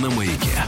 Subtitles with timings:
[0.00, 0.64] на маяке.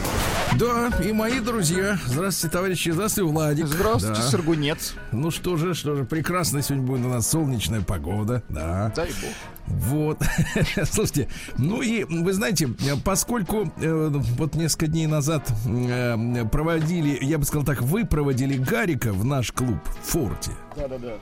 [0.58, 1.98] Да, и мои друзья.
[2.06, 2.90] Здравствуйте, товарищи.
[2.90, 3.66] Здравствуйте, Владик.
[3.66, 4.28] Здравствуйте, Да.
[4.28, 4.94] Сергунец.
[5.12, 8.42] Ну что же, что же, прекрасная сегодня будет у нас солнечная погода.
[8.48, 8.92] Да.
[8.96, 9.30] Дай бог.
[9.68, 10.18] Вот.
[10.84, 12.68] Слушайте, ну и вы знаете,
[13.04, 19.12] поскольку э, вот несколько дней назад э, проводили, я бы сказал так, вы проводили Гарика
[19.12, 20.52] в наш клуб в Форте.
[20.76, 21.14] Да-да-да.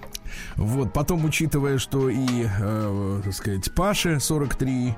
[0.57, 4.95] Вот, потом, учитывая, что и, э, так сказать, Паше 43,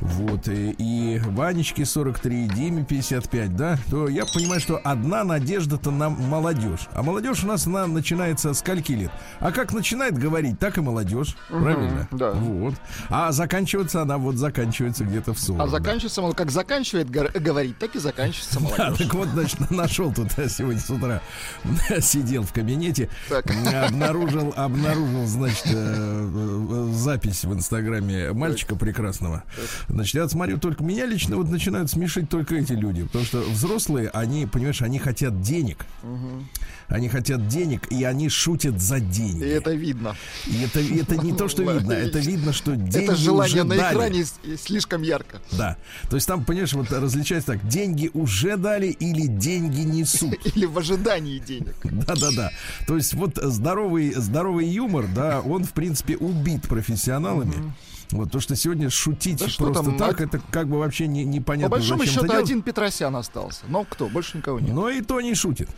[0.00, 5.90] вот, и, и Ванечке 43, и Диме 55, да, то я понимаю, что одна надежда-то
[5.90, 6.88] на молодежь.
[6.92, 9.10] А молодежь у нас, она начинается с скольки лет?
[9.38, 12.08] А как начинает говорить, так и молодежь, правильно?
[12.10, 12.32] да.
[12.32, 12.74] Вот.
[13.08, 15.60] А заканчиваться она вот заканчивается где-то в 40.
[15.60, 15.70] А да.
[15.70, 18.98] заканчивается, мол, как заканчивает говорить, так и заканчивается Да, молодежь.
[19.06, 21.20] так вот, значит, нашел тут сегодня с утра,
[22.00, 23.46] сидел в кабинете, Так.
[23.84, 29.42] обнаружил, обнаружил, значит, э, запись в Инстаграме мальчика прекрасного.
[29.88, 34.08] Значит, я смотрю, только меня лично вот начинают смешить только эти люди, потому что взрослые,
[34.10, 35.86] они, понимаешь, они хотят денег.
[36.88, 39.44] Они хотят денег, и они шутят за деньги.
[39.44, 40.14] И это видно.
[40.46, 43.64] И это, и это не то, что видно, это видно, что деньги это желание уже
[43.64, 43.94] на дали.
[43.94, 44.24] экране
[44.56, 45.40] слишком ярко.
[45.52, 45.76] Да.
[46.08, 50.34] То есть там, понимаешь, вот различается так, деньги уже дали или деньги несут.
[50.56, 51.74] Или в ожидании денег.
[51.82, 52.50] Да-да-да.
[52.86, 57.72] То есть вот здоровый, здоровый юмор, да, он, в принципе, убит профессионалами.
[58.12, 61.24] Вот то, что сегодня шутить Да просто там, так, од- это как бы вообще не,
[61.24, 61.68] По непонятно.
[61.76, 63.62] большому зачем это счету один Петросян остался.
[63.68, 64.08] Но кто?
[64.08, 64.72] Больше никого нет.
[64.72, 65.68] Но и то не шутит.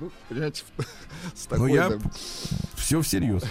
[0.00, 0.62] Ну, понимаете,
[1.34, 1.98] с Ну, такой, я да.
[2.76, 3.42] все всерьез.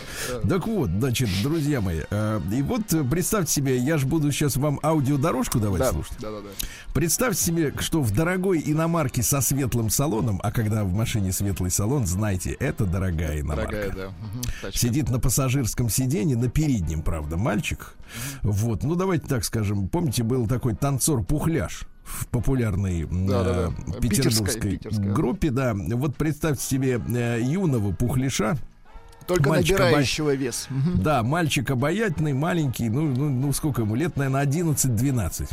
[0.48, 4.56] Так вот, значит, друзья мои, э, и вот э, представьте себе, я же буду сейчас
[4.56, 6.14] вам аудиодорожку давать Да, слушать.
[6.20, 6.48] да, да, да.
[6.94, 12.06] Представьте себе, что в дорогой иномарке со светлым салоном, а когда в машине светлый салон,
[12.08, 13.72] знайте, это дорогая иномарка.
[13.72, 14.14] Дорогая, да.
[14.62, 14.80] Тачка.
[14.80, 17.94] Сидит на пассажирском сиденье, на переднем, правда, мальчик.
[18.42, 19.90] Вот, ну давайте так скажем.
[19.90, 23.74] Помните, был такой танцор Пухляш в популярной Да-да-да.
[23.98, 25.74] э, петербургской Питерская, группе, да.
[25.76, 28.58] Вот представьте себе э, юного Пухляша,
[29.28, 30.68] Только мальчик набирающего вес.
[30.70, 31.04] Мгм.
[31.04, 35.50] да, мальчик обаятельный, маленький, ну, ну, ну сколько ему лет, наверное, 11-12.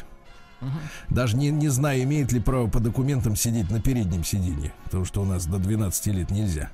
[1.11, 5.21] Даже не, не знаю, имеет ли право по документам сидеть на переднем сиденье, потому что
[5.21, 6.71] у нас до 12 лет нельзя.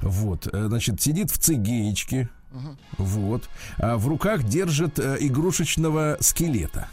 [0.00, 2.28] Вот, э, значит, сидит в цигеечке,
[2.98, 6.88] вот, а в руках держит э, игрушечного скелета.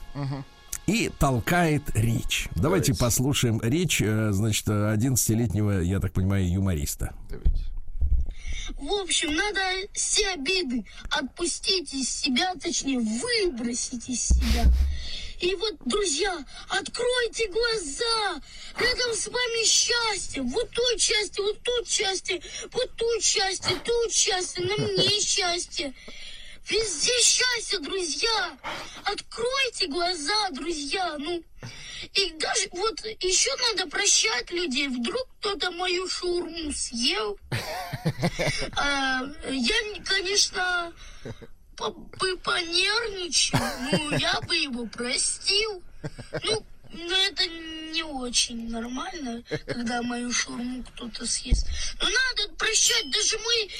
[0.87, 2.47] И толкает речь.
[2.55, 2.93] Давайте Давайте.
[2.93, 7.13] послушаем речь, э, значит, 11-летнего, я так понимаю, юмориста.
[7.29, 7.65] Давайте.
[8.77, 9.59] В общем, надо
[9.93, 14.65] все обиды отпустить из себя, точнее, выбросить из себя.
[15.39, 16.37] И вот, друзья,
[16.69, 18.41] откройте глаза.
[18.79, 20.41] Рядом с вами счастье.
[20.41, 25.93] Вот той части, вот тут счастье, вот тут счастье, тут счастье, на мне счастье.
[26.69, 28.57] Везде счастье, друзья.
[29.05, 31.15] Откройте глаза, друзья.
[31.17, 31.41] Ну,
[32.13, 34.89] и даже вот еще надо прощать людей.
[34.89, 37.37] Вдруг кто-то мою шаурму съел.
[38.75, 40.93] А, я, не- конечно,
[41.77, 43.59] бы понервничал.
[43.91, 45.81] Ну, я бы его простил.
[46.43, 51.67] Ну, но это не очень нормально, когда мою шаурму кто-то съест.
[52.01, 53.09] Но надо прощать.
[53.11, 53.71] Даже мой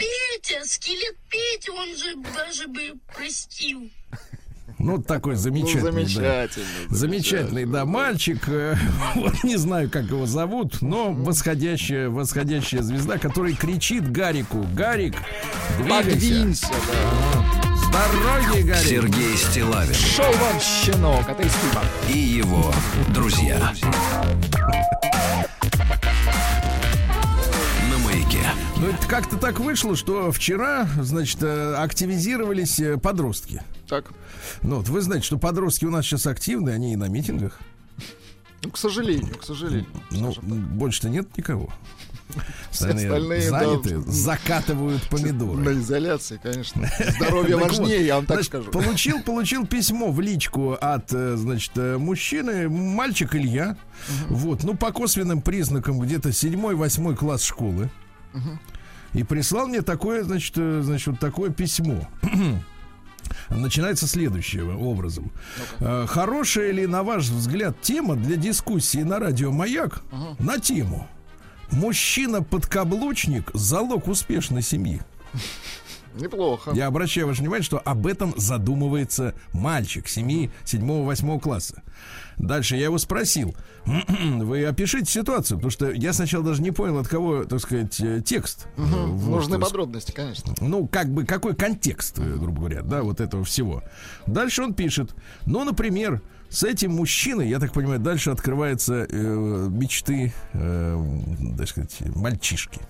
[0.00, 3.90] Петя, скелет Петя, он же даже бы простил.
[4.78, 5.82] Ну, такой Ну, замечательный.
[5.82, 5.92] да.
[5.92, 6.66] замечательно.
[6.88, 8.42] Замечательный, да, мальчик.
[8.48, 8.76] э,
[9.14, 15.16] Вот не знаю, как его зовут, но восходящая, восходящая звезда, который кричит Гарику: Гарик,
[15.78, 16.10] двигайся.
[16.10, 17.76] Подвинься, да.
[17.76, 18.86] С дороги, Гарик.
[18.88, 22.72] Сергей Стилавин Шел вам щенок, а ты и его
[23.12, 23.74] друзья.
[28.80, 33.62] Ну, это как-то так вышло, что вчера, значит, э, активизировались э, подростки.
[33.86, 34.10] Так,
[34.62, 37.60] Ну, вот вы знаете, что подростки у нас сейчас активны, они и на митингах.
[38.62, 39.86] ну, к сожалению, к сожалению.
[40.10, 40.42] Ну, так.
[40.42, 41.70] больше-то нет никого.
[42.70, 45.60] Все остальные, заняты, да, закатывают помидоры.
[45.60, 46.88] На изоляции, конечно.
[47.18, 48.70] Здоровье важнее, я вам так значит, скажу.
[48.70, 53.76] Получил, получил письмо в личку от, э, значит, мужчины, мальчик Илья.
[54.30, 57.90] Вот, ну, по косвенным признакам где-то седьмой-восьмой класс школы.
[59.14, 62.08] И прислал мне такое, значит, э, значит, вот такое письмо.
[63.48, 65.30] Начинается следующим образом.
[65.78, 70.02] Э, Хорошая ли, на ваш взгляд, тема для дискуссии на радио Маяк
[70.38, 71.08] на тему
[71.70, 75.00] Мужчина-подкаблучник залог успешной семьи.
[76.14, 76.72] Неплохо.
[76.74, 81.82] Я обращаю ваше внимание, что об этом задумывается мальчик 7, 7, 8 класса.
[82.36, 83.54] Дальше я его спросил,
[83.84, 88.22] вы опишите ситуацию, потому что я сначала даже не понял, от кого, так сказать, э,
[88.24, 88.66] текст.
[88.76, 90.54] Э, вот, Нужны подробности, конечно.
[90.60, 93.82] ну, как бы, какой контекст, э, грубо говоря, да, вот этого всего.
[94.26, 95.14] Дальше он пишет,
[95.44, 100.98] ну, например, с этим мужчиной, я так понимаю, дальше открываются э, мечты, э,
[101.56, 102.80] так сказать, мальчишки.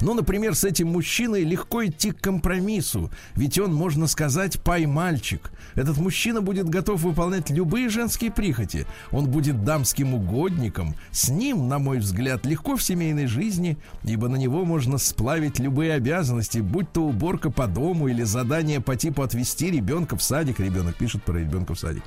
[0.00, 5.50] Ну, например, с этим мужчиной легко идти к компромиссу, ведь он, можно сказать, пай-мальчик.
[5.74, 8.86] Этот мужчина будет готов выполнять любые женские прихоти.
[9.12, 10.94] Он будет дамским угодником.
[11.12, 15.94] С ним, на мой взгляд, легко в семейной жизни, ибо на него можно сплавить любые
[15.94, 20.60] обязанности, будь то уборка по дому или задание по типу отвезти ребенка в садик.
[20.60, 22.02] Ребенок пишет про ребенка в садик.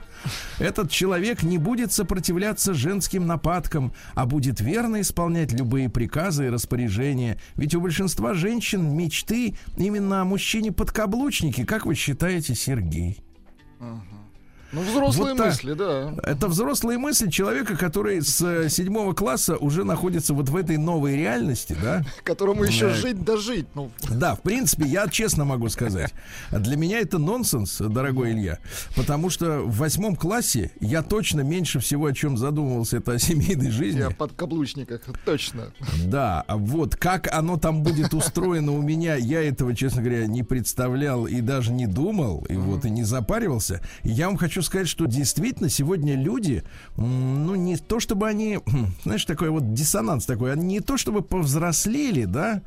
[0.59, 7.39] Этот человек не будет сопротивляться женским нападкам, а будет верно исполнять любые приказы и распоряжения.
[7.55, 11.65] Ведь у большинства женщин мечты именно о мужчине-подкаблучнике.
[11.65, 13.23] Как вы считаете, Сергей?
[14.71, 16.13] Ну, взрослые Вот мысли, да.
[16.23, 21.15] Это взрослые мысли человека, который с э, седьмого класса уже находится вот в этой новой
[21.17, 22.03] реальности, да?
[22.23, 22.93] Которому еще Да.
[22.93, 23.67] жить да жить.
[23.75, 26.13] Ну, Да, в принципе, я честно могу сказать,
[26.51, 28.59] для меня это нонсенс, дорогой Илья,
[28.95, 33.71] потому что в восьмом классе я точно меньше всего о чем задумывался, это о семейной
[33.71, 33.99] жизни.
[33.99, 35.73] я под каблучниках, точно.
[36.05, 40.43] Да, а вот как оно там будет устроено у меня, я этого, честно говоря, не
[40.43, 43.81] представлял и даже не думал, и вот и не запаривался.
[44.03, 46.63] Я вам хочу сказать, что действительно сегодня люди,
[46.97, 48.59] ну не то чтобы они,
[49.03, 52.61] знаешь, такой вот диссонанс такой, они не то чтобы повзрослели, да,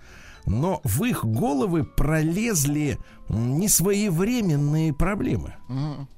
[0.46, 2.98] но в их головы пролезли
[3.28, 5.54] несвоевременные проблемы.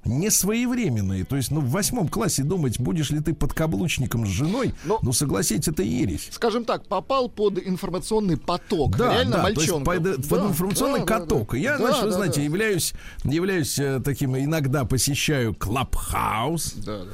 [0.05, 1.25] Несвоевременные.
[1.25, 5.13] То есть, ну, в восьмом классе думать, будешь ли ты подкаблучником с женой, Ну, ну,
[5.13, 6.29] согласитесь, это ересь.
[6.33, 8.97] Скажем так, попал под информационный поток.
[8.97, 9.91] Да, Реально да, то есть мальчонка.
[9.93, 11.53] под, под Да, информационный да, каток.
[11.53, 11.57] да.
[11.59, 12.43] Я, Да, значит, вы да, знаете, да.
[12.43, 12.93] являюсь,
[13.25, 16.73] являюсь э, таким, иногда посещаю Клабхаус.
[16.85, 17.05] Да, да,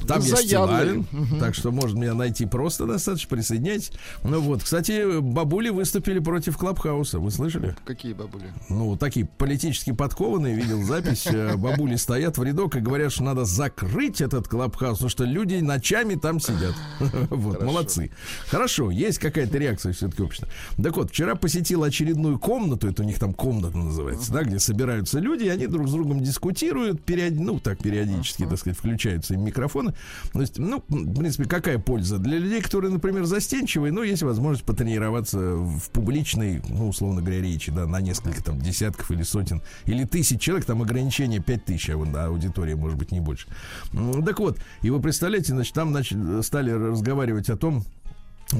[0.00, 0.06] да.
[0.06, 1.04] Там я Заядлый.
[1.04, 3.92] Стилавин, так что можно меня найти просто достаточно, присоединяйтесь.
[4.22, 7.76] Ну вот, кстати, бабули выступили против Клабхауса, вы слышали?
[7.84, 8.52] Какие бабули?
[8.68, 13.44] Ну, такие политически подкованные, видел запись, э, бабули стоят в рядок и говорят, что надо
[13.44, 16.74] закрыть этот клабхаус, потому что люди ночами там сидят.
[17.30, 18.10] Вот, молодцы.
[18.48, 20.48] Хорошо, есть какая-то реакция все-таки общества.
[20.82, 25.18] Так вот, вчера посетил очередную комнату, это у них там комната называется, да, где собираются
[25.18, 29.94] люди, и они друг с другом дискутируют, ну, так, периодически, так сказать, включаются им микрофоны.
[30.32, 32.18] То есть, ну, в принципе, какая польза?
[32.18, 37.70] Для людей, которые, например, застенчивые, ну, есть возможность потренироваться в публичной, ну, условно говоря, речи,
[37.70, 41.96] да, на несколько там десятков или сотен, или тысяч человек, там ограничение 5 тысяч, а
[41.96, 43.46] вот, аудитория может быть не больше.
[43.92, 47.84] Ну, так вот, и вы представляете, значит, там начали, стали разговаривать о том,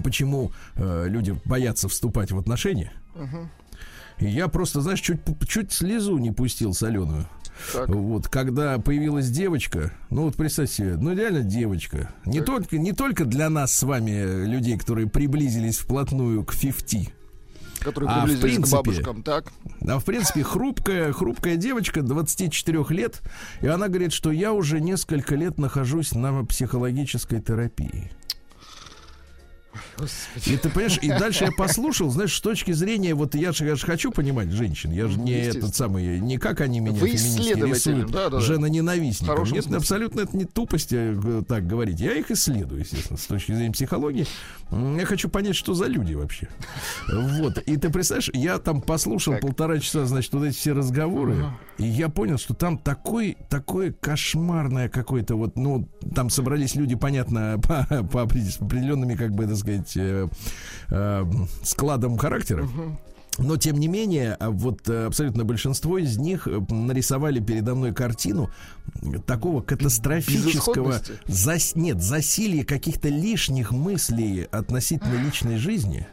[0.03, 2.93] почему э, люди боятся вступать в отношения.
[4.19, 7.27] И я просто, знаешь, чуть, чуть слезу не пустил соленую.
[7.73, 7.89] Так.
[7.89, 12.13] Вот, когда появилась девочка, ну вот представьте себе, ну реально девочка.
[12.25, 17.13] Не только, не только для нас с вами, э, людей, которые приблизились вплотную к 50,
[17.85, 19.53] Которые А, приблизились к принципе, бабушкам, так?
[19.87, 23.21] а в принципе хрупкая, хрупкая девочка 24 лет,
[23.61, 28.11] и она говорит, что я уже несколько лет нахожусь на психологической терапии.
[30.47, 33.76] И ты понимаешь, и дальше я послушал, знаешь, с точки зрения, вот я же, я
[33.76, 35.64] же хочу понимать женщин, я же не Естественно.
[35.64, 38.69] этот самый, не как они меня Вы рисуют, да, да, жена
[39.26, 39.76] хорошем Нет, смысле.
[39.78, 42.00] абсолютно это не тупость э, так говорить.
[42.00, 44.26] Я их исследую, естественно, с точки зрения психологии.
[44.71, 46.49] Я хочу понять, что за люди вообще.
[47.12, 47.59] Вот.
[47.59, 49.43] И ты представляешь, я там послушал Так.
[49.43, 51.47] полтора часа, значит, вот эти все разговоры,
[51.78, 57.61] и я понял, что там такой, такое кошмарное какое-то вот, ну, там собрались люди, понятно,
[57.62, 60.28] по, по определенными, как бы, так сказать, э,
[60.90, 61.25] э,
[61.62, 62.68] складом характера.
[63.37, 68.50] Но, тем не менее, а вот э, абсолютно большинство из них нарисовали передо мной картину
[69.26, 71.00] такого катастрофического...
[71.26, 76.06] Зас- нет, засилья каких-то лишних мыслей относительно личной жизни.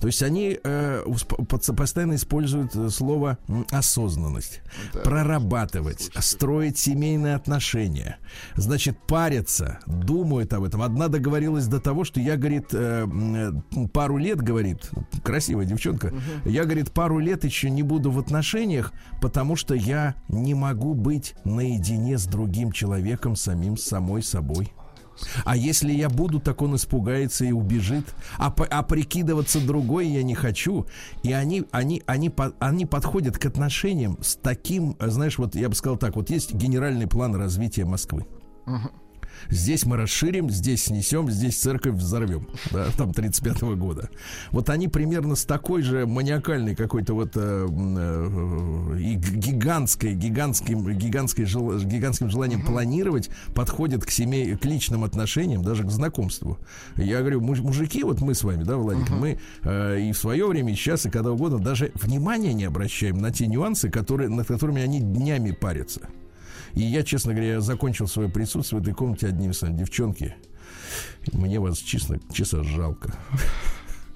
[0.00, 1.04] То есть они э,
[1.48, 3.38] постоянно используют э, слово
[3.70, 4.62] осознанность,
[4.94, 5.00] Да.
[5.00, 8.16] прорабатывать, строить семейные отношения,
[8.56, 10.82] значит парятся, думают об этом.
[10.82, 14.90] Одна договорилась до того, что я, говорит, э, э, пару лет, говорит,
[15.22, 16.14] красивая девчонка,
[16.44, 21.34] я, говорит, пару лет еще не буду в отношениях, потому что я не могу быть
[21.44, 24.72] наедине с другим человеком, самим самой собой.
[25.44, 28.06] А если я буду, так он испугается и убежит.
[28.38, 30.86] А, а прикидываться другой я не хочу.
[31.22, 35.96] И они, они, они, они подходят к отношениям с таким, знаешь, вот я бы сказал
[35.96, 38.26] так, вот есть генеральный план развития Москвы.
[39.48, 42.48] Здесь мы расширим, здесь снесем, здесь церковь взорвем.
[42.70, 44.10] Да, там 35-го года.
[44.50, 51.44] Вот они примерно с такой же маниакальной какой-то вот э, э, и гигантской, гигантским, гигантской
[51.44, 56.58] жел, гигантским желанием планировать подходят к семей, к личным отношениям, даже к знакомству.
[56.96, 60.46] Я говорю, муж- мужики, вот мы с вами, да, Владик, мы э, и в свое
[60.46, 64.46] время, и сейчас, и когда угодно, даже внимания не обращаем на те нюансы, которые, над
[64.46, 66.08] которыми они днями парятся.
[66.74, 69.76] И я, честно говоря, закончил свое присутствие в этой комнате одним словом.
[69.76, 70.34] Девчонки,
[71.32, 73.14] мне вас, честно, честно жалко.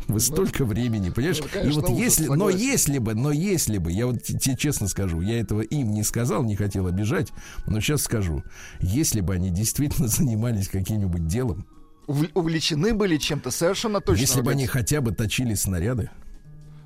[0.06, 1.40] Вы столько времени, понимаешь?
[1.40, 4.38] Ну, И конечно, вот ужас, если, но если бы, но если бы, я вот те-
[4.38, 7.28] тебе честно скажу, я этого им не сказал, не хотел обижать,
[7.66, 8.44] но сейчас скажу,
[8.80, 11.66] если бы они действительно занимались каким-нибудь делом,
[12.06, 14.20] Увл- Увлечены были чем-то совершенно точно.
[14.20, 16.10] если бы они хотя бы точили снаряды,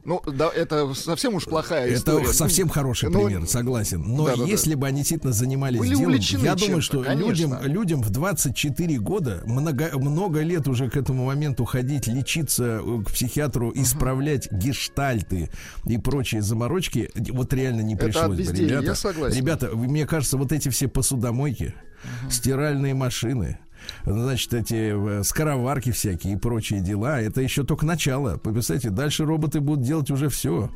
[0.08, 2.24] Ну, да, это совсем уж плохая история.
[2.24, 4.02] Это совсем хороший ну, пример, согласен.
[4.02, 4.48] Но да-да-да.
[4.48, 7.28] если бы они действительно занимались Были делом, я думаю, что конечно.
[7.28, 13.02] людям, людям в 24 года много, много лет уже к этому моменту ходить, лечиться э,
[13.02, 15.50] к психиатру, исправлять гештальты
[15.84, 18.86] и прочие заморочки, вот реально не Это пришлось бы, безделья, ребята.
[18.86, 19.36] я согласен.
[19.36, 21.74] Ребята, мне кажется, вот эти все посудомойки,
[22.30, 23.58] стиральные машины,
[24.04, 28.36] Значит, эти э, скороварки всякие и прочие дела, это еще только начало.
[28.36, 30.70] Представляете, дальше роботы будут делать уже все.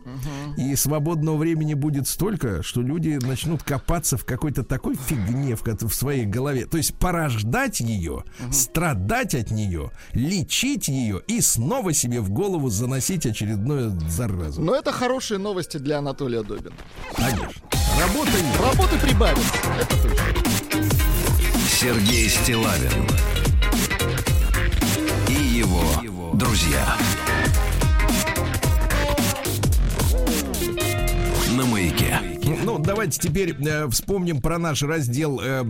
[0.57, 5.95] И свободного времени будет столько, что люди начнут копаться в какой-то такой фигне в, в
[5.95, 6.67] своей голове.
[6.67, 13.27] То есть порождать ее, страдать от нее, лечить ее и снова себе в голову заносить
[13.27, 14.61] очередную заразу.
[14.63, 16.75] Но это хорошие новости для Анатолия Добина.
[17.15, 17.63] Конечно.
[18.01, 18.61] Работа есть.
[18.61, 19.55] Работы прибавится.
[19.81, 21.12] Это точно.
[21.83, 22.93] Сергей Стилавин
[25.29, 25.83] и его
[26.35, 26.97] друзья.
[31.57, 32.21] На маяке.
[32.65, 35.65] Ну, давайте теперь э, вспомним про наш раздел э,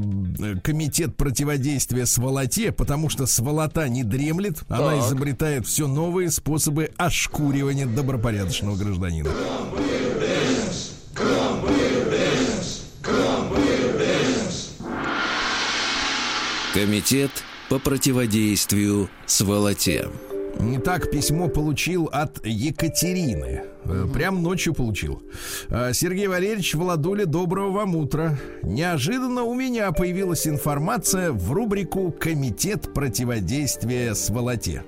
[0.62, 5.06] Комитет противодействия сволоте, потому что сволота не дремлет, она Так.
[5.06, 9.30] изобретает все новые способы ошкуривания добропорядочного гражданина.
[16.72, 17.30] Комитет
[17.68, 20.08] по противодействию сволоте.
[20.76, 23.64] Итак, письмо получил от Екатерины.
[23.84, 25.22] Э, Прям ночью получил.
[25.68, 28.38] Э, Сергей Валерьевич, Владуля, доброго вам утра.
[28.62, 34.82] Неожиданно у меня появилась информация в рубрику «Комитет противодействия сволоте».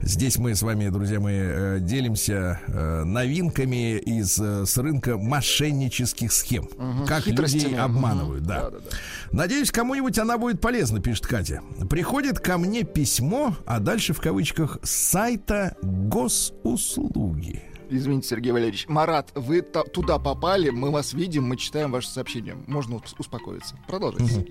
[0.00, 6.32] Здесь мы с вами, друзья мои, э, делимся э, новинками из э, с рынка мошеннических
[6.32, 6.68] схем.
[7.06, 7.62] Как хитростями.
[7.62, 8.64] людей обманывают, да.
[8.64, 8.96] Да-да-да.
[9.32, 11.62] Надеюсь, кому-нибудь она будет полезна, пишет Катя.
[11.90, 17.62] Приходит ко мне письмо, а дальше в кавычках с сайта госуслуги.
[17.88, 18.86] Извините, Сергей Валерьевич.
[18.88, 22.56] Марат, вы та- туда попали, мы вас видим, мы читаем ваши сообщения.
[22.66, 23.76] Можно ус- успокоиться.
[23.86, 24.46] Продолжайте.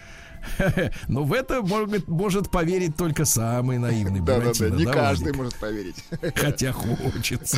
[1.08, 5.38] Но в это может, может поверить только самый наивный Да-да-да, Буратино, не да, каждый Владик?
[5.38, 5.96] может поверить.
[6.36, 7.58] Хотя хочется.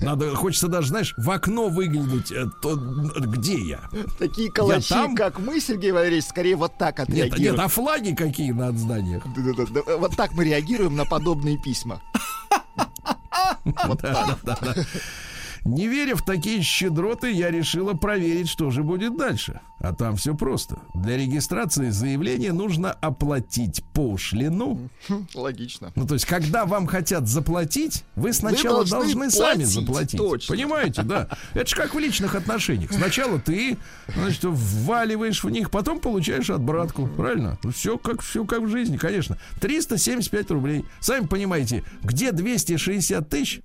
[0.00, 2.30] Надо, хочется даже, знаешь, в окно выглянуть.
[2.32, 3.80] э, То, где я?
[4.18, 5.14] Такие калачи, там?
[5.16, 7.60] как мы, Сергей Валерьевич, скорее вот так Нет, нет, отреагируем.
[7.64, 9.22] а флаги какие на зданиях?
[9.36, 12.00] Да-да-да, Вот так мы реагируем на подобные письма.
[13.86, 14.38] Вот так.
[15.68, 19.60] Не веря в такие щедроты, я решила проверить, что же будет дальше.
[19.80, 20.78] А там все просто.
[20.94, 24.88] Для регистрации заявления нужно оплатить пошлину.
[25.34, 25.92] Логично.
[25.94, 30.18] Ну, то есть, когда вам хотят заплатить, вы сначала должны должны, сами платить, заплатить.
[30.18, 30.54] точно.
[30.54, 31.28] Понимаете, да?
[31.52, 32.90] Это же как в личных отношениях.
[32.90, 33.76] Сначала ты,
[34.16, 37.08] значит, вваливаешь в них, потом получаешь отбратку.
[37.08, 37.58] Правильно?
[37.74, 39.36] Все как, все как в жизни, конечно.
[39.60, 40.86] 375 рублей.
[41.00, 43.60] Сами понимаете, где 260 тысяч,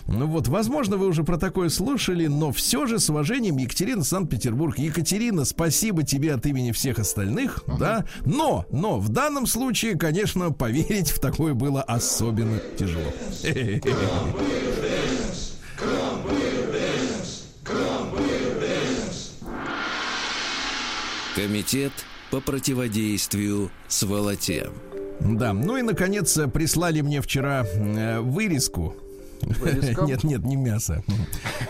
[0.07, 4.79] Ну вот, возможно, вы уже про такое слушали, но все же с уважением Екатерина Санкт-Петербург.
[4.79, 8.05] Екатерина, спасибо тебе от имени всех остальных, да.
[8.25, 13.13] Но, но в данном случае, конечно, поверить в такое было особенно тяжело.
[21.35, 21.93] Комитет
[22.31, 24.71] по противодействию сволоте.
[25.21, 28.97] Да, ну и наконец прислали мне вчера э, вырезку.
[29.43, 30.03] Вырезка?
[30.03, 31.03] Нет, нет, не мясо.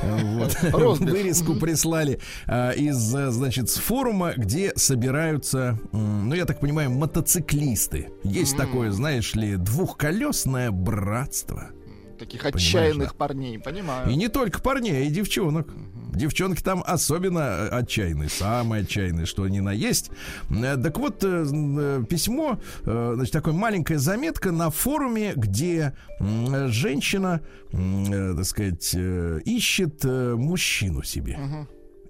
[0.02, 0.57] Вот.
[1.00, 8.09] Вырезку прислали э, из, значит, с форума, где собираются, ну, я так понимаю, мотоциклисты.
[8.25, 11.71] Есть такое, знаешь ли, двухколесное братство.
[12.19, 13.14] Таких отчаянных да.
[13.14, 14.11] парней, понимаю.
[14.11, 15.69] И не только парней, а и девчонок.
[16.14, 20.11] Девчонки там особенно э, отчаянные, самые отчаянные, что ни на есть.
[20.50, 27.40] Э, Так вот, э, письмо, значит, такая маленькая заметка на форуме, где женщина,
[27.71, 31.39] так сказать, ищет мужчину себе.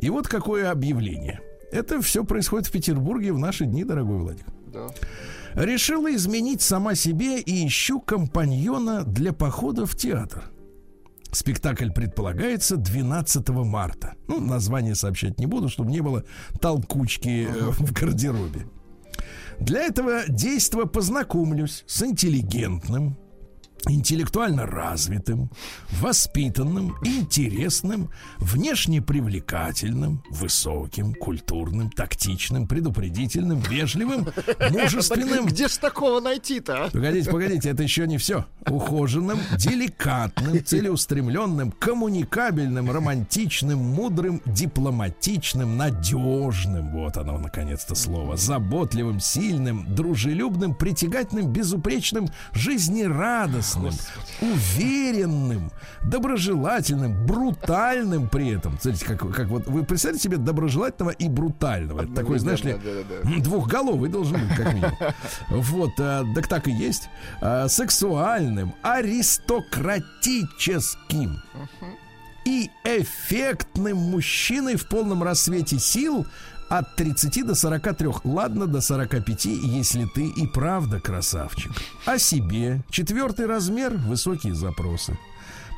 [0.01, 1.41] И вот какое объявление.
[1.71, 4.45] Это все происходит в Петербурге в наши дни, дорогой Владик.
[4.67, 4.89] Да.
[5.55, 10.45] Решила изменить сама себе и ищу компаньона для похода в театр.
[11.31, 14.15] Спектакль предполагается 12 марта.
[14.29, 16.25] Ну, название сообщать не буду, чтобы не было
[16.61, 18.67] толкучки э, в гардеробе.
[19.59, 23.17] Для этого действа познакомлюсь с интеллигентным,
[23.89, 25.51] интеллектуально развитым,
[26.01, 34.29] воспитанным, интересным, внешне привлекательным, высоким, культурным, тактичным, предупредительным, вежливым,
[34.71, 36.85] мужественным, Где ж такого найти-то?
[36.85, 36.91] а?
[36.91, 38.47] Погодите, погодите, это еще не все.
[38.69, 46.91] Ухоженным, деликатным, целеустремленным, коммуникабельным, романтичным, мудрым, дипломатичным, надежным.
[46.93, 48.37] Вот оно, наконец-то, слово.
[48.37, 53.72] Заботливым, сильным, дружелюбным, притягательным, безупречным, жизнерадостным,
[54.41, 58.79] уверенным, доброжелательным, брутальным при этом.
[58.81, 62.03] Смотрите, как, как вот вы представляете себе доброжелательного и брутального.
[62.03, 62.77] Это такой, знаешь ли.
[63.41, 64.97] Двухголовый должен быть, как минимум.
[65.49, 67.09] Вот, а, так так и есть.
[67.41, 71.41] А, сексуальным, аристократическим
[72.45, 76.27] и эффектным мужчиной в полном рассвете сил
[76.79, 78.09] от 30 до 43.
[78.25, 81.71] Ладно, до 45, если ты и правда красавчик.
[82.07, 82.83] О себе.
[82.91, 85.19] Четвертый размер, высокие запросы.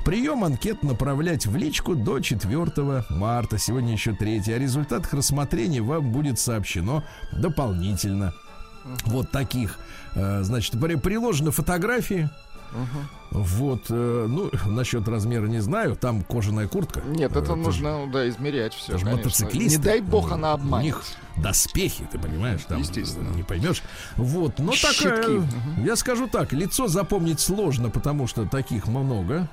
[0.05, 3.59] Прием анкет направлять в личку до 4 марта.
[3.59, 4.53] Сегодня еще 3.
[4.53, 7.03] О результатах рассмотрения вам будет сообщено
[7.33, 8.33] дополнительно.
[9.07, 9.79] Вот таких.
[10.15, 12.29] э, Значит, при- приложены фотографии.
[13.31, 17.01] Вот, э, ну, насчет размера не знаю, там кожаная куртка.
[17.07, 18.93] Нет, Э, это нужно, да, измерять все.
[18.93, 19.79] это же мотоциклисты.
[19.79, 20.85] Не дай бог Ну, она У обманет.
[20.87, 21.03] них
[21.37, 23.29] доспехи, ты понимаешь, там Естественно.
[23.35, 23.83] не поймешь.
[24.17, 25.43] Вот, но такая, Щитки.
[25.85, 29.49] я скажу так, лицо запомнить сложно, потому что таких много.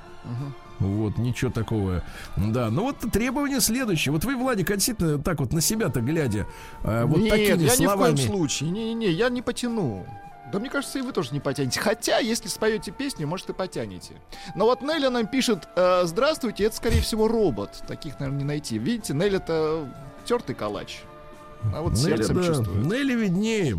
[0.80, 2.04] Вот, ничего такого.
[2.36, 4.12] Да, ну вот требование следующее.
[4.12, 6.48] Вот вы, Владик, действительно так вот на себя-то глядя,
[6.84, 8.16] э, вот Нет, такими я ни в словами.
[8.16, 8.70] коем случае.
[8.72, 10.06] Не-не-не, я не потяну.
[10.52, 11.80] Да мне кажется, и вы тоже не потянете.
[11.80, 14.16] Хотя, если споете песню, может, и потянете.
[14.56, 17.84] Но вот Нелли нам пишет, э, здравствуйте, это, скорее всего, робот.
[17.88, 18.78] Таких, наверное, не найти.
[18.78, 19.88] Видите, Нелли это
[20.26, 21.04] тертый калач.
[21.74, 22.86] А вот Нелли, сердцем да, чувствует.
[22.86, 23.78] Нелли виднее.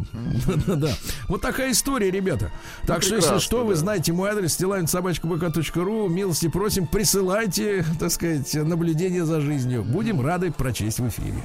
[0.67, 0.93] Да-да.
[1.29, 2.51] Вот такая история, ребята.
[2.87, 6.09] Так что, если что, вы знаете мой адрес стилавинсобачка.бк.ру.
[6.09, 9.83] Милости просим, присылайте, так сказать, наблюдения за жизнью.
[9.83, 11.43] Будем рады прочесть в эфире.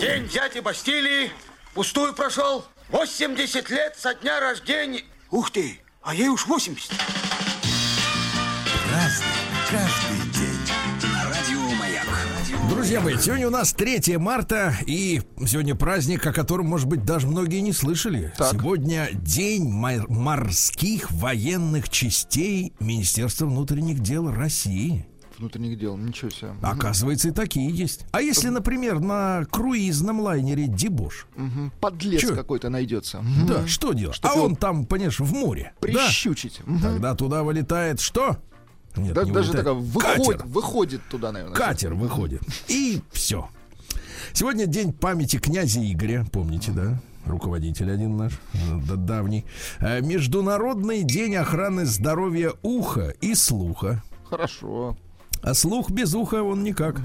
[0.00, 1.30] День дяди Бастилии
[1.76, 2.64] пустую прошел.
[2.88, 5.02] 80 лет со дня рождения.
[5.30, 6.90] Ух ты, а ей уж 80.
[9.70, 11.12] Каждый день.
[11.12, 12.06] На радио Маяк.
[12.70, 17.26] Друзья мои, сегодня у нас 3 марта, и сегодня праздник, о котором, может быть, даже
[17.26, 18.32] многие не слышали.
[18.38, 18.52] Так.
[18.52, 25.06] Сегодня День мор- морских военных частей Министерства внутренних дел России.
[25.38, 26.50] Внутренних дел, ничего себе.
[26.62, 28.06] Оказывается, и такие есть.
[28.12, 31.26] А если, например, на круизном лайнере Дебош?
[31.36, 31.72] Мгм.
[31.80, 32.34] Подлец Чё?
[32.34, 33.22] какой-то найдется.
[33.46, 34.16] Да, что делать?
[34.16, 35.72] Чтоб а он там, понимаешь, в море.
[35.74, 35.86] Да.
[35.86, 36.60] Прищучить.
[36.64, 36.80] Мгм.
[36.80, 38.38] Тогда туда вылетает что?
[38.96, 39.66] Нет, Да- не даже вылетает.
[39.66, 40.46] такая выходит, Катер.
[40.46, 41.54] выходит туда, наверное.
[41.54, 42.40] Катер выходит.
[42.68, 43.48] И все.
[44.32, 46.98] Сегодня день памяти князя Игоря, помните, да?
[47.26, 48.38] Руководитель один наш,
[48.88, 49.44] да- давний.
[49.80, 54.02] Э, Международный день охраны здоровья уха и слуха.
[54.30, 54.96] Хорошо.
[55.46, 57.00] А слух без уха он никак.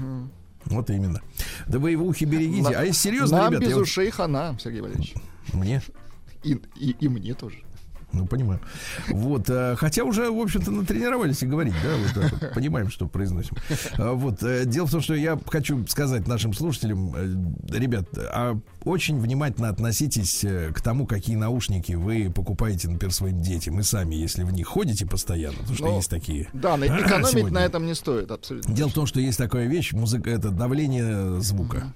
[0.64, 1.20] Вот именно.
[1.68, 2.62] Да вы его ухи берегите.
[2.70, 5.14] На- а если серьезно, Нам ребята, без вот- ушей хана, Сергей Валерьевич.
[5.52, 5.80] мне
[6.42, 7.58] И, и, и мне тоже.
[8.12, 8.60] Ну, понимаю.
[9.08, 12.54] Вот, э, хотя уже, в общем-то, натренировались и говорить, да, вот так вот.
[12.54, 13.56] Понимаем, что произносим.
[13.98, 18.58] А, Вот, э, дело в том, что я хочу сказать нашим слушателям, э, ребят, а
[18.84, 20.44] очень внимательно относитесь
[20.74, 23.78] к тому, какие наушники вы покупаете, например, своим детям.
[23.80, 26.48] И сами, если в них ходите постоянно, потому что Ну, есть такие.
[26.52, 27.52] Да, на- экономить Сегодня.
[27.52, 28.74] на этом не стоит, абсолютно.
[28.74, 31.92] Дело в том, что есть такая вещь, музыка это давление звука.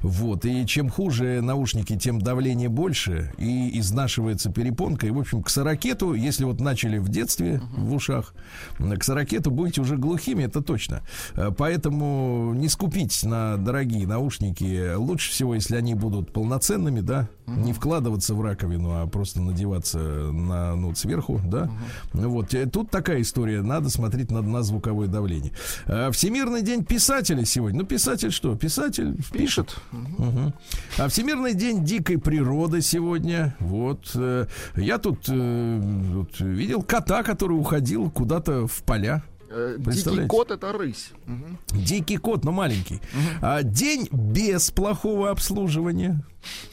[0.00, 0.44] Вот.
[0.44, 3.32] И чем хуже наушники, тем давление больше.
[3.38, 5.06] И изнашивается перепонка.
[5.06, 8.34] И, в общем, к сорокету, если вот начали в детстве в ушах,
[8.78, 11.02] к сорокету будете уже глухими, это точно.
[11.34, 14.94] Э, Поэтому не скупить на дорогие наушники.
[14.94, 20.74] Лучше всего, если они будут полноценными, да, не вкладываться в раковину, а просто надеваться на,
[20.74, 21.70] ну, сверху, да.
[22.12, 22.54] Вот.
[22.54, 23.62] Э, Тут такая история.
[23.62, 25.52] Надо смотреть на, на звуковое давление.
[25.86, 27.80] Э, Всемирный день писателя сегодня.
[27.80, 28.56] Ну, писатель что?
[28.56, 29.32] Писатель пишет.
[29.32, 29.63] Пишет.
[29.92, 30.52] Мгм.
[30.98, 33.54] А Всемирный день дикой природы сегодня.
[33.60, 34.10] Вот.
[34.14, 34.46] э,
[34.76, 35.80] Я тут, э,
[36.14, 39.22] вот видел кота, который уходил куда-то в поля.
[39.56, 41.10] Э, Дикий кот это рысь.
[41.26, 41.58] Мгм.
[41.72, 43.00] Дикий кот, но маленький.
[43.40, 46.22] А, день без плохого обслуживания.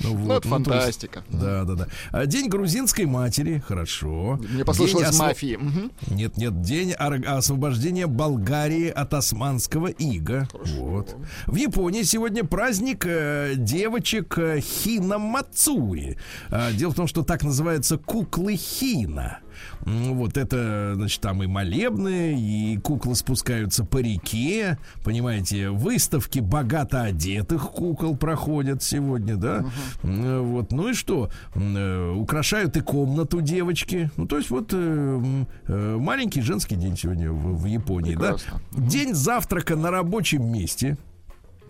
[0.02, 1.24] Ну, Ну, вот, это ну, то есть- фантастика.
[1.30, 1.88] да, да, да.
[2.12, 3.63] А, день грузинской матери.
[3.65, 4.38] Хорошо.
[4.50, 5.56] Мне послышалось День осво- мафии.
[5.56, 5.91] Мгм.
[6.08, 10.48] Нет, нет, день освобождения Болгарии от османского ига.
[10.78, 11.15] Вот.
[11.48, 16.17] В Японии сегодня праздник э, девочек э, Хина Мацури.
[16.50, 19.39] А, дело в том, что так называются куклы Хина.
[19.82, 27.71] Вот это, значит, там и молебны, и куклы спускаются по реке, понимаете, выставки богато одетых
[27.71, 29.65] кукол проходят сегодня, да,
[30.04, 35.43] М, вот, ну и что, э, украшают и комнату девочки, ну то есть вот э,
[35.67, 38.62] э, маленький женский день сегодня в, в Японии, Прекрасно.
[38.71, 40.97] да, день завтрака на рабочем месте.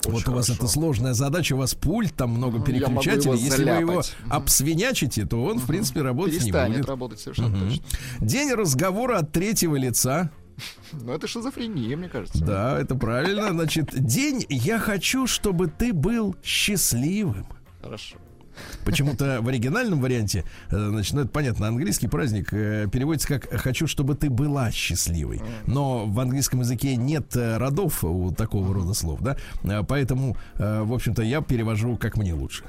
[0.05, 0.53] Вот у вас хорошо.
[0.53, 3.37] это сложная задача, у вас пульт, там много могу переключателей.
[3.37, 4.15] Если вы его заляпать.
[4.29, 6.89] Обсвинячите, то он, в принципе, работать не Перестанет будет.
[6.89, 7.69] работать совершенно Мгм.
[7.69, 7.83] точно.
[8.19, 10.31] День разговора от третьего лица.
[10.91, 12.43] Но это шизофрения, мне кажется.
[12.43, 13.49] Да, это правильно.
[13.51, 17.47] Значит, день «Я хочу, чтобы ты был счастливым».
[17.81, 18.17] Хорошо.
[18.85, 23.87] Почему-то в оригинальном варианте, э, значит, ну это понятно, английский праздник э, переводится как «хочу,
[23.87, 25.41] чтобы ты была счастливой».
[25.67, 29.37] Но в английском языке нет э, родов у такого рода слов, да,
[29.83, 32.63] поэтому, в общем-то, я перевожу как мне лучше.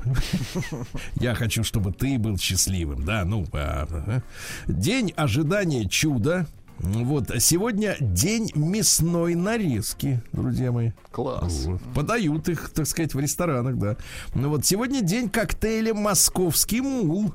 [1.15, 3.47] Я хочу, чтобы ты был счастливым, да, ну.
[3.53, 4.21] а.
[4.67, 6.47] День ожидания чуда.
[6.79, 10.93] Вот, сегодня день мясной нарезки, друзья мои.
[11.11, 11.65] Класс.
[11.67, 11.81] Вот.
[11.95, 13.97] Подают их, так сказать, в ресторанах, да.
[14.35, 17.33] Ну вот сегодня день коктейля «Московский мул».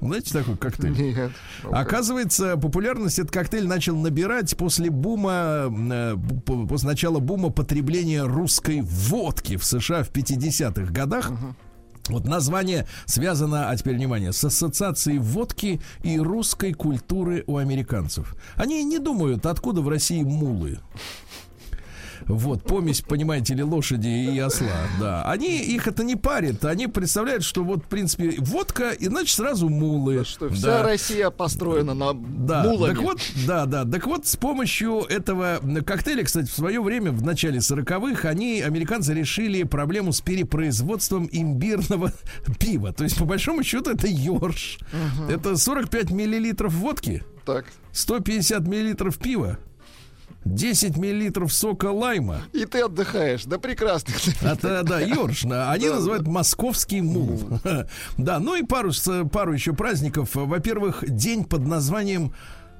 [0.00, 0.92] Знаете такой коктейль?
[0.92, 1.32] Нет.
[1.64, 9.56] Оказывается, популярность этот коктейль начал набирать после бума, э, после начала бума потребления русской водки
[9.56, 11.32] в США в 50-х годах.
[12.08, 18.36] Вот название связано, а теперь внимание, с ассоциацией водки и русской культуры у американцев.
[18.56, 20.80] Они не думают, откуда в России мулы.
[22.26, 24.68] Вот, помесь, понимаете ли, лошади и осла,
[25.00, 25.30] да.
[25.30, 29.68] Они, их это не парит, они представляют, что вот, в принципе, водка, и значит сразу
[29.68, 30.24] мулы.
[30.24, 30.54] Что Да.
[30.54, 32.94] вся Россия построена на Да, мулами.
[32.94, 37.22] так вот, да, да, так вот с помощью этого коктейля, кстати, в свое время, в
[37.22, 42.12] начале 40-х, они, американцы, решили проблему с перепроизводством имбирного
[42.58, 42.92] пива.
[42.92, 44.78] То есть, по большому счету, это ёрш.
[45.28, 47.66] Это 45 миллилитров водки, Так.
[47.92, 49.58] 150 миллилитров пива.
[50.44, 52.42] 10 миллилитров сока лайма.
[52.52, 53.44] И ты отдыхаешь.
[53.44, 54.12] Да прекрасно.
[54.42, 55.42] Это, да, Йорш.
[55.42, 55.70] да.
[55.72, 57.60] Они Да, называют московский мул.
[58.18, 58.90] Да, ну и пару,
[59.32, 60.30] пару еще праздников.
[60.34, 62.34] Во-первых, день под названием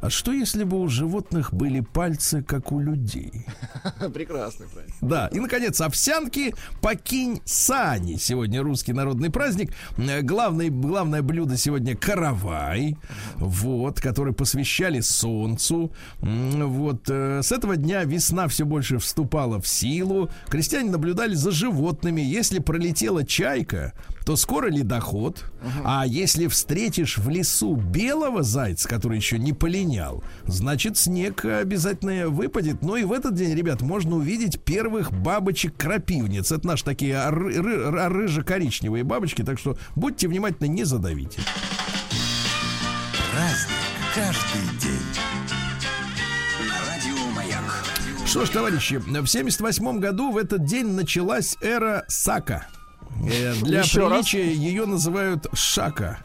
[0.05, 3.47] «А что, если бы у животных были пальцы, как у людей?»
[4.13, 4.95] Прекрасный праздник.
[5.01, 8.17] Да, и, наконец, овсянки покинь сани.
[8.17, 9.73] Сегодня русский народный праздник.
[9.97, 12.99] Главное, главное блюдо сегодня каравай,
[13.37, 15.91] вот, который посвящали солнцу.
[16.21, 20.29] Вот, э, с этого дня весна все больше вступала в силу.
[20.49, 22.21] Крестьяне наблюдали за животными.
[22.21, 23.95] Если пролетела чайка,
[24.27, 25.51] то скоро ледоход.
[25.83, 29.55] А если встретишь в лесу белого зайца, который еще не
[29.95, 32.83] полинял, значит снег обязательно выпадет.
[32.83, 36.51] Ну и в этот день, ребят, можно увидеть первых бабочек-крапивниц.
[36.53, 41.41] Это наши такие ры- ры- рыжо-коричневые бабочки, так что будьте внимательны, не задавите.
[43.33, 43.77] Праздник
[44.15, 45.01] каждый день.
[48.27, 52.67] Что ж, товарищи, в 78 году в этот день началась эра Сака.
[53.31, 54.27] Э, Для Еще раз.
[54.29, 56.19] приличия ее называют Шака.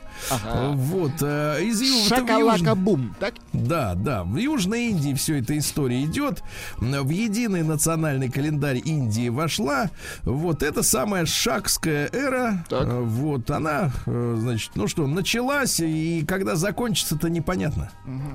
[0.73, 3.15] Вот, э, из ю- Шакалака-бум.
[3.19, 3.35] Так?
[3.53, 4.23] Да, да.
[4.23, 6.43] В Южной Индии все эта история идет.
[6.77, 9.89] В единый национальный календарь Индии вошла.
[10.23, 12.63] Вот это самая шакская эра.
[12.69, 12.87] Так.
[12.87, 17.91] Э, Вот она, э, значит, ну что, началась, и когда закончится-то непонятно.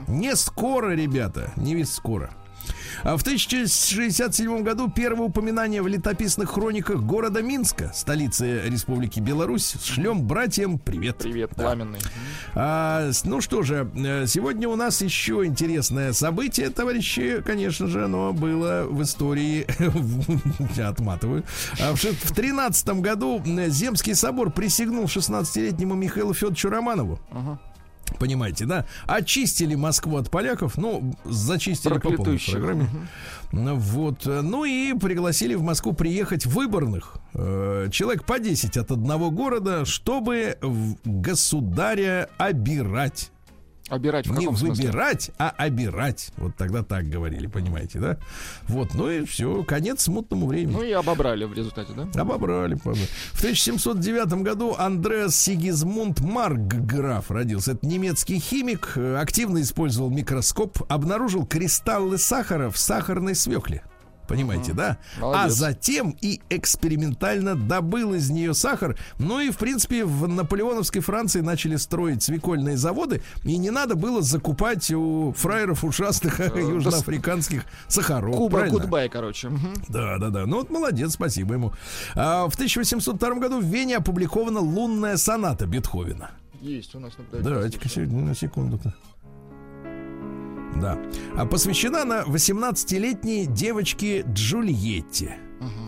[0.09, 2.31] Не скоро, ребята, не ведь скоро.
[3.03, 9.77] А в 1067 году первое упоминание в летописных хрониках города Минска, столицы Республики Беларусь.
[9.83, 11.19] Шлем братьям привет.
[11.19, 11.65] Привет, Да.
[11.65, 11.99] пламенный.
[12.55, 18.33] А, ну что же, э, сегодня у нас еще интересное событие, товарищи, конечно же, оно
[18.33, 19.67] было в истории,
[20.77, 21.45] я отматываю.
[21.81, 27.19] А в ши- в 13 году э, Земский собор присягнул 16-летнему Михаилу Федоровичу Романову.
[28.19, 28.87] Понимаете, да?
[29.07, 32.89] Очистили Москву от поляков, ну, зачистили по полной программе.
[33.53, 34.25] Ну, Вот.
[34.27, 37.17] Ну и пригласили в Москву приехать выборных.
[37.35, 40.59] э, Человек по 10 от одного города, чтобы
[41.05, 43.31] государя обирать.
[43.91, 44.87] Обирать в Не каком смысле?
[44.87, 46.31] выбирать, а обирать.
[46.39, 48.19] Вот тогда так говорили, понимаете, да?
[48.67, 50.73] Вот, ну и все, конец смутному времени.
[50.75, 52.09] Ну и обобрали в результате, да?
[52.21, 57.73] Обобрали, по В 1709 году Андреас Сигизмунд Маркграф родился.
[57.73, 63.83] Это немецкий химик, э, активно использовал микроскоп, обнаружил кристаллы сахара в сахарной свекле.
[64.27, 64.99] Понимаете, да?
[65.19, 65.53] А Молодец.
[65.53, 68.97] затем и экспериментально добыл из нее сахар.
[69.19, 74.23] Ну и, в принципе, в наполеоновской Франции начали строить свекольные заводы, и не надо было
[74.23, 78.37] закупать у фраеров ушастых южноафриканских сахаров.
[78.37, 78.81] Куба правильно?
[78.81, 79.51] Goodbye, короче.
[79.89, 80.47] Да, да, да.
[80.47, 81.73] Ну вот молодец, спасибо ему.
[82.15, 86.31] А, в 1802 году в Вене опубликована лунная соната Бетховена.
[86.61, 87.45] Есть у нас наблюдатель.
[87.45, 88.95] Давайте-ка сегодня на секунду-то.
[90.81, 90.99] Да.
[91.37, 95.39] А посвящена она 18-летней девочке Джульетте.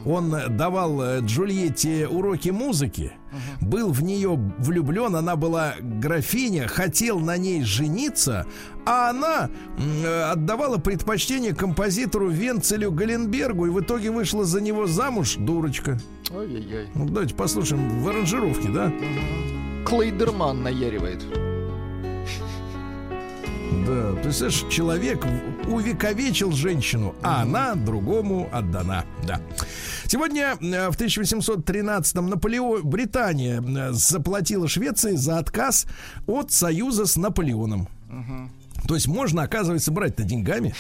[0.05, 3.12] Он давал э, Джульетте уроки музыки,
[3.61, 8.46] был в нее влюблен, она была графиня, хотел на ней жениться,
[8.87, 15.37] а она э, отдавала предпочтение композитору Венцелю Галенбергу и в итоге вышла за него замуж,
[15.38, 15.99] дурочка.
[16.31, 16.88] Ой-ой-ой.
[16.94, 18.92] Ну, давайте послушаем в аранжировке, да?
[19.85, 21.25] Клейдерман наяривает.
[23.87, 25.24] Да, представляешь, человек
[25.66, 29.05] увековечил женщину, а она другому отдана.
[29.26, 29.40] Да.
[30.07, 35.87] Сегодня э, в 1813-м Наполеон, Британия э, заплатила Швеции за отказ
[36.26, 37.88] от союза с Наполеоном.
[38.87, 40.74] То есть можно, оказывается, брать-то деньгами.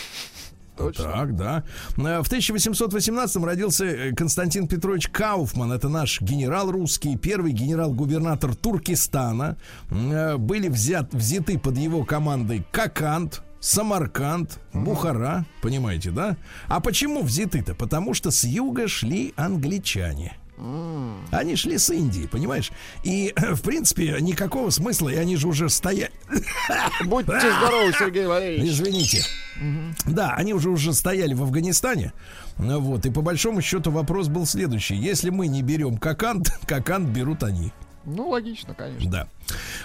[0.76, 1.04] Точно.
[1.04, 1.64] Так, да.
[1.96, 5.72] Э, В 1818 родился э, Константин Петрович Кауфман.
[5.72, 9.56] Это наш генерал русский, первый генерал-губернатор Туркестана.
[9.90, 16.36] Э, Были взят, взяты под его командой Кокант, Самарканд, Бухара, понимаете, да?
[16.68, 17.74] А почему взяты-то?
[17.74, 20.36] Потому что с юга шли англичане.
[21.30, 22.72] Они шли с Индии, понимаешь?
[23.04, 26.12] И, в принципе, никакого смысла, и они же уже стояли.
[27.04, 28.70] Будьте здоровы, Сергей Валерьевич.
[28.70, 29.24] Извините.
[30.06, 32.12] Да, они уже уже стояли в Афганистане.
[32.56, 34.96] Вот, и по большому счету вопрос был следующий.
[34.96, 37.72] Если мы не берем Кокант, Кокант берут они.
[38.06, 39.10] Ну, логично, конечно.
[39.10, 39.28] Да.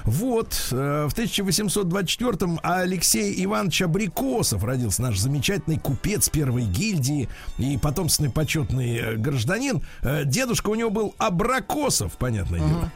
[0.03, 8.29] Вот, э, в 1824-м Алексей Иванович Абрикосов родился, наш замечательный купец первой гильдии и потомственный
[8.29, 9.81] почетный э, гражданин.
[10.03, 12.91] Э, Дедушка у него был Абракосов, понятное дело.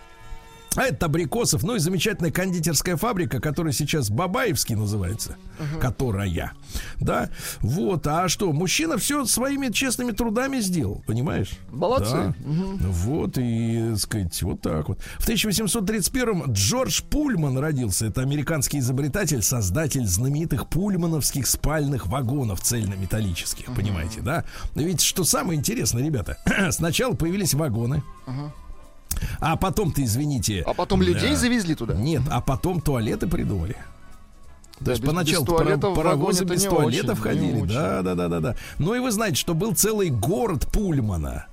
[0.75, 5.37] А это абрикосов, ну и замечательная кондитерская фабрика, которая сейчас Бабаевский называется,
[5.79, 6.53] которая,
[6.99, 7.29] да,
[7.61, 11.51] вот, а что, мужчина все своими честными трудами сделал, понимаешь?
[11.71, 12.11] Молодцы.
[12.11, 12.33] Да.
[12.79, 14.99] Вот, и, так сказать, вот так вот.
[15.19, 24.21] В 1831-м Джордж Пульман родился, это американский изобретатель, создатель знаменитых пульмановских спальных вагонов цельнометаллических, понимаете,
[24.21, 24.45] да?
[24.75, 26.37] Ведь что самое интересное, ребята,
[26.71, 28.03] сначала появились вагоны,
[29.39, 30.63] а потом-то, извините...
[30.65, 31.93] А потом людей да, завезли туда?
[31.95, 33.75] Нет, а потом туалеты придумали.
[34.79, 37.61] То Да, есть без- поначалу без туалета паровозы без не туалетов очень, не ходили.
[37.61, 37.73] очень.
[37.75, 38.55] Да, да, да, да, да.
[38.77, 41.45] Ну и вы знаете, что был целый город Пульмана.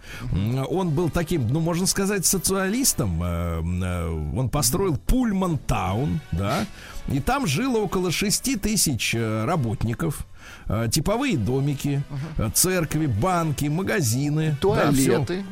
[0.68, 3.22] Он был таким, ну, можно сказать, социалистом.
[3.22, 6.66] Э, э, Он построил Пульман Таун, да.
[7.06, 10.26] И там жило около 6 тысяч э, работников.
[10.68, 12.02] Э, Типовые домики,
[12.38, 14.50] э, церкви, банки, магазины.
[14.50, 14.56] да.
[14.60, 15.44] Туалеты.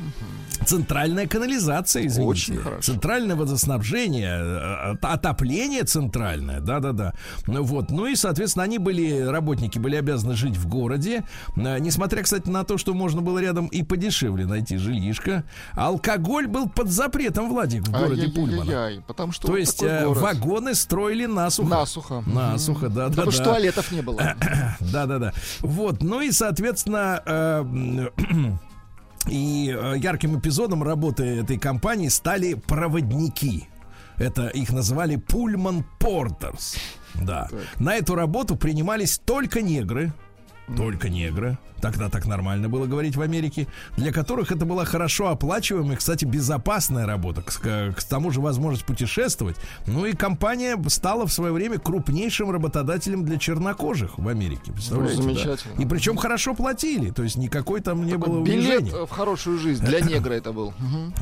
[0.66, 2.30] Центральная канализация, извините.
[2.52, 2.82] Очень хорошо.
[2.82, 7.14] Центральное водоснабжение, э, от- отопление центральное, да-да-да.
[7.46, 7.90] Вот.
[7.90, 11.24] Ну и, соответственно, они были, работники были обязаны жить в городе.
[11.56, 15.44] Э, Несмотря, кстати, на то, что можно было рядом и подешевле найти жильишко.
[15.72, 19.02] Алкоголь был под запретом, Владик, в городе Пульмана.
[19.06, 21.68] Потому что То вот есть вагоны строили насухо.
[21.70, 22.22] Насухо.
[22.26, 23.50] Насухо, да, да, Потому что да.
[23.50, 24.34] туалетов не было.
[24.80, 25.32] Да, да, да.
[25.60, 26.02] Вот.
[26.02, 28.08] Ну и, соответственно, э,
[29.28, 33.68] и э, ярким эпизодом работы этой компании стали проводники.
[34.16, 36.76] Это их называли Пульман Портерс.
[37.14, 37.48] Да.
[37.78, 40.12] На эту работу принимались только негры.
[40.76, 41.58] Только негры.
[41.80, 43.66] Тогда так нормально было говорить в Америке.
[43.96, 47.42] Для которых это была хорошо оплачиваемая, кстати, безопасная работа.
[47.42, 49.56] К, к- к тому же возможность путешествовать.
[49.86, 54.72] Ну и компания стала в свое время крупнейшим работодателем для чернокожих в Америке.
[54.72, 55.16] Представляете?
[55.16, 55.22] да?
[55.22, 55.80] замечательно.
[55.80, 57.10] И причем хорошо платили.
[57.10, 59.02] То есть никакой там не было Билет унижения.
[59.02, 60.72] э, в хорошую жизнь для негра это был.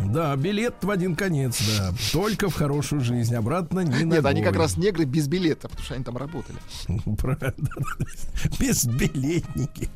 [0.06, 1.92] Да, билет в один конец, да.
[2.12, 3.34] Только в хорошую жизнь.
[3.34, 6.58] Обратно не Нет, они как раз негры без билета, потому что они там работали.
[7.18, 7.52] Правда.
[8.58, 9.88] Безбилетники.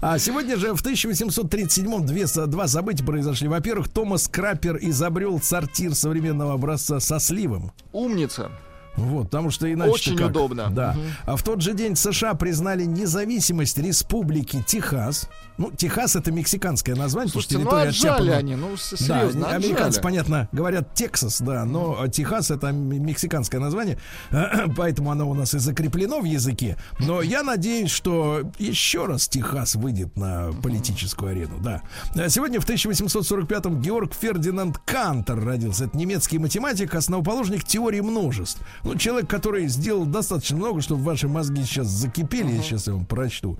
[0.00, 3.48] А сегодня же в 1837-м две, два события произошли.
[3.48, 7.72] Во-первых, Томас Краппер изобрел сортир современного образца со сливом.
[7.92, 8.50] Умница.
[8.96, 10.70] Вот, потому что иначе Очень удобно.
[10.70, 10.92] Да.
[10.92, 11.02] Мгм.
[11.26, 15.28] А в тот же день США признали независимость республики Техас.
[15.58, 18.38] Ну, Техас это мексиканское название, Слушайте, ну потому что территория отжали отщепана.
[18.38, 20.02] они, ну с- Да, серьезно, американцы, отжали.
[20.02, 23.98] понятно, говорят Тексас, да, но Техас это мексиканское название,
[24.76, 26.76] поэтому оно у нас и закреплено в языке.
[27.00, 31.82] Но я надеюсь, что еще раз Техас выйдет на политическую арену, да.
[32.14, 35.84] А Сегодня в 1845-м Георг Фердинанд Кантер родился.
[35.86, 38.60] Это немецкий математик, основоположник теории множеств.
[38.84, 43.06] Ну, человек, который сделал достаточно много, чтобы ваши мозги сейчас закипели, я сейчас я вам
[43.06, 43.58] прочту.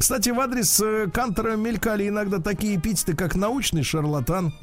[0.00, 4.54] Кстати, в адрес э, Кантера мелькали иногда такие эпитеты, как научный шарлатан,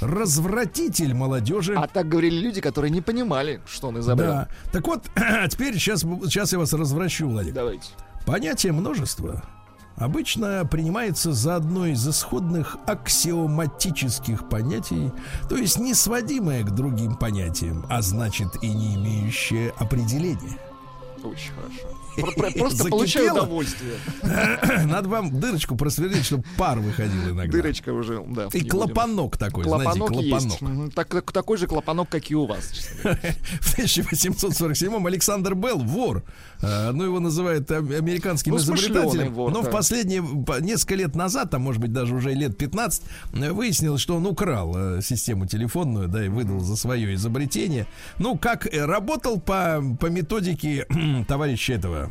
[0.00, 1.74] развратитель молодежи.
[1.74, 4.28] А так говорили люди, которые не понимали, что он изобрел.
[4.28, 4.48] Да.
[4.70, 7.52] Так вот, а теперь сейчас, сейчас я вас развращу, Владик.
[7.52, 7.88] Давайте.
[8.26, 9.42] Понятие множества
[9.96, 15.10] обычно принимается за одно из исходных аксиоматических понятий,
[15.48, 20.58] то есть не сводимое к другим понятиям, а значит и не имеющее определения.
[21.24, 21.88] Очень хорошо.
[22.16, 23.94] Про- про- Просто получаю удовольствие.
[24.86, 27.52] Надо вам дырочку просверлить, чтобы пар выходил иногда.
[27.52, 28.48] Дырочка уже, да.
[28.52, 30.94] И клапанок такой, Клапанок знаете, клапанок.
[30.94, 32.70] Так- так- такой же клапанок, как и у вас.
[33.02, 36.22] В 1847-м Александр Белл, вор,
[36.62, 39.68] ну его называют американским Ну, изобретателем, вор, но да.
[39.68, 43.02] в последние по- несколько лет назад, там, может быть, даже уже лет 15,
[43.34, 47.86] э, выяснилось, что он украл э, систему телефонную, да, и выдал за свое изобретение.
[48.18, 50.86] Ну, как э, работал по, по методике
[51.28, 52.10] товарища этого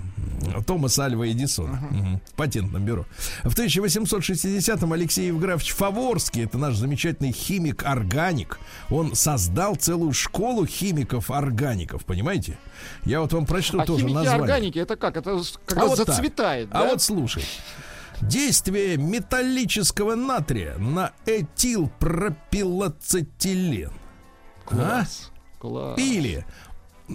[0.68, 3.06] Томаса Альва Эдисона Мгм, в патентном бюро.
[3.44, 12.58] В 1860-м Алексей Евграфович Фаворский, это наш замечательный химик-органик, он создал целую школу химиков-органиков, понимаете?
[13.06, 14.42] Я вот вам прочту А тоже название.
[14.42, 15.18] органики, это как?
[15.18, 16.08] Это когда вот так.
[16.08, 16.90] зацветает, А да?
[16.90, 17.44] вот слушай.
[18.22, 23.92] Действие металлического натрия на этилпропилоцетилен.
[24.68, 24.70] А?
[24.70, 25.32] Класс.
[25.60, 25.98] Класс.
[26.00, 26.46] Или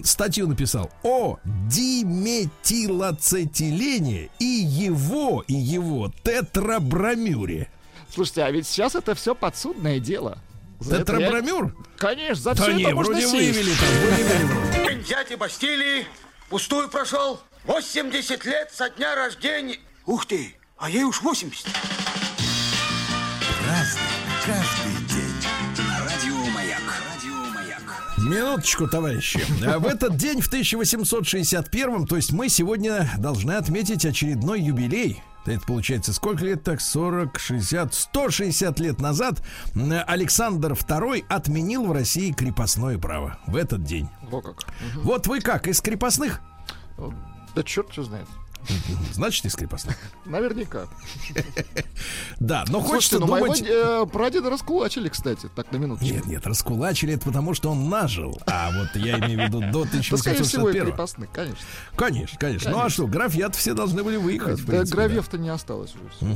[0.03, 1.37] статью написал о
[1.69, 7.69] диметилоцетилене и его, и его тетрабромюре.
[8.13, 10.37] Слушайте, а ведь сейчас это все подсудное дело.
[10.79, 11.75] Тетрабромюр?
[11.97, 13.57] Конечно, за Да все не, это можно вроде сесть.
[13.57, 14.85] вывели там.
[14.87, 16.05] День дяди Бастилии
[16.49, 17.39] пустую прошел.
[17.65, 19.77] 80 лет со дня рождения.
[20.05, 21.67] Ух ты, а ей уж 80.
[23.67, 24.01] Разный,
[24.45, 25.33] каждый день.
[25.99, 26.81] Радио Маяк.
[27.13, 27.81] Радио Маяк.
[28.17, 29.45] Минуточку, товарищи.
[29.65, 35.21] А В этот день, в 1861, то есть мы сегодня должны отметить очередной юбилей.
[35.49, 36.79] Это получается сколько лет так?
[36.79, 39.41] 40, 60, 160 лет назад
[40.05, 43.39] Александр II отменил в России крепостное право.
[43.47, 44.07] В этот день.
[44.21, 44.63] Во как.
[44.97, 46.41] Вот вы как, из крепостных?
[47.55, 48.27] Да черт что знает.
[49.13, 49.97] Значит, из крепостных.
[50.25, 50.87] Наверняка.
[52.39, 53.63] Да, но хочется Слушайте, ну моего думать...
[53.67, 56.13] э, прадеда раскулачили, кстати, так на минуточку.
[56.13, 58.39] Нет, нет, раскулачили это потому, что он нажил.
[58.45, 60.85] А вот я имею в виду до Да, скорее всего, и 1861.
[60.85, 61.65] крепостных, конечно.
[61.95, 62.71] Конечно, конечно.
[62.71, 64.63] Ну а что, графьят все должны были выехать.
[64.65, 64.85] Да, да.
[64.85, 66.35] гравьев-то не осталось уже.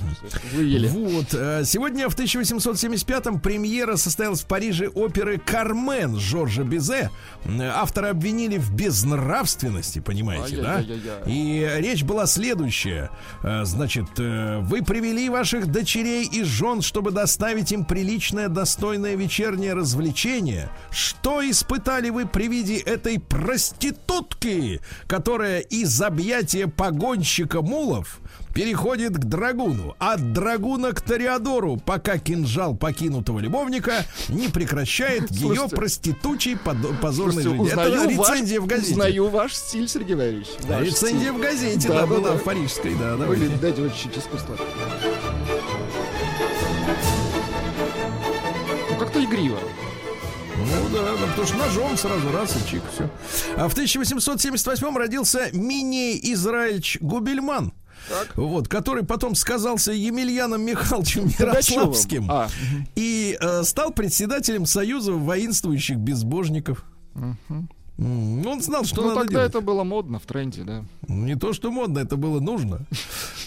[0.54, 0.88] Выели.
[0.88, 1.34] Вот.
[1.34, 7.12] э, Сегодня в 1875-м премьера состоялась в Париже оперы «Кармен» Жоржа Бизе.
[7.46, 10.84] Автора обвинили в безнравственности, понимаете, да?
[11.26, 13.10] И речь была следующая.
[13.44, 19.74] Э, Значит, э, вы привели ваших дочерей и жен, чтобы доставить им приличное, достойное вечернее
[19.74, 20.70] развлечение.
[20.92, 28.20] Что испытали вы при виде этой проститутки, которая из объятия погонщика мулов
[28.54, 35.76] переходит к драгуну, от драгуна к Тореадору, пока кинжал покинутого любовника не прекращает ее Слушайте.
[35.76, 37.72] проститучей подо- позорной Слушайте, жизни.
[37.82, 38.92] Это узнаю ваш, рецензия в газете.
[38.92, 40.48] узнаю ваш стиль, Сергей Валерьевич.
[40.68, 41.32] Ваш рецензия стиль.
[41.32, 42.38] в газете, Да, да, да, была да.
[42.38, 43.48] в парижской, да, Вы давайте.
[43.58, 44.58] дайте вот чуть искусства.
[48.90, 49.60] Ну, как-то игриво.
[50.58, 53.10] Ну да, да, потому что ножом сразу раз и чик, все.
[53.58, 57.74] А в 1878 родился Миней Израильевич Губельман.
[58.36, 62.50] Вот, который потом сказался Емельяном Михайловичем Ярославским А,
[62.96, 66.84] и э, стал председателем Союза воинствующих безбожников.
[67.16, 67.38] М,
[67.98, 69.50] Он знал, что ну надо тогда делать.
[69.50, 70.84] это было модно в тренде, да.
[71.08, 72.80] Не то, что модно, это было нужно.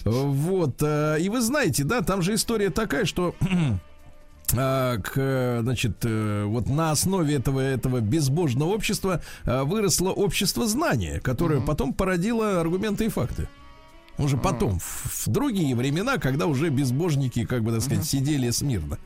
[0.05, 0.83] Вот.
[0.83, 3.35] э, И вы знаете, да, там же история такая, что
[4.57, 11.21] а, к, значит, э, вот на основе этого, этого безбожного общества э, выросло общество знания,
[11.21, 13.49] которое потом породило аргументы и факты.
[14.19, 18.99] Уже потом, в, в другие времена, когда уже безбожники, как бы так сказать, сидели смирно.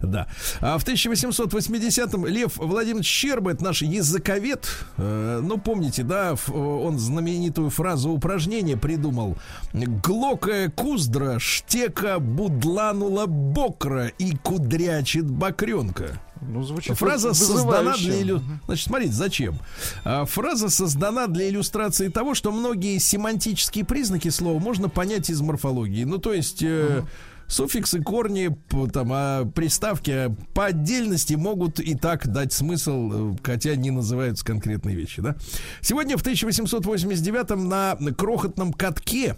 [0.00, 0.28] Да.
[0.60, 6.98] А в 1880-м Лев Владимирович Щерба, это наш языковед, э, ну, помните, да, ф- он
[6.98, 9.36] знаменитую фразу упражнения придумал.
[9.74, 16.20] Глокая куздра, штека будланула бокра и кудрячит бакренка.
[16.40, 18.42] Ну, звучит Фраза создана для иллю...
[18.66, 19.58] Значит, смотрите, зачем?
[20.04, 26.04] А, Фраза создана для иллюстрации того, что многие семантические признаки слова можно понять из морфологии.
[26.04, 26.62] Ну, то есть...
[26.62, 27.02] э,
[27.48, 28.50] Суффиксы, корни,
[28.92, 34.44] там, а, приставки а, по отдельности могут и так дать смысл, э, хотя не называются
[34.44, 35.36] конкретные вещи, да?
[35.80, 39.36] Сегодня в 1889 на крохотном катке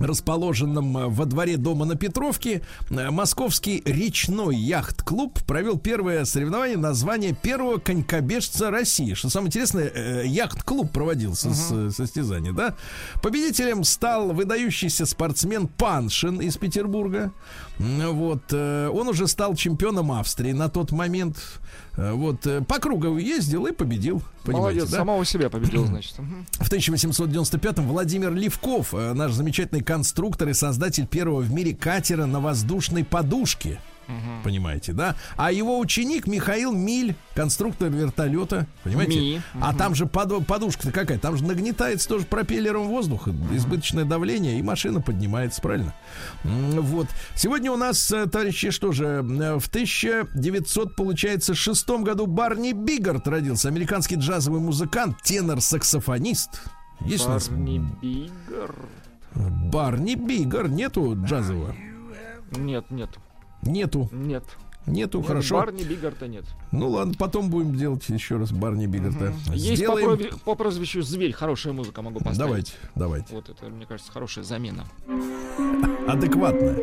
[0.00, 7.34] расположенном э, во дворе дома на Петровке, э, московский речной яхт-клуб провел первое соревнование название
[7.34, 9.14] первого конькобежца России.
[9.14, 12.74] Что самое интересное, э, яхт-клуб проводился с э, состязания, да?
[13.22, 17.32] Победителем стал выдающийся спортсмен Паншин из Петербурга.
[17.78, 21.36] Вот, он уже стал чемпионом Австрии на тот момент.
[21.98, 24.22] Э, Вот, э, по кругу ездил и победил.
[24.44, 24.98] Понимаете, Молодец, да?
[24.98, 26.14] самого себя победил, значит.
[26.52, 32.40] В 1895-м Владимир Левков, э, наш замечательный конструктор и создатель первого в мире катера на
[32.40, 33.80] воздушной подушке.
[34.42, 35.16] Понимаете, да?
[35.36, 39.18] А его ученик Михаил Миль, конструктор вертолета, понимаете?
[39.20, 39.42] Ми.
[39.60, 41.18] А там же поду- подушка-то какая?
[41.18, 45.94] Там же нагнетается тоже пропеллером воздух, избыточное давление, и машина поднимается, правильно?
[46.44, 47.06] Вот.
[47.34, 53.28] Сегодня у нас, э, товарищи, что же, э, в 1900, получается, шестом году Барни Бигард
[53.28, 56.62] родился, американский джазовый музыкант, тенор-саксофонист.
[57.00, 58.74] Есть у нас Барни Бигер.
[59.34, 61.74] Барни Бигар, нету джазового?
[62.56, 63.10] Нет, нет,
[63.62, 64.44] Нету, нет.
[64.86, 65.56] нету, Нет, хорошо.
[65.56, 66.44] Барни Бигарта нет.
[66.72, 69.32] Ну ладно, потом будем делать еще раз Барни Бигарта.
[69.52, 72.38] Есть по, прови- по прозвищу Зверь хорошая музыка могу поставить.
[72.38, 73.34] Давайте, давайте.
[73.34, 74.84] Вот это, мне кажется, хорошая замена.
[76.06, 76.76] Адекватно.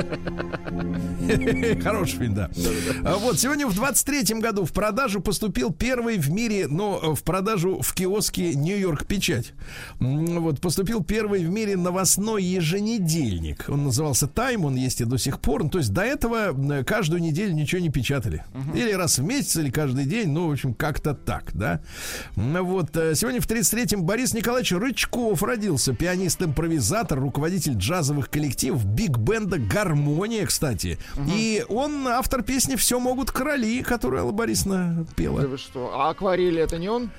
[1.82, 2.50] Хороший фильм, да.
[3.04, 7.80] А Вот, сегодня в 23-м году в продажу поступил первый в мире, но в продажу
[7.80, 9.52] в киоске Нью-Йорк Печать.
[9.98, 13.66] Вот, поступил первый в мире новостной еженедельник.
[13.68, 15.68] Он назывался Тайм, он есть и до сих пор.
[15.68, 18.44] То есть до этого м, каждую неделю ничего не печатали.
[18.74, 20.28] Или раз в месяц, или каждый день.
[20.28, 21.80] Ну, в общем, как-то так, да.
[22.36, 25.92] Вот, э, сегодня в 33-м Борис Николаевич Рычков родился.
[25.92, 29.58] Пианист-импровизатор, руководитель джазовых коллективов, биг-бенда
[29.90, 30.98] «Гармония», кстати.
[31.28, 35.40] И он автор песни «Все могут короли», которую Алла Борисовна Да пела.
[35.40, 35.92] вы что?
[35.94, 37.10] А акварели это не он?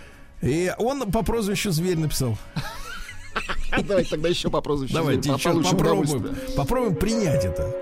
[0.41, 2.37] И он по прозвищу «Зверь» написал.
[3.87, 4.93] Давайте тогда еще по прозвищу.
[4.93, 6.35] Давайте еще попробуем.
[6.55, 7.73] Попробуем принять это.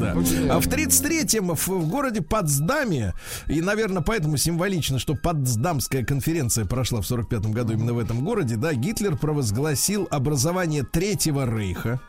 [0.00, 0.12] Да.
[0.50, 3.14] А в 33-м в, в городе Потсдаме,
[3.46, 8.56] и, наверное, поэтому символично, что Потсдамская конференция прошла в 45-м году именно в этом городе,
[8.56, 12.00] да, Гитлер провозгласил образование Третьего Рейха.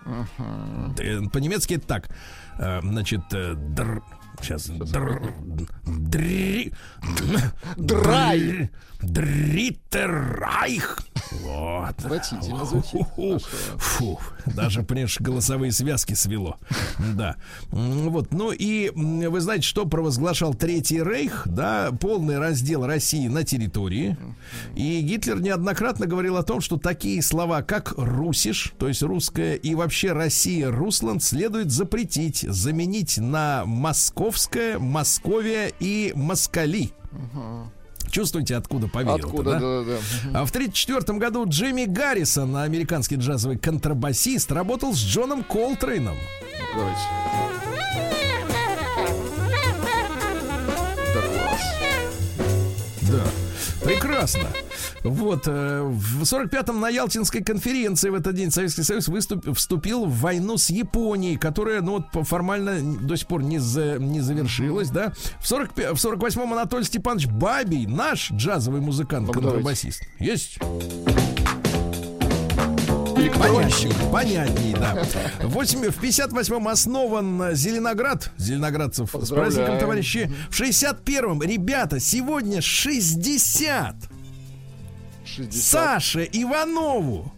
[0.99, 2.09] Э, По-немецки это так.
[2.57, 4.01] Э, Значит, э, др...
[4.41, 4.67] Сейчас.
[4.67, 5.21] Др...
[5.85, 6.73] Дри...
[7.77, 8.71] Драй.
[9.03, 10.99] Дритеррайх.
[11.41, 11.89] Вот.
[11.89, 13.01] Отвратительно звучит.
[13.77, 16.57] Фу, даже, понимаешь, голосовые связки свело.
[17.15, 17.35] Да.
[17.69, 24.17] Вот, ну и вы знаете, что провозглашал Третий Рейх, да, полный раздел России на территории.
[24.75, 29.75] И Гитлер неоднократно говорил о том, что такие слова, как «русиш», то есть русская, и
[29.75, 36.91] вообще «Россия», «Русланд» следует запретить, заменить на «московская», «Московия» и «москали».
[38.11, 39.59] Чувствуете, откуда поверил Откуда, да?
[39.59, 39.97] да, да.
[40.41, 46.17] А в 1934 году Джимми Гаррисон, американский джазовый контрабасист, работал с Джоном Колтрейном.
[46.75, 46.99] Давайте.
[51.13, 51.61] Да класс.
[53.01, 53.85] Да.
[53.85, 54.47] Прекрасно.
[55.03, 60.17] Вот, э, в 45-м на Ялтинской конференции в этот день Советский Союз выступ- вступил в
[60.19, 65.11] войну с Японией, которая, ну, вот, формально до сих пор не, за- не завершилась, да.
[65.41, 70.01] В, 45, в 48-м Анатолий Степанович Бабий, наш джазовый музыкант, Ну-ка, контрабасист.
[70.19, 70.57] Есть?
[73.37, 75.03] Понятней, понятней, да.
[75.43, 78.31] В, 8, в 58-м основан Зеленоград.
[78.37, 80.31] Зеленоградцев с праздником, товарищи.
[80.49, 83.95] В 61-м, ребята, сегодня 60.
[85.35, 85.63] 60.
[85.63, 87.31] Саше Иванову.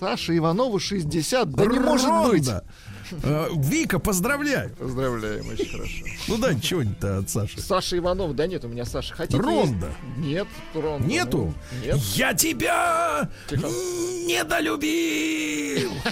[0.00, 1.50] Саша Иванову 60.
[1.50, 2.30] Да не может Ронда.
[2.30, 2.50] быть.
[3.22, 4.70] Э, Вика, поздравляю.
[4.76, 6.04] Поздравляем, очень хорошо.
[6.28, 7.60] Ну дай чего-нибудь от Саши.
[7.60, 9.14] Саша Иванов, да нет, у меня Саша.
[9.14, 9.38] Хотите?
[9.38, 9.86] Ронда.
[10.16, 10.18] есть?
[10.26, 11.06] Нет, Ронда.
[11.06, 11.54] Нету?
[11.72, 11.96] ну, Нет.
[12.14, 13.66] Я тебя Тихо.
[14.26, 15.90] недолюбил.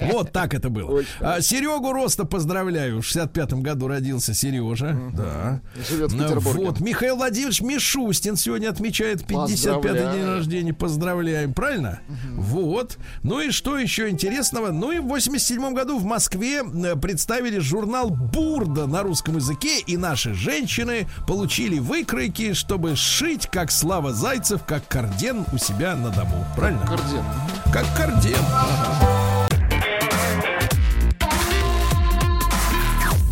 [0.00, 1.02] Вот так это было.
[1.20, 3.00] А, Серегу Роста поздравляю.
[3.02, 4.98] В 65-м году родился Сережа.
[5.14, 5.60] Да.
[5.88, 6.64] Живет в Ну, Петербурге.
[6.66, 10.72] Вот, Михаил Владимирович Мишустин сегодня отмечает 55-й день рождения.
[10.74, 12.00] Поздравляем, правильно?
[12.34, 12.98] Вот.
[13.22, 14.70] Ну и что еще интересного?
[14.70, 19.96] Ну и в 87 году в Москве э, представили журнал «Бурда» на русском языке, и
[19.96, 26.44] наши женщины получили выкройки, чтобы сшить, как Слава Зайцев, как Карден у себя на дому.
[26.56, 26.84] Правильно?
[26.86, 27.24] Карден.
[27.72, 28.44] Как Карден.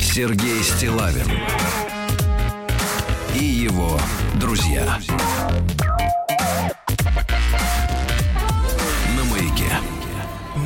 [0.01, 1.27] Сергей Стилавин
[3.35, 3.99] и его
[4.35, 4.85] друзья.
[4.85, 5.78] На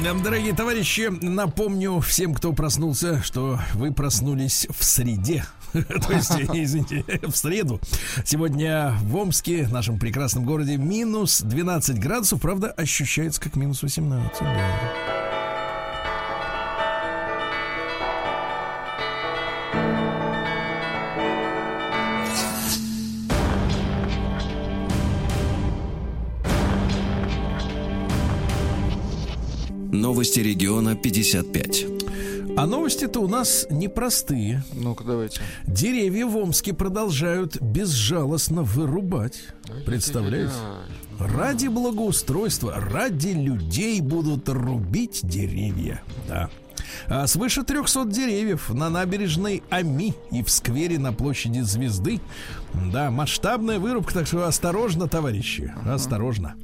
[0.03, 5.45] Дорогие товарищи, напомню всем, кто проснулся, что вы проснулись в среде.
[5.73, 7.81] То есть, извините, в среду.
[8.25, 12.41] Сегодня в Омске, нашем прекрасном городе, минус 12 градусов.
[12.41, 14.41] Правда, ощущается как минус 18.
[14.41, 15.22] да.
[30.13, 31.87] Новости региона 55.
[32.55, 34.63] А новости-то у нас непростые.
[34.75, 35.41] Ну-ка, давайте.
[35.67, 39.41] Деревья в Омске продолжают безжалостно вырубать.
[39.87, 40.53] Представляете?
[41.19, 46.03] Ради благоустройства, ради людей будут рубить деревья.
[46.29, 46.51] Да.
[47.09, 52.21] А свыше 300 деревьев на набережной Ами и в сквере на площади Звезды.
[52.93, 56.55] Да, масштабная вырубка, так что осторожно, товарищи, осторожно.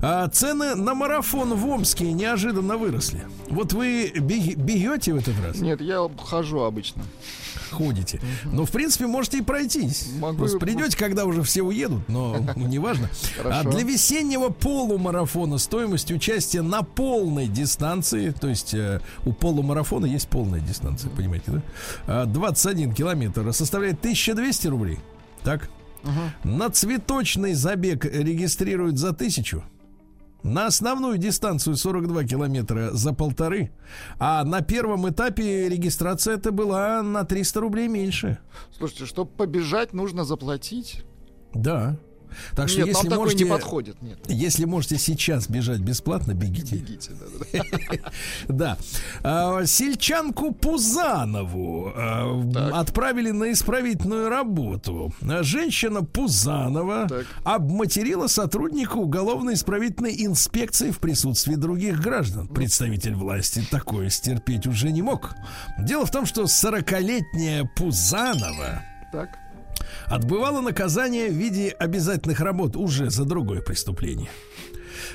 [0.00, 3.26] А цены на марафон в Омске неожиданно выросли.
[3.48, 5.58] Вот вы бегете в этот раз?
[5.58, 7.02] Нет, я хожу обычно.
[7.72, 8.20] Ходите.
[8.44, 10.08] Но, в принципе, можете и пройтись.
[10.18, 10.38] Могу.
[10.38, 13.08] Просто придете, когда уже все уедут, но ну, неважно.
[13.44, 20.28] А для весеннего полумарафона стоимость участия на полной дистанции, то есть э, у полумарафона есть
[20.28, 21.62] полная дистанция, понимаете, да?
[22.06, 24.98] А, 21 километр составляет 1200 рублей.
[25.42, 25.68] Так?
[26.42, 29.62] На цветочный забег регистрируют за тысячу.
[30.42, 33.70] На основную дистанцию 42 километра за полторы.
[34.18, 38.38] А на первом этапе регистрация это была на 300 рублей меньше.
[38.76, 41.04] Слушайте, чтобы побежать, нужно заплатить.
[41.54, 41.96] Да.
[42.54, 44.00] Так что Нет, если нам можете, не подходит.
[44.02, 44.18] Нет.
[44.28, 46.76] если можете сейчас бежать бесплатно, бегите.
[46.76, 48.10] Бегите, да-да-да.
[48.48, 48.78] Да.
[49.22, 55.12] А, Сельчанку Пузанову а, отправили на исправительную работу.
[55.40, 57.08] Женщина Пузанова
[57.44, 62.48] обматерила сотрудника уголовно-исправительной инспекции в присутствии других граждан.
[62.48, 65.34] Представитель власти такое стерпеть уже не мог.
[65.78, 69.38] Дело в том, что 40-летняя Пузанова Так.
[70.06, 74.30] Отбывала наказание в виде обязательных работ уже за другое преступление.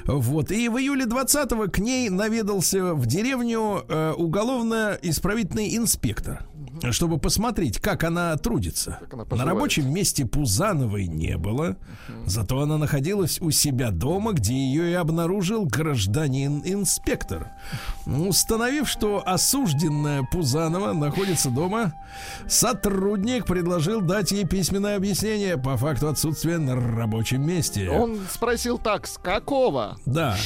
[0.05, 0.51] Вот.
[0.51, 6.45] И в июле 20-го к ней наведался в деревню э, уголовно-исправительный инспектор,
[6.91, 8.99] чтобы посмотреть, как она трудится.
[9.01, 11.77] Как она На рабочем месте Пузановой не было,
[12.25, 17.51] зато она находилась у себя дома, где ее и обнаружил гражданин-инспектор.
[18.05, 21.93] Установив, что осужденная Пузанова находится дома,
[22.47, 27.89] сотрудник предложил дать ей письменное объяснение по факту отсутствия на рабочем месте.
[27.89, 29.97] Он спросил так, с какого?
[30.05, 30.37] Да.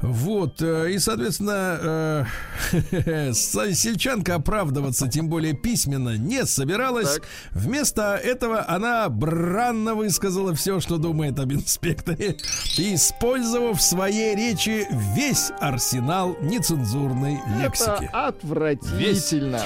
[0.00, 2.26] Вот, э, и, соответственно,
[2.72, 7.14] э, сельчанка оправдываться, тем более письменно, не собиралась.
[7.14, 7.22] Так.
[7.52, 12.36] Вместо этого она бранно высказала все, что думает об инспекторе,
[12.76, 18.04] использовав в своей речи весь арсенал нецензурной лексики.
[18.04, 19.60] Это отвратительно.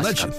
[0.00, 0.34] Значит,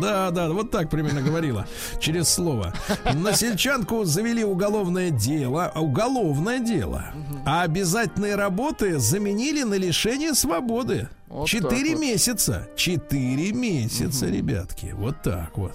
[0.00, 1.66] да, да, вот так примерно говорила
[2.00, 2.72] через слово.
[3.12, 7.06] На сельчанку завели уголовное дело, уголовное дело,
[7.44, 11.08] а обязательные работы заменили на лишение свободы.
[11.30, 12.00] Вот Четыре вот.
[12.02, 12.68] месяца.
[12.76, 14.92] Четыре месяца, ребятки.
[14.96, 15.72] Вот так вот.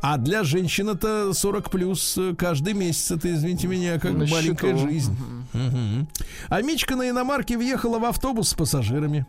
[0.00, 3.10] А для женщин это 40 плюс э, каждый месяц.
[3.10, 4.88] Это, извините меня, как На маленькая счету.
[4.88, 5.16] жизнь.
[5.52, 6.08] Мгм.
[6.48, 9.26] А Мичка на иномарке въехала в автобус с пассажирами.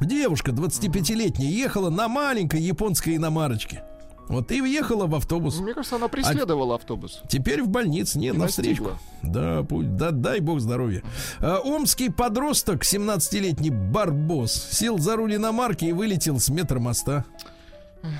[0.00, 3.82] Девушка 25-летняя ехала на маленькой японской иномарочке.
[4.28, 5.60] Вот и въехала в автобус.
[5.60, 7.22] Мне кажется, она преследовала автобус.
[7.28, 8.90] Теперь в больнице, не, И на встречку.
[8.90, 8.98] настигла.
[9.22, 11.02] Да, пусть, да, дай бог здоровья.
[11.38, 17.24] А, омский подросток, 17-летний барбос, сел за руль иномарки и вылетел с метромоста.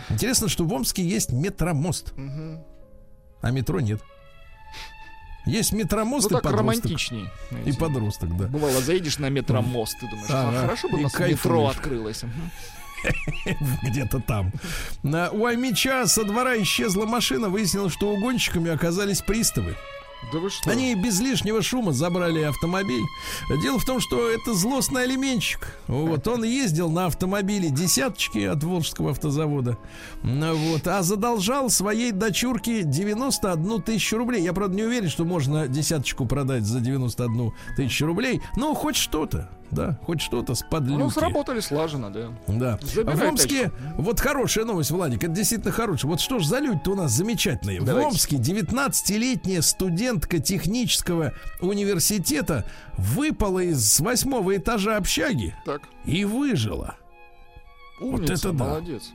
[0.09, 2.13] Интересно, что в Омске есть метромост,
[3.41, 4.01] а метро нет.
[5.45, 6.85] Есть метромост Ну и так подросток.
[6.85, 7.29] романтичней.
[7.65, 8.47] И подросток, да.
[8.49, 12.23] Бывало, заедешь на метромост, ты думаешь, а, хорошо бы у нас метро открылось.
[13.83, 14.53] Где-то там.
[15.03, 17.49] У Амича со двора исчезла машина.
[17.49, 19.77] Выяснилось, что угонщиками оказались приставы.
[20.33, 20.71] Да вы что?
[20.71, 23.05] Они без лишнего шума забрали автомобиль.
[23.63, 25.79] Дело в том, что это злостный алименщик.
[25.87, 29.79] Вот он ездил на автомобиле десяточки от Волжского автозавода.
[30.23, 34.43] Ну Вот, а задолжал своей дочурке 91 тысячу рублей.
[34.43, 38.41] Я, правда, не уверен, что можно десяточку продать за 91 тысячу рублей.
[38.57, 40.99] Но хоть что-то, да, хоть что-то с подлюки.
[40.99, 42.29] Ну, сработали слаженно, да.
[42.47, 42.79] Да.
[42.83, 46.11] Забирай в Омске, вот хорошая новость, Владик, это действительно хорошая.
[46.11, 47.81] Вот что ж за люди-то у нас замечательные.
[47.81, 48.09] Давайте.
[48.09, 52.65] В Омске 19-летняя студентка технического университета
[52.97, 56.97] выпала из восьмого этажа общаги Так, и выжила.
[58.01, 58.65] умница, это да.
[58.65, 59.11] молодец.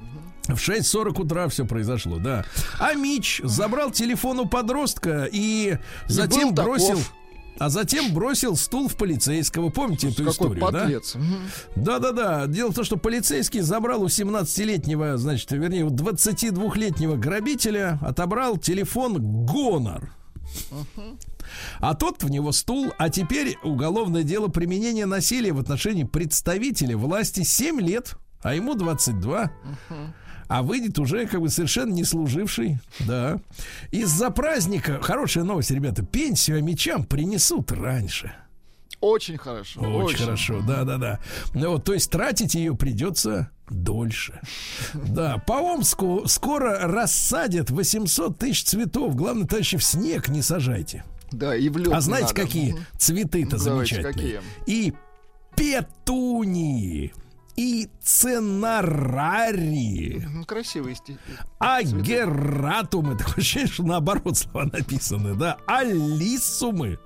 [0.47, 2.43] В 6.40 утра все произошло, да.
[2.79, 5.77] А Мич забрал телефон у подростка и
[6.07, 7.13] затем был таков.
[7.61, 9.69] А затем бросил стул в полицейского.
[9.69, 10.79] Помните эту Какой историю, да?
[10.79, 11.13] подлец.
[11.13, 11.41] Мгм.
[11.75, 12.47] Да-да-да.
[12.47, 19.45] Дело в том, что полицейский забрал у 17-летнего, значит, вернее, у 22-летнего грабителя, отобрал телефон
[19.45, 20.11] Гонор.
[21.79, 27.43] А тот в него стул, а теперь уголовное дело применения насилия в отношении представителя власти
[27.43, 29.51] 7 лет, а ему 22.
[30.51, 33.39] А выйдет уже как бы совершенно не служивший, да.
[33.91, 38.33] Из-за праздника, хорошая новость, ребята, пенсию мечам принесут раньше.
[38.99, 39.79] Очень хорошо.
[39.79, 41.19] Очень, хорошо, да, да, да.
[41.53, 44.41] Ну, вот, то есть тратить ее придется дольше.
[44.93, 49.15] Да, по Омску скоро рассадят 800 тысяч цветов.
[49.15, 51.05] Главное, товарищи, в снег не сажайте.
[51.31, 52.41] Да, и в лед А знаете, надо.
[52.41, 54.41] какие цветы-то Ну, давайте, замечательные?
[54.65, 54.93] И
[55.55, 57.13] петунии,
[57.55, 57.89] и
[59.11, 61.19] ценарарии, Мгм, Красивые стихи.
[61.59, 63.17] агератумы.
[63.17, 65.57] Такое ощущение, что наоборот слова написаны, да?
[65.67, 66.97] Алисумы.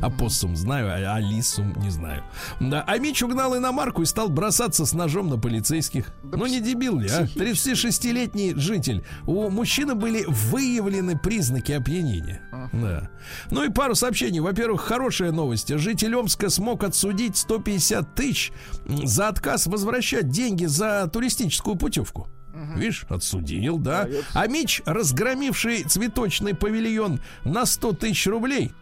[0.00, 2.22] Апоссум знаю, а алисум не знаю.
[2.60, 6.12] Да, а Мич угнал иномарку и стал бросаться с ножом на полицейских.
[6.22, 7.24] Да ну не дебил ли, а?
[7.24, 7.68] психически.
[7.68, 9.04] 36-летний житель.
[9.26, 12.42] У мужчины были выявлены признаки опьянения.
[12.72, 13.10] Да.
[13.50, 14.40] Ну и пару сообщений.
[14.40, 15.76] Во-первых, хорошая новость.
[15.76, 18.52] Житель Омска смог отсудить 150 тысяч
[18.86, 22.28] за отказ возвращать деньги за туристическую путевку.
[22.76, 24.08] Видишь, отсудил, да.
[24.34, 28.72] А Мич, разгромивший цветочный павильон на 100 тысяч рублей,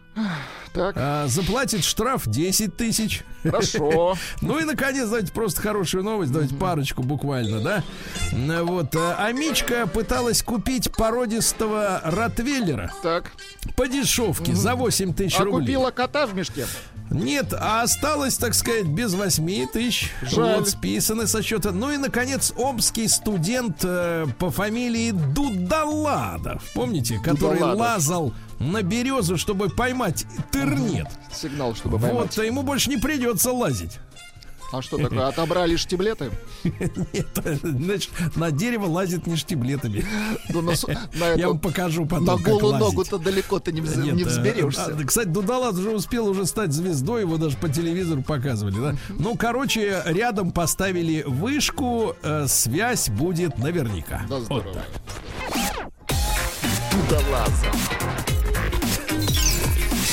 [0.73, 3.23] Так, а, заплатит штраф 10 тысяч.
[3.43, 4.15] хорошо.
[4.41, 7.83] Ну и, наконец, давайте просто хорошую новость, давайте парочку буквально, да?
[8.31, 13.31] Ну Вот, а а Мичка пыталась купить породистого ротвейлера Так,
[13.75, 15.61] по дешевке за 8 тысяч а рублей.
[15.61, 16.67] купила кота в мешке?
[17.09, 20.11] Нет, а осталось, так сказать, без 8 тысяч.
[20.21, 20.59] Жаль.
[20.59, 21.71] Вот списаны со счета.
[21.71, 26.63] Ну и, наконец, омский студент э, по фамилии Дудаладов.
[26.73, 27.79] Помните, который Дудаладов.
[27.79, 31.07] лазал на березу, чтобы поймать тырнет.
[31.31, 32.39] Сигнал, чтобы Вот, поймать.
[32.39, 33.99] а ему больше не придется лазить.
[34.73, 35.27] А что такое?
[35.27, 36.29] Отобрали штиблеты?
[37.13, 37.27] Нет,
[37.63, 40.03] значит, на дерево лазит не штиблетами.
[40.49, 40.73] Ну, на,
[41.37, 44.87] Я вам покажу потом, на голую ногу-то далеко ты не, вз- Нет, не э, взберешься.
[44.87, 48.95] а, кстати, Дудалас уже успел уже стать звездой, его даже по телевизору показывали, да?
[49.07, 54.23] Ну, короче, рядом поставили вышку, э, связь будет наверняка.
[54.27, 54.73] Да, Вот здорово.
[54.73, 55.91] так.
[56.91, 57.71] Дудалаза.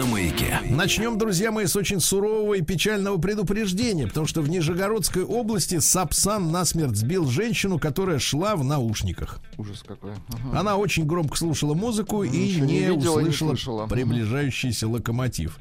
[0.00, 0.58] На маяке.
[0.70, 6.50] Начнем, друзья мои, с очень сурового и печального предупреждения, потому что в Нижегородской области Сапсан
[6.50, 9.40] насмерть сбил женщину, которая шла в наушниках.
[9.58, 10.12] Ужас какой.
[10.12, 10.58] Ага.
[10.60, 13.86] Она очень громко слушала музыку и Ничего не не, видела, не услышала слышала.
[13.88, 15.58] приближающийся локомотив.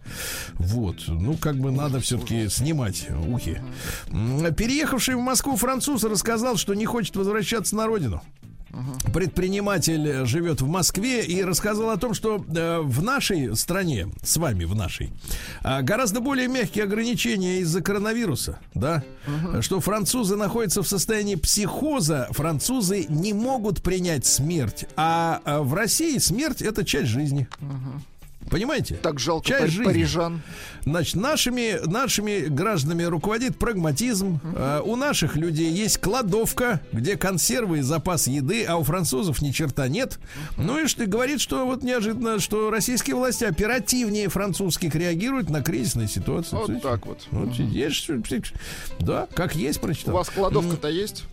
[0.53, 1.03] Вот.
[1.07, 3.61] Ну, как бы надо все-таки снимать ухи.
[4.07, 8.21] М, Переехавший в Москву француз рассказал, что не хочет возвращаться на родину.
[9.13, 14.65] Предприниматель живет в Москве и рассказал о том, что э, в нашей стране, с вами
[14.65, 15.11] в нашей,
[15.63, 19.03] а, гораздо более мягкие ограничения из-за коронавируса, да,
[19.61, 26.17] что французы находятся в состоянии психоза, французы не могут принять смерть, а а в России
[26.17, 27.47] смерть это часть жизни.
[28.49, 28.95] Понимаете?
[28.95, 29.83] Так жалко Часть пар- жизни.
[29.85, 30.41] парижан.
[30.85, 34.39] Значит, нашими, нашими гражданами руководит прагматизм.
[34.55, 39.51] Э, у наших людей есть кладовка, где консервы и запас еды, а у французов ни
[39.51, 40.19] черта нет.
[40.57, 46.07] Ну и что говорит, что вот неожиданно, что российские власти оперативнее французских реагируют на кризисные
[46.07, 46.55] ситуации.
[46.55, 46.87] Вот Слышите?
[46.87, 47.27] так вот.
[47.31, 48.19] Вот есть, что-
[48.99, 50.15] да, как есть, У прочитал.
[50.15, 51.25] вас кладовка-то есть?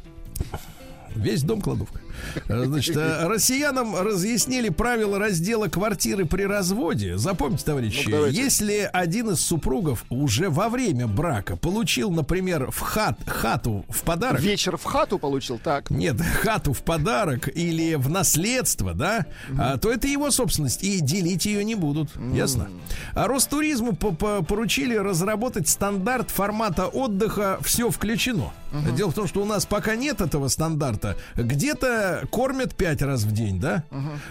[1.15, 2.01] Весь дом кладовка.
[2.49, 7.17] Э, Значит, э, россиянам разъяснили правила раздела квартиры при разводе.
[7.19, 13.19] Запомните, товарищи, Ну, если один из супругов уже во время брака получил, например, в хат,
[13.27, 15.91] хату в подарок, Вечер в хату получил, так.
[15.91, 19.27] нет, хату в подарок или в наследство, да,
[19.59, 22.11] а, то это его собственность, и делить ее не будут.
[22.35, 22.69] Ясно?
[23.15, 28.53] А Ростуризму по- по- поручили разработать стандарт формата отдыха «все включено».
[28.97, 31.17] Дело в том, что у нас пока нет этого стандарта.
[31.37, 33.85] Где-то кормят пять раз в день, да?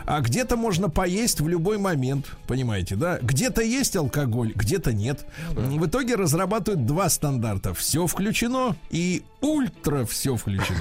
[0.05, 3.19] А где-то можно поесть в любой момент, понимаете, да?
[3.21, 5.25] Где-то есть алкоголь, где-то нет.
[5.51, 7.73] В итоге разрабатывают два стандарта.
[7.73, 10.79] Все включено и ультра все включено.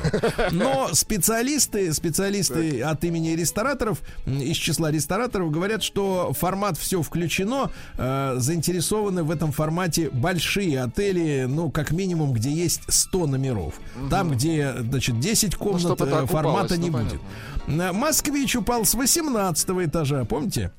[0.53, 8.35] Но специалисты, специалисты от имени рестораторов, из числа рестораторов, говорят, что формат все включено, э,
[8.39, 13.75] заинтересованы в этом формате большие отели, ну, как минимум, где есть 100 номеров.
[14.11, 17.21] Там, где, значит, 10 комнат, чтоб это э, формата окупалось, не ну, будет.
[17.67, 20.73] Э, Москвич упал с 18 этажа, помните?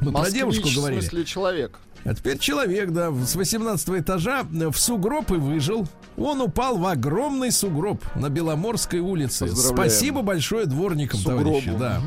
[0.00, 1.00] Мы про Москвич, девушку говорили.
[1.00, 1.78] в смысле человек.
[2.04, 5.86] А теперь человек, да, с 18 этажа э, в сугроб и выжил.
[6.16, 9.48] Он упал в огромный сугроб на Беломорской улице.
[9.54, 11.44] Спасибо большое дворникам, Сугробу.
[11.44, 11.74] товарищи.
[11.78, 12.00] Да.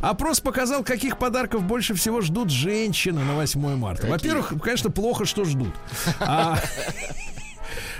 [0.00, 4.06] Опрос показал, каких подарков больше всего ждут женщины на 8 марта.
[4.06, 5.74] Во-первых, конечно, плохо, что ждут.
[6.20, 6.58] А-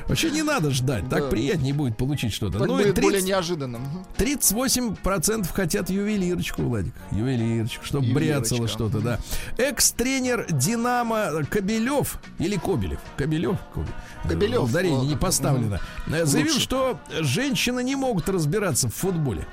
[0.08, 2.58] Вообще не надо ждать, так приятнее будет получить что-то.
[2.58, 3.82] Ну и более 30 неожиданным.
[3.82, 4.06] Мгм.
[4.16, 6.94] 38% хотят ювелирочку, Владик.
[7.10, 9.18] Ювелирочку, чтобы бряцало что-то, да.
[9.58, 13.00] Экс-тренер Динамо Кобелев или Кобелев?
[13.16, 13.58] Кобелев?
[14.26, 14.64] Кобелев.
[14.64, 15.80] Ударение не поставлено.
[16.06, 19.46] Заявил, что женщины не могут разбираться в футболе.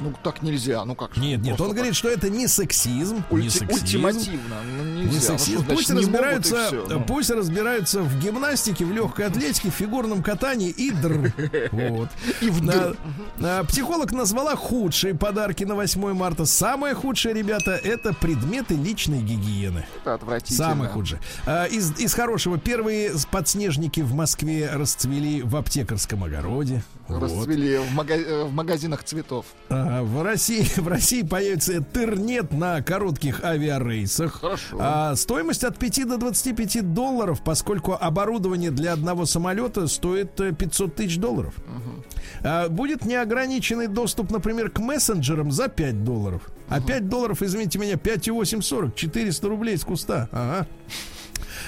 [0.00, 0.84] Ну, так нельзя.
[0.84, 1.16] Ну как?
[1.16, 3.16] Нет, нет, он говорит, что это не сексизм.
[3.22, 3.32] так.
[3.32, 3.72] не Ульти- сексизм.
[3.82, 4.56] Ультимативно.
[4.76, 5.12] Ну, Не нельзя.
[5.14, 5.58] Ну, что сексизм.
[5.64, 7.04] значит, Пусть не могут, и разбираются, всё, ну.
[7.04, 11.32] пусть разбираются в гимнастике, в легкой атлетике, в фигурном катании и др.
[11.72, 12.08] Вот.
[12.40, 12.96] И в На- дыр.
[13.42, 16.44] а, Психолог назвала худшие подарки на 8 марта.
[16.46, 19.84] Самое худшее, ребята, это предметы личной гигиены.
[20.02, 20.68] Это отвратительно.
[20.68, 21.20] Самое худшее.
[21.46, 22.58] А, Из, из хорошего.
[22.58, 26.82] Первые подснежники в Москве расцвели в аптекарском огороде.
[27.08, 27.22] Вот.
[27.22, 29.46] Расцвели в, мага- э, в магазинах цветов.
[29.70, 34.40] Ага, в России, в России появится интернет на коротких авиарейсах.
[34.40, 34.76] Хорошо.
[34.78, 40.94] А, стоимость от 5 до 25 долларов, поскольку оборудование для одного самолета стоит э, 500
[40.94, 41.54] тысяч долларов.
[42.42, 46.42] А, будет неограниченный доступ, например, к мессенджерам за 5 долларов.
[46.68, 50.28] А 5 долларов, извините меня, 5,840, 400 рублей с куста.
[50.32, 50.66] Ага.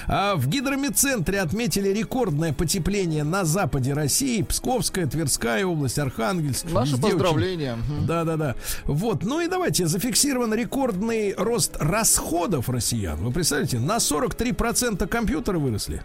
[0.07, 4.41] А в гидромедцентре отметили рекордное потепление на западе России.
[4.41, 6.65] Псковская, Тверская область, Архангельск.
[6.71, 7.75] Наши Везде очень- поздравления.
[7.75, 8.05] Мгм.
[8.05, 8.55] да, да, да.
[8.85, 9.23] Вот.
[9.23, 13.17] Ну и давайте, зафиксирован рекордный рост расходов россиян.
[13.17, 16.03] Вы представляете, на 43% компьютеры выросли.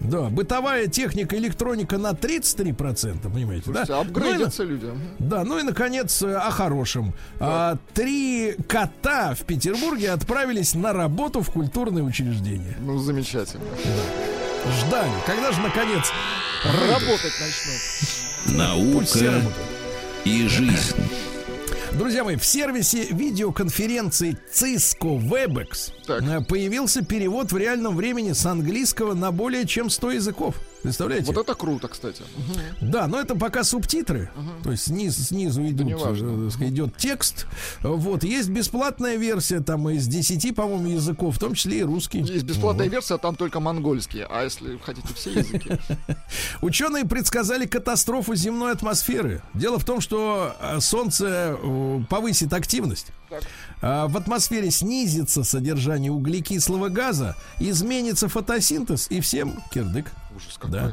[0.00, 3.96] Да, бытовая техника, электроника на 33%, понимаете, Слушайте, да?
[3.96, 4.86] Ну и апгрейдятся люди.
[4.86, 5.00] Мгм.
[5.18, 7.14] да, ну и наконец э, о хорошем.
[7.40, 12.76] А, три кота в Петербурге отправились на работу в культурное учреждение.
[12.80, 13.64] Ну, замечательно.
[14.80, 15.12] Ждали.
[15.26, 16.12] Когда же наконец
[16.64, 18.56] Работать начнут.
[18.58, 19.42] Наука
[20.24, 20.96] и жизнь.
[21.92, 26.22] Друзья мои, в сервисе видеоконференции Cisco WebEx Так.
[26.22, 30.54] э, появился перевод в реальном времени с английского на более чем 100 языков.
[30.82, 31.26] Представляете?
[31.26, 32.22] Вот это круто, кстати.
[32.80, 34.30] Да, но это пока субтитры.
[34.62, 37.46] То есть сниз, снизу идут, э, сказать, идет текст.
[37.82, 42.20] Вот, есть бесплатная версия там из 10, по-моему, языков, в том числе и русский.
[42.20, 44.24] Есть бесплатная версия, а там только монгольский.
[44.28, 45.70] А если хотите все языки?
[46.60, 49.42] Ученые предсказали катастрофу земной атмосферы.
[49.54, 53.08] Дело в том, что э, Солнце э, повысит активность.
[53.80, 60.10] А В атмосфере снизится содержание углекислого газа, изменится фотосинтез и всем кирдык.
[60.38, 60.70] Ужас какой.
[60.70, 60.92] Да.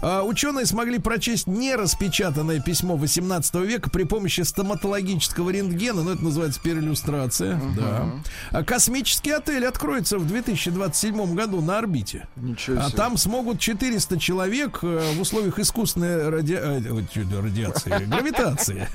[0.00, 6.60] А, ученые смогли прочесть нераспечатанное письмо 18 века при помощи стоматологического рентгена, ну это называется
[6.60, 7.60] периллюстрация.
[7.76, 8.06] Да.
[8.52, 12.28] А космический отель откроется в 2027 году на орбите.
[12.36, 12.96] Ничего А себе.
[12.96, 16.52] там смогут 400 человек э, в условиях искусственной ради...
[16.52, 18.86] э, радиации, гравитации.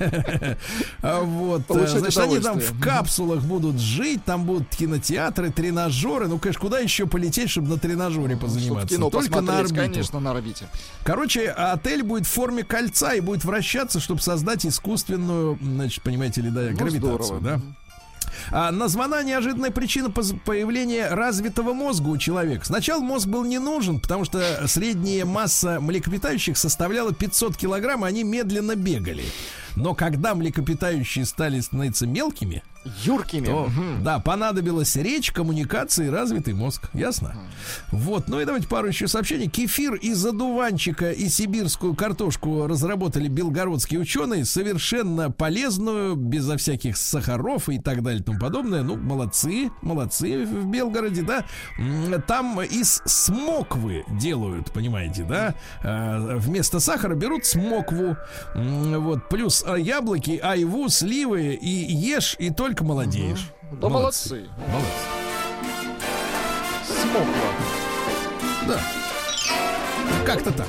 [1.02, 6.28] А Вот, э, значит, они там в капсулах будут жить, там будут кинотеатры, тренажеры.
[6.28, 8.96] Ну, конечно, куда еще полететь, чтобы на тренажере позаниматься?
[8.98, 9.94] Только на посмотреть, орбиту.
[9.94, 10.68] конечно, на орбите.
[11.04, 16.50] Короче, отель будет в форме кольца и будет вращаться, чтобы создать искусственную, значит, понимаете ли,
[16.50, 17.40] да, гравитацию, Ну, здорово.
[17.40, 17.60] да?
[18.50, 22.64] А названа неожиданная причина появления развитого мозга у человека.
[22.64, 28.24] Сначала мозг был не нужен, потому что средняя масса млекопитающих составляла 500 килограмм, и они
[28.24, 29.24] медленно бегали.
[29.76, 32.62] Но когда млекопитающие стали становиться мелкими,
[33.04, 33.46] Юркими.
[33.46, 34.02] то, Мгм.
[34.02, 36.90] да, понадобилась речь, коммуникации и развитый мозг.
[36.94, 37.34] Ясно?
[37.90, 38.28] Вот.
[38.28, 39.48] Ну и давайте пару еще сообщений.
[39.48, 44.44] Кефир из одуванчика и сибирскую картошку разработали белгородские ученые.
[44.44, 48.82] Совершенно полезную, безо всяких сахаров и так далее и тому подобное.
[48.82, 51.44] Ну, молодцы, молодцы в Белгороде, да.
[52.26, 55.54] Там из смоквы делают, понимаете, да?
[55.84, 58.16] А, Вместо сахара берут смокву.
[58.54, 59.28] Вот.
[59.28, 61.54] Плюс а, яблоки, айву, сливы.
[61.60, 63.50] И ешь, и только молодеешь.
[63.72, 64.46] Да молодцы.
[64.68, 64.92] Молодцы.
[67.02, 67.26] Смокла.
[68.68, 68.80] Да.
[70.24, 70.66] Как-то так.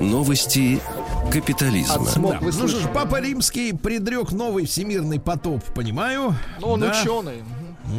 [0.00, 0.80] Новости
[1.32, 2.06] капитализма.
[2.16, 2.38] Да.
[2.40, 2.74] вы Ну что ж?
[2.94, 6.34] Папа Римский предрек новый всемирный потоп, понимаю.
[6.60, 6.90] Ну, он Да.
[6.90, 7.42] ученый.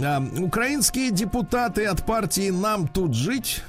[0.01, 0.23] Да.
[0.39, 3.61] Украинские депутаты от партии «Нам тут жить»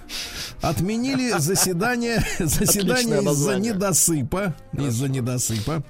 [0.60, 4.54] отменили заседание, заседание из-за недосыпа.
[4.72, 5.82] Из-за недосыпа.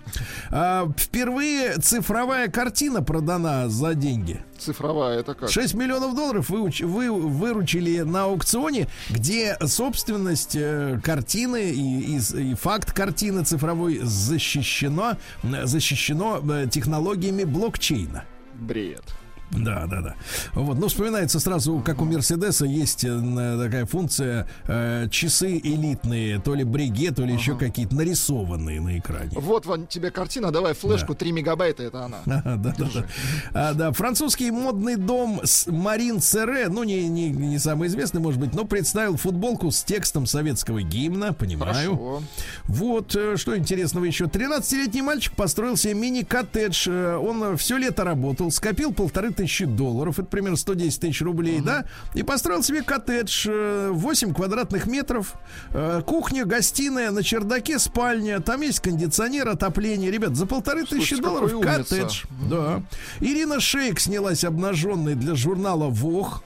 [0.50, 4.40] А, впервые цифровая картина продана за деньги.
[4.58, 5.50] Цифровая, это как?
[5.50, 12.54] 6 миллионов долларов выуч- вы, выручили на аукционе, где собственность э, картины и, и и
[12.54, 18.24] факт картины цифровой защищено, м, защищено э, технологиями блокчейна.
[18.54, 19.02] Бред.
[19.50, 20.14] Да, да, да.
[20.54, 26.54] Вот, ну, вспоминается сразу, как у Мерседеса есть э, такая функция э, часы элитные, то
[26.54, 29.30] ли бриге, то ли еще какие-то нарисованные на экране.
[29.34, 32.18] Вот вон тебе картина, давай флешку, 3 мегабайта, это она.
[32.26, 33.06] Ага, да, да, да.
[33.52, 38.54] А, да, французский модный дом Марин Серре, ну, не, не, не самый известный, может быть,
[38.54, 41.96] но представил футболку с текстом советского гимна, понимаю.
[41.96, 42.22] Хорошо.
[42.66, 44.26] Вот, э, что интересного еще.
[44.26, 46.88] 13-летний мальчик построил себе мини-коттедж.
[46.88, 51.86] Э, Он все лето работал, скопил полторы тысячи долларов, это примерно 110 тысяч рублей, да,
[52.14, 55.34] и построил себе коттедж э, 8 квадратных метров,
[55.70, 60.10] э, кухня, гостиная, на чердаке спальня, там есть кондиционер, отопление.
[60.10, 62.24] Ребят, за полторы тысячи долларов коттедж.
[62.50, 62.82] Да.
[63.20, 66.42] Ирина Шейк снялась обнаженной для журнала Вог.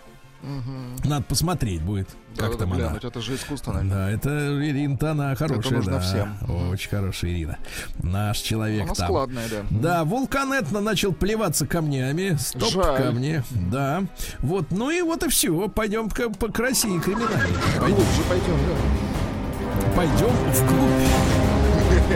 [1.04, 2.96] Надо посмотреть будет, как там она.
[3.02, 3.96] это же искусство, наверное.
[3.96, 4.30] Да, это
[4.68, 6.00] Ирина-то она хорошая, нужно да.
[6.00, 6.36] всем.
[6.70, 7.58] Очень хорошая Ирина.
[8.02, 9.06] Наш человек Она там.
[9.06, 9.62] складная, да.
[9.70, 12.36] Да, вулкан Этна начал плеваться камнями.
[12.38, 13.02] Стоп, Жаль.
[13.02, 13.42] камни.
[13.70, 14.04] Да.
[14.40, 15.68] Вот, ну и вот и все.
[15.68, 17.56] Пойдем к, по- к России криминальной.
[17.78, 19.96] Пойдем, Глубже пойдем, да.
[19.96, 22.14] пойдем вглубь.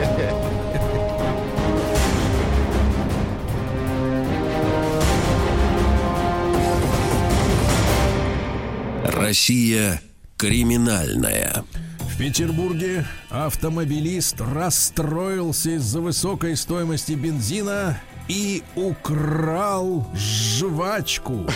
[9.04, 10.00] Россия
[10.38, 11.64] криминальная.
[11.98, 21.46] В Петербурге автомобилист расстроился из-за высокой стоимости бензина и украл жвачку.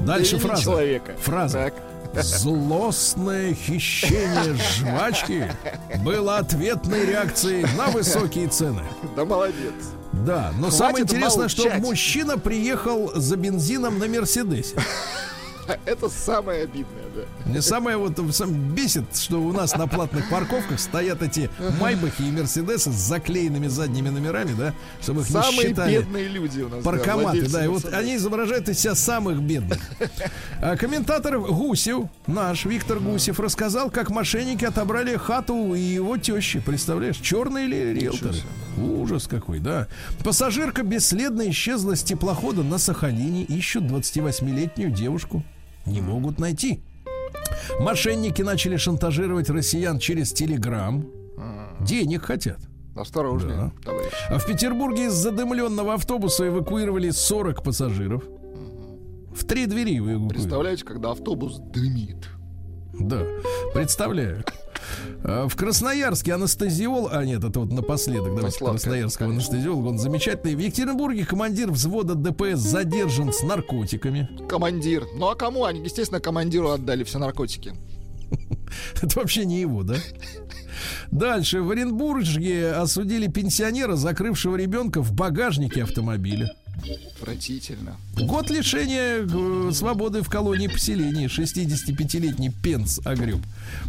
[0.00, 0.62] Дальше фраза.
[0.62, 1.16] человека.
[1.20, 1.72] Фраза.
[2.14, 2.24] Так.
[2.24, 5.52] Злостное хищение жвачки
[6.02, 8.82] было ответной реакцией на высокие цены.
[9.14, 9.74] Да молодец.
[10.12, 11.82] Да, но Хватит самое интересное, что молчать.
[11.82, 14.74] мужчина приехал за бензином на Мерседесе.
[15.84, 17.22] Это самое обидное, да.
[17.44, 21.50] Мне самое вот сам бесит, что у нас на платных парковках стоят эти
[21.80, 25.98] майбахи и мерседесы с заклеенными задними номерами, да, чтобы их не Самые считали.
[25.98, 26.84] бедные люди у нас.
[26.84, 29.78] Паркоматы, владельцы да, и вот они изображают из себя самых бедных.
[30.60, 36.60] А комментатор Гусев, наш Виктор Гусев, рассказал, как мошенники отобрали хату у его тещи.
[36.60, 38.38] Представляешь, черные ли риэлторы?
[38.76, 39.88] Ужас какой, да.
[40.24, 43.42] Пассажирка бесследно исчезла с теплохода на Сахалине.
[43.44, 45.42] Ищут 28-летнюю девушку.
[45.88, 46.82] Не могут найти.
[47.80, 51.06] Мошенники начали шантажировать россиян через Телеграм.
[51.80, 52.58] Денег хотят.
[52.96, 53.72] Осторожнее, Да.
[53.84, 54.12] товарищ.
[54.28, 58.24] А в Петербурге из задымленного автобуса эвакуировали 40 пассажиров.
[59.32, 60.28] В три двери эвакуировали.
[60.30, 62.28] Представляете, когда автобус дымит.
[62.98, 63.22] Да,
[63.74, 64.42] представляю.
[65.24, 67.08] А, В Красноярске анестезиол...
[67.10, 68.34] А, нет, это вот напоследок.
[68.34, 69.52] Давайте красноярского конечно.
[69.52, 69.88] анестезиолога.
[69.88, 70.54] Он замечательный.
[70.54, 74.28] В Екатеринбурге командир взвода ДПС задержан с наркотиками.
[74.48, 75.04] Командир.
[75.16, 75.64] Ну а кому?
[75.64, 77.74] Они, естественно, командиру отдали все наркотики.
[79.02, 79.96] Это вообще не его, да?
[81.10, 81.62] Дальше.
[81.62, 86.54] В Оренбурге осудили пенсионера, закрывшего ребенка в багажнике автомобиля.
[87.16, 87.96] Отвратительно.
[88.16, 91.26] Год лишения э, свободы в колонии поселения.
[91.26, 93.40] 65-летний Пенс огреб.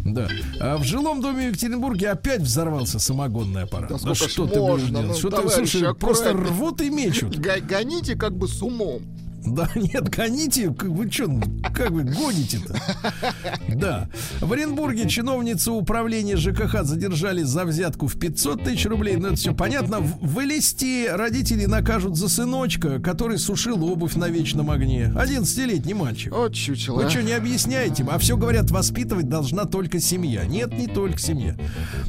[0.03, 0.27] Да.
[0.59, 3.89] А в жилом доме в Екатеринбурге опять взорвался самогонный аппарат.
[3.89, 5.01] Да ну что ты будешь можно?
[5.01, 5.07] делать?
[5.07, 6.55] Ну, что ты, слушай, просто аккуратнее.
[6.55, 7.37] рвут и мечут.
[7.37, 9.03] Гоните как бы с умом.
[9.45, 11.29] Да нет, гоните, вы что,
[11.73, 12.75] как вы гоните-то?
[13.75, 14.09] Да.
[14.41, 19.15] В Оренбурге чиновницу управления ЖКХ задержали за взятку в 500 тысяч рублей.
[19.15, 19.99] Ну, это все понятно.
[19.99, 25.11] В Элисте родители накажут за сыночка, который сушил обувь на вечном огне.
[25.15, 26.33] 11-летний мальчик.
[26.33, 27.01] Вот чучело.
[27.01, 28.05] Вы что, не объясняете?
[28.09, 30.45] А все говорят, воспитывать должна только семья.
[30.45, 31.55] Нет, не только семья.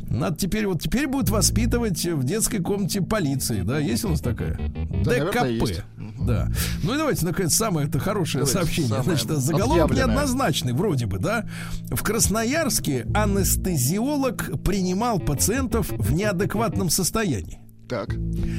[0.09, 3.63] Надо теперь, вот теперь будут воспитывать в детской комнате полиции.
[3.63, 4.59] Да, есть у нас такая?
[5.05, 5.85] наверное, ДКП.
[6.31, 6.49] Да.
[6.85, 8.89] Ну и давайте, наконец, самое это хорошее Давайте, сообщение.
[8.89, 11.45] самое Значит, заголовок неоднозначный, вроде бы, да.
[11.91, 17.60] В Красноярске анестезиолог принимал пациентов в неадекватном состоянии.
[17.91, 18.11] Так.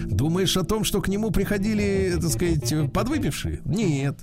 [0.07, 3.61] Думаешь о том, что к нему приходили, так сказать, подвыпившие?
[3.63, 4.19] Нет.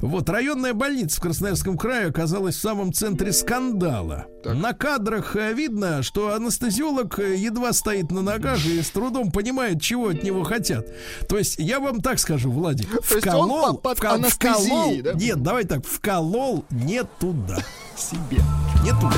[0.00, 4.26] Вот районная больница в Красноярском крае оказалась в самом центре скандала.
[4.42, 4.56] Так.
[4.56, 9.80] На кадрах э, видно, что анестезиолог э, едва стоит на ногах и с трудом понимает,
[9.80, 10.88] чего от него хотят.
[11.28, 15.12] То есть, я вам так скажу, Владик, То вколол, под- анестезией, вколол- да?
[15.12, 17.58] нет, давай так, вколол не туда,
[17.96, 18.42] Себе.
[18.82, 19.14] не туда.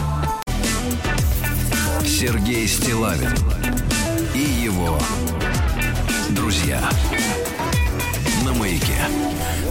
[2.05, 3.30] Сергей Стилавин
[4.73, 4.99] его
[6.31, 6.81] друзья
[8.45, 8.97] на маяке.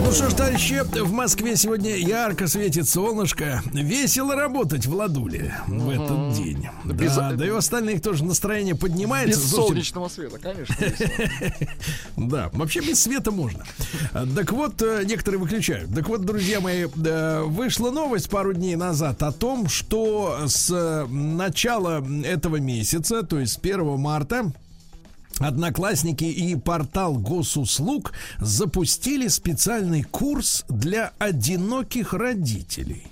[0.03, 3.61] Ну что ж, товарищи, в Москве сегодня ярко светит солнышко.
[3.71, 6.67] Весело работать в Ладуле в этот день.
[6.85, 9.39] Без- Да, да и у остальных тоже настроение поднимается.
[9.39, 10.75] Без солнечного света, конечно.
[12.17, 13.63] Да, вообще без света можно.
[14.35, 15.93] Так вот, э, некоторые выключают.
[15.93, 21.05] Так вот, друзья мои, э, вышла новость пару дней назад о том, что с э,
[21.07, 24.51] начала этого месяца, то есть с 1 марта,
[25.41, 33.07] Одноклассники и портал госуслуг запустили специальный курс для одиноких родителей.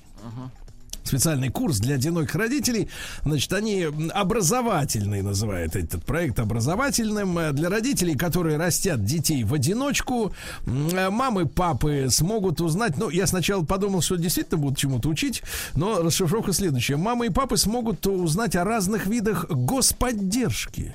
[1.04, 2.88] Специальный курс для одиноких родителей.
[3.26, 10.34] Значит, они образовательный называют этот проект образовательным э, для родителей, которые растят детей в одиночку.
[10.68, 12.96] Э, Мамы, папы смогут узнать.
[12.98, 15.42] Ну, я сначала подумал, что действительно будут чему-то учить,
[15.74, 16.98] но расшифровка следующая.
[16.98, 20.94] Мамы и папы смогут узнать о разных видах господдержки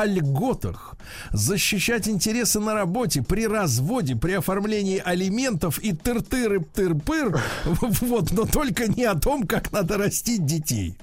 [0.00, 0.96] о льготах,
[1.32, 8.88] защищать интересы на работе, при разводе, при оформлении алиментов и тыр-тыры тыр-пыр, вот, но только
[8.88, 10.96] не о том, как надо растить детей.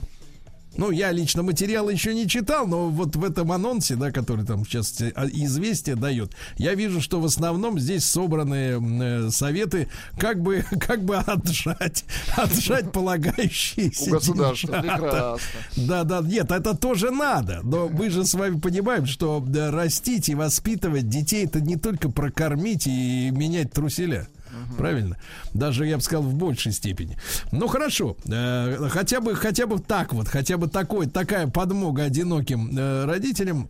[0.78, 4.66] Ну, я лично материалы еще не читал, но вот в этом анонсе, да, который там
[4.66, 10.66] сейчас э, известие дает, я вижу, что в основном здесь собраны э, советы, как бы,
[10.80, 12.06] как бы отжать,
[12.36, 14.74] отжать полагающиеся У государства.
[14.82, 15.60] Прекрасно.
[15.76, 17.62] Да, да, нет, это тоже надо.
[17.64, 22.10] Но мы же с вами понимаем, что да, растить и воспитывать детей это не только
[22.10, 24.28] прокормить и менять труселя.
[24.78, 25.18] Правильно?
[25.54, 27.18] Даже, я бы сказал, в большей степени.
[27.52, 28.18] Ну, хорошо.
[28.26, 33.70] Э, хотя бы, хотя бы так вот, хотя бы такой, такая подмога одиноким э, родителям.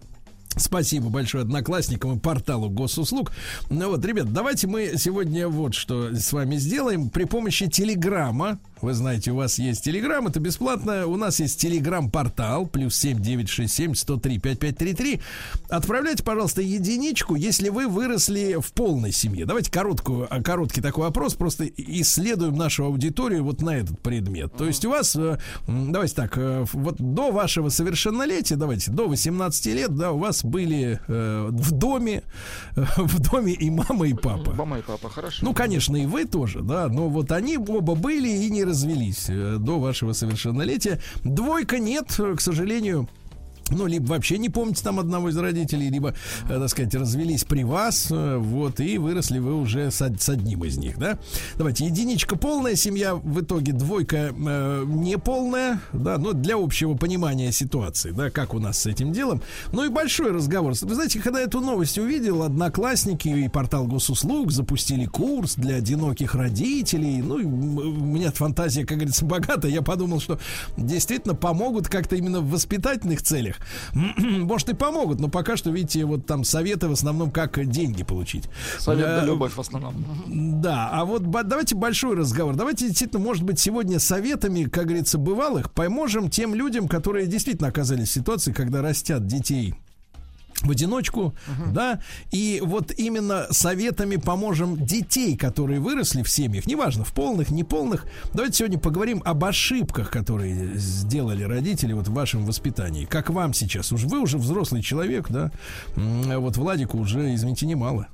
[0.56, 3.32] Спасибо большое одноклассникам и порталу госуслуг.
[3.70, 7.10] Ну вот, ребят, давайте мы сегодня вот что с вами сделаем.
[7.10, 11.08] При помощи Телеграма, вы знаете, у вас есть Телеграм, это бесплатно.
[11.08, 15.22] У нас есть Телеграм-портал, плюс 7967 103 5533.
[15.70, 19.46] Отправляйте, пожалуйста, единичку, если вы выросли в полной семье.
[19.46, 24.56] Давайте короткую, а, короткий такой вопрос, просто исследуем нашу аудиторию вот на этот предмет.
[24.58, 29.74] То есть у вас, э, давайте так, э, вот до вашего совершеннолетия, давайте, до 18
[29.74, 32.24] лет, да, у вас были э, в доме,
[32.76, 34.52] э, в доме и мама, и папа.
[34.52, 35.40] Мама и папа, хорошо.
[35.42, 39.58] Ну, конечно, и вы тоже, да, но вот они оба были и не развелись э,
[39.60, 41.00] до вашего совершеннолетия.
[41.24, 43.08] Двойка нет, к сожалению.
[43.70, 46.14] Ну, либо вообще не помните там одного из родителей, либо,
[46.50, 50.64] э, так сказать, развелись при вас, э, вот, и выросли вы уже с, с одним
[50.64, 51.18] из них, да?
[51.58, 58.12] Давайте, единичка полная семья, в итоге двойка э, неполная, да, ну, для общего понимания ситуации,
[58.12, 59.42] да, как у нас с этим делом.
[59.72, 60.74] Ну и большой разговор.
[60.82, 67.22] Вы знаете, когда эту новость увидел, одноклассники и портал госуслуг запустили курс для одиноких родителей,
[67.22, 70.40] ну, и у меня фантазия, как говорится, богата, я подумал, что
[70.78, 73.53] действительно помогут как-то именно в воспитательных целях.
[73.94, 78.50] Может и помогут, но пока что, видите, вот там советы в основном, как деньги получить.
[78.80, 79.94] Совет Э, да любовь в основном.
[80.28, 82.56] да, а вот давайте большой разговор.
[82.56, 88.10] Давайте действительно, может быть, сегодня советами, как говорится, бывалых, поможем тем людям, которые действительно оказались
[88.10, 89.76] в ситуации, когда растят детей
[90.62, 91.34] в одиночку,
[91.72, 92.02] да,
[92.32, 98.06] и вот именно советами поможем детей, которые выросли в семьях, неважно, в полных, неполных.
[98.34, 103.06] Давайте сегодня поговорим об ошибках, которые сделали родители вот в вашем воспитании.
[103.06, 103.92] Как вам сейчас?
[103.92, 105.52] Уж вы уже взрослый человек, да,
[105.96, 108.08] а вот Владику уже, извините, немало.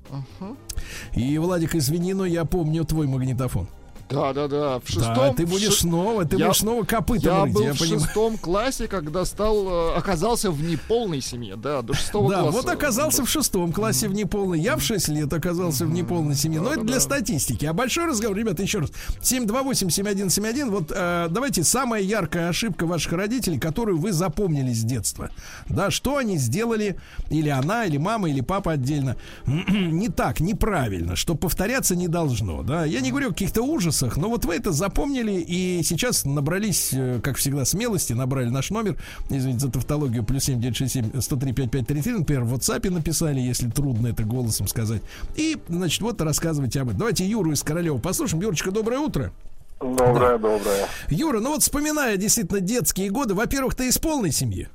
[1.13, 3.67] И, Владик, извини, но я помню твой магнитофон.
[4.09, 4.79] Да, да, да.
[4.79, 5.13] В шестом.
[5.15, 7.79] да, ты будешь ши- снова, ты Я- будешь снова копытом Я рыть, был я в
[7.79, 7.99] понимаю.
[8.01, 12.57] шестом классе, когда стал, э, оказался в неполной семье, да, до шестого Да, класса.
[12.57, 14.59] вот оказался в шестом классе в неполной.
[14.59, 16.59] Я в 6 лет оказался в неполной семье.
[16.61, 17.65] Но это для статистики.
[17.65, 18.91] А большой разговор, ребята, еще раз.
[19.21, 20.69] 728-7171.
[20.71, 25.29] Вот э, давайте самая яркая ошибка ваших родителей, которую вы запомнили с детства.
[25.67, 26.97] Да, что они сделали,
[27.29, 32.63] или она, или мама, или папа отдельно, не так, неправильно, что повторяться не должно.
[32.63, 36.91] Да, я не говорю о каких-то ужасах, но вот вы это запомнили и сейчас набрались,
[36.93, 38.97] э, как всегда, смелости, набрали наш номер,
[39.29, 44.67] извините за тавтологию, плюс 7967 103 5533, например, в WhatsApp написали, если трудно это голосом
[44.67, 45.01] сказать.
[45.35, 46.99] И, значит, вот рассказывайте об этом.
[46.99, 48.41] Давайте Юру из Королева послушаем.
[48.41, 49.31] Юрочка, доброе утро.
[49.79, 50.87] Доброе, доброе.
[51.09, 54.67] Юра, ну вот вспоминая действительно детские годы, во-первых, ты из полной семьи.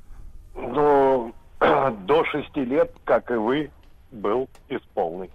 [0.55, 3.69] Ну, до шести лет, как и вы,
[4.11, 5.29] был из полной.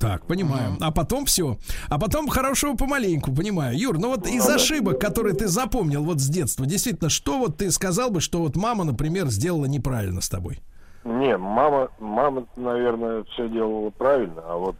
[0.00, 0.78] Так, понимаю.
[0.80, 1.58] А потом все.
[1.90, 3.78] А потом хорошего помаленьку, понимаю.
[3.78, 7.70] Юр, ну вот из ошибок, которые ты запомнил вот с детства, действительно, что вот ты
[7.70, 10.60] сказал бы, что вот мама, например, сделала неправильно с тобой?
[11.04, 14.76] Не, мама, мама, наверное, все делала правильно, а вот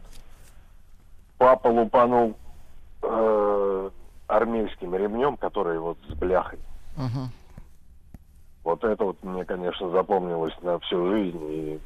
[1.37, 2.35] папа лупанул
[3.03, 3.89] э,
[4.27, 6.59] армейским ремнем, который вот с бляхой.
[8.63, 11.41] Вот это вот мне, конечно, запомнилось на всю жизнь.
[11.49, 11.79] И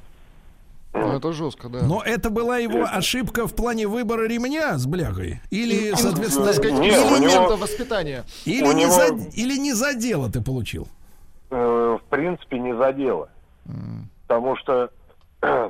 [0.95, 1.81] Ну, это жестко, да.
[1.83, 5.41] Но это была его ошибка в плане выбора ремня с бляхой?
[5.51, 8.23] Или, соответственно, так сказать, Не, у него- воспитания.
[8.45, 10.87] или, у не него- за, или не за дело ты получил?
[11.51, 13.29] э, в принципе, не задело.
[14.27, 14.89] Потому что
[15.41, 15.69] э,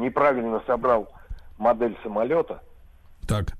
[0.00, 1.08] неправильно собрал
[1.58, 2.60] модель самолета
[3.28, 3.52] Так.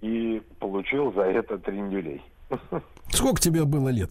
[0.00, 2.22] и получил за это трендюлей.
[3.10, 4.10] Сколько тебе было лет?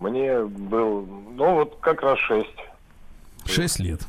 [0.00, 2.48] Мне был, ну вот как раз шесть.
[3.48, 4.02] Шесть лет.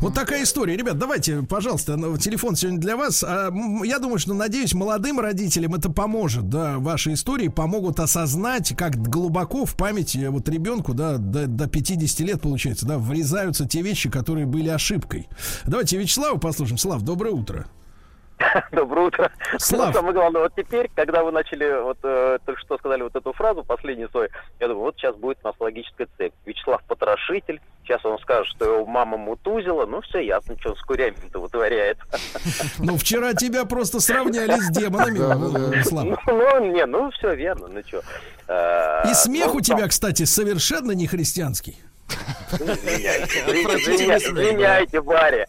[0.00, 0.76] Вот такая история.
[0.76, 3.22] Ребят, давайте, пожалуйста, ну, телефон сегодня для вас.
[3.22, 3.50] А,
[3.84, 9.64] Я думаю, что, надеюсь, молодым родителям это поможет, да, ваши истории помогут осознать, как глубоко
[9.64, 14.46] в памяти вот ребенку, да, до, до 50 лет, получается, да, врезаются те вещи, которые
[14.46, 15.28] были ошибкой.
[15.66, 16.78] Давайте Вячеслава послушаем.
[16.78, 17.66] Слав, доброе утро.
[18.72, 19.30] Доброе утро.
[19.58, 19.88] Слав.
[19.88, 23.32] Ну, самое главное, вот теперь, когда вы начали, вот э, только что сказали вот эту
[23.32, 24.28] фразу, последний свой,
[24.58, 26.32] я думаю, вот сейчас будет у нас логическая цепь.
[26.46, 30.82] Вячеслав потрошитель, сейчас он скажет, что его мама мутузила, ну все ясно, что он с
[30.82, 31.98] курями-то вытворяет.
[32.78, 36.04] Ну, вчера тебя просто сравняли с демонами, э, Слав.
[36.04, 38.02] Ну, ну, не, ну все верно, ну что.
[39.08, 41.76] И смех у тебя, кстати, совершенно не христианский.
[42.52, 43.40] Извиняйте,
[44.18, 45.46] извиняйте, Барри.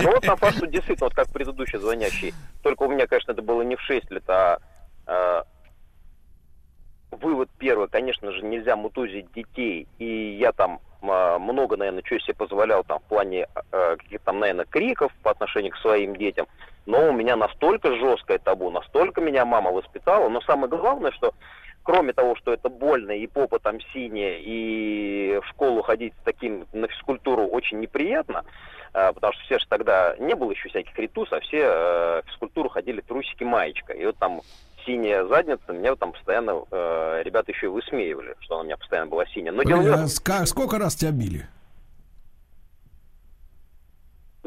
[0.00, 3.42] Ну вот на факт, что действительно, вот как предыдущий звонящий, только у меня, конечно, это
[3.42, 4.58] было не в 6 лет, а
[5.06, 5.42] э,
[7.12, 9.86] вывод первый, конечно же, нельзя мутузить детей.
[9.98, 14.40] И я там э, много, наверное, чего себе позволял там в плане э, каких-то там,
[14.40, 16.46] наверное, криков по отношению к своим детям.
[16.86, 20.28] Но у меня настолько жесткое табу, настолько меня мама воспитала.
[20.28, 21.34] Но самое главное, что
[21.82, 26.66] кроме того, что это больно, и попа там синяя, и в школу ходить с таким
[26.72, 28.44] на физкультуру очень неприятно,
[28.92, 32.24] э, потому что все же тогда не было еще всяких ритус, а все э, в
[32.28, 33.92] физкультуру ходили трусики маечка.
[33.92, 34.40] И вот там
[34.84, 39.10] синяя задница, меня там постоянно э, ребята еще и высмеивали, что она у меня постоянно
[39.10, 39.52] была синяя.
[39.52, 40.04] Но дело Блин, этом.
[40.04, 41.46] а сколько раз тебя били?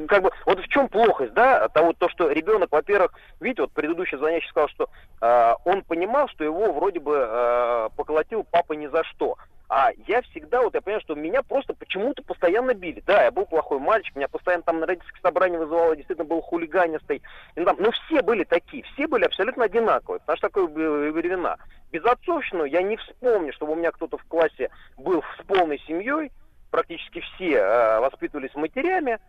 [0.08, 4.18] Как бы, вот в чем плохость, да, того, то, что ребенок, во-первых, видите, вот предыдущий
[4.18, 4.90] звонящий сказал, что
[5.22, 9.38] э, он понимал, что его вроде бы э, поколотил папа ни за что.
[9.76, 13.02] А я всегда, вот я понимаю, что меня просто почему-то постоянно били.
[13.08, 17.24] Да, я был плохой мальчик, меня постоянно там на родительское собрание вызывало, действительно был хулиганистый.
[17.56, 21.58] И ну, все были такие, все были абсолютно одинаковые, потому что такое были времена.
[21.92, 26.32] безотцовщину я не вспомню, чтобы у меня кто-то в классе был с полной семьей.
[26.70, 29.20] Практически все э, воспитывались матерями.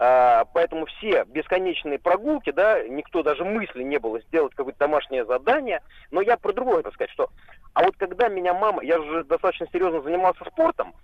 [0.00, 5.80] А, поэтому все бесконечные прогулки, да, никто даже мысли не было сделать какое-то домашнее задание.
[6.10, 7.30] Но я про другое хочу сказать, что...
[7.74, 8.82] А вот когда меня мама...
[8.84, 10.94] Я же достаточно серьезно занимался спортом,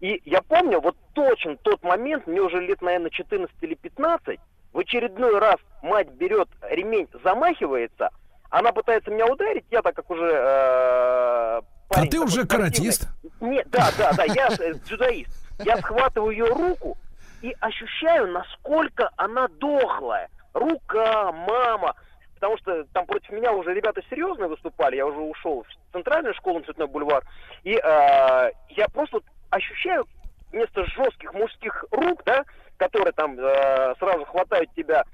[0.00, 4.40] и я помню вот точно тот момент, мне уже лет, наверное, 14 или 15,
[4.72, 8.10] в очередной раз мать берет ремень, замахивается,
[8.50, 10.26] она пытается меня ударить, я так как уже...
[10.26, 11.60] Э,
[11.90, 13.08] а ты уже каратист?
[13.40, 15.30] Нет, да, да, да, я э, дзюдоист.
[15.64, 16.96] Я схватываю ее руку,
[17.42, 20.28] и ощущаю, насколько она дохлая.
[20.52, 21.94] Рука, мама.
[22.34, 26.60] Потому что там против меня уже ребята серьезные выступали, я уже ушел в центральную школу,
[26.60, 27.22] Цветной бульвар.
[27.64, 30.06] И э, я просто ощущаю
[30.50, 32.44] вместо жестких мужских рук, да,
[32.78, 35.04] которые там э, сразу хватают тебя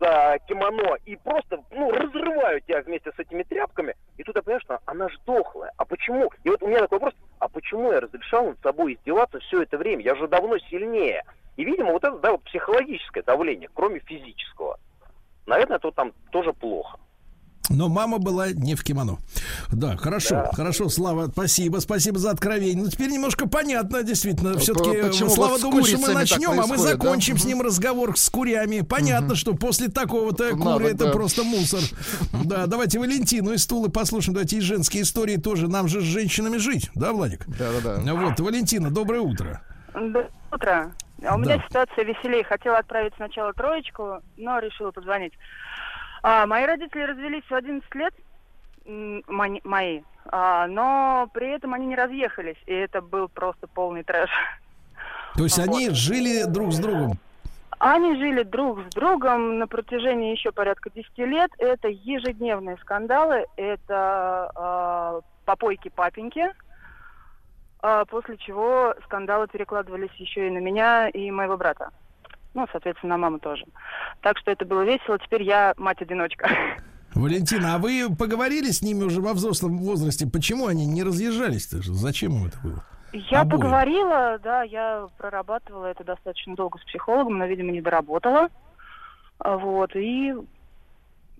[0.00, 4.60] за кимоно и просто, ну, разрывают тебя вместе с этими тряпками, и тут я понимаю,
[4.62, 5.72] что она же дохлая.
[5.76, 6.30] А почему?
[6.44, 9.76] И вот у меня такой вопрос, а почему я разрешал над собой издеваться все это
[9.76, 10.04] время?
[10.04, 11.24] Я же давно сильнее.
[11.58, 14.78] И, видимо, вот это, да, вот психологическое давление, кроме физического.
[15.44, 16.98] Наверное, это там тоже плохо.
[17.68, 19.18] Но мама была не в кимоно.
[19.72, 20.52] Да, хорошо, да.
[20.54, 22.84] хорошо, Слава, спасибо, спасибо за откровение.
[22.84, 24.56] Ну, теперь немножко понятно, действительно.
[24.56, 27.40] Все-таки Слава вот думает, что мы начнем, а мы закончим да?
[27.40, 28.82] с ним разговор с курями.
[28.82, 29.34] Понятно, угу.
[29.34, 31.10] что после такого-то куры это да.
[31.10, 31.80] просто мусор.
[32.44, 34.34] Да, давайте Валентину из Тулы послушаем.
[34.34, 35.66] Давайте и женские истории тоже.
[35.66, 37.46] Нам же с женщинами жить, да, Владик?
[37.48, 38.14] Да, да, да.
[38.14, 39.60] Вот, Валентина, доброе утро.
[39.92, 40.92] Доброе утро.
[41.26, 42.44] А у меня ситуация веселее.
[42.44, 45.32] Хотела отправить сначала троечку, но решила позвонить.
[46.22, 48.14] А, мои родители развелись в 11 лет,
[48.84, 54.30] мои, а, но при этом они не разъехались, и это был просто полный трэш.
[55.34, 55.68] То есть вот.
[55.68, 57.18] они жили друг с другом?
[57.78, 61.50] Они жили друг с другом на протяжении еще порядка 10 лет.
[61.58, 66.52] Это ежедневные скандалы, это э, попойки папеньки,
[67.80, 71.90] после чего скандалы перекладывались еще и на меня, и моего брата.
[72.54, 73.64] Ну, соответственно, на маму тоже.
[74.22, 75.18] Так что это было весело.
[75.18, 76.48] Теперь я мать-одиночка.
[77.14, 80.26] Валентина, а вы поговорили с ними уже во взрослом возрасте?
[80.26, 81.78] Почему они не разъезжались-то?
[81.82, 82.84] Зачем им это было?
[83.12, 83.60] Я Обоим.
[83.60, 88.48] поговорила, да, я прорабатывала это достаточно долго с психологом, но, видимо, не доработала.
[89.38, 90.34] А, вот, и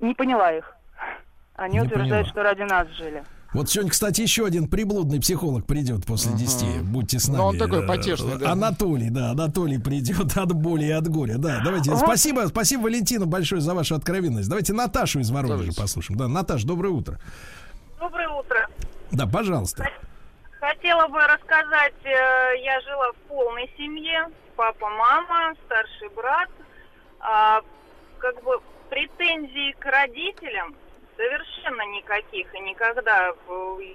[0.01, 0.75] не поняла их.
[1.55, 2.31] Они не утверждают, поняла.
[2.31, 3.25] что ради нас жили.
[3.55, 6.83] Вот сегодня, кстати, еще один приблудный психолог придет после uh 10.
[6.83, 7.39] Будьте с нами.
[7.39, 8.53] Ну, он такой потешный, да.
[8.53, 11.37] Анатолий, да, Анатолий придет от боли и от горя.
[11.39, 11.91] Да, давайте.
[11.91, 12.01] Вот.
[12.01, 14.51] Спасибо, спасибо, Валентину, большое за вашу откровенность.
[14.51, 15.81] Давайте Наташу из Воронежа давайте.
[15.81, 16.19] послушаем.
[16.19, 17.19] Да, Наташ, доброе утро.
[17.99, 18.69] Доброе утро.
[19.13, 19.89] Да, пожалуйста.
[20.61, 22.09] Хотела бы рассказать, э,
[22.63, 24.27] я жила в полной семье.
[24.57, 26.51] Папа, мама, старший брат.
[27.21, 27.63] А,
[28.19, 28.61] как бы
[28.91, 30.75] претензии к родителям
[31.19, 33.35] Совершенно никаких и никогда.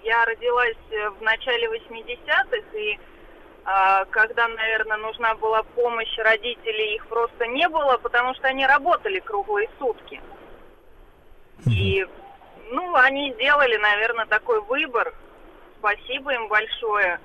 [0.04, 0.76] Я родилась
[1.18, 3.00] в начале 80-х, и
[3.64, 9.22] а, когда, наверное, нужна была помощь родителей, их просто не было, потому что они работали
[9.22, 10.22] круглые сутки.
[11.66, 12.06] И,
[12.72, 15.14] ну, они сделали, наверное, такой выбор.
[15.80, 17.22] Спасибо им большое.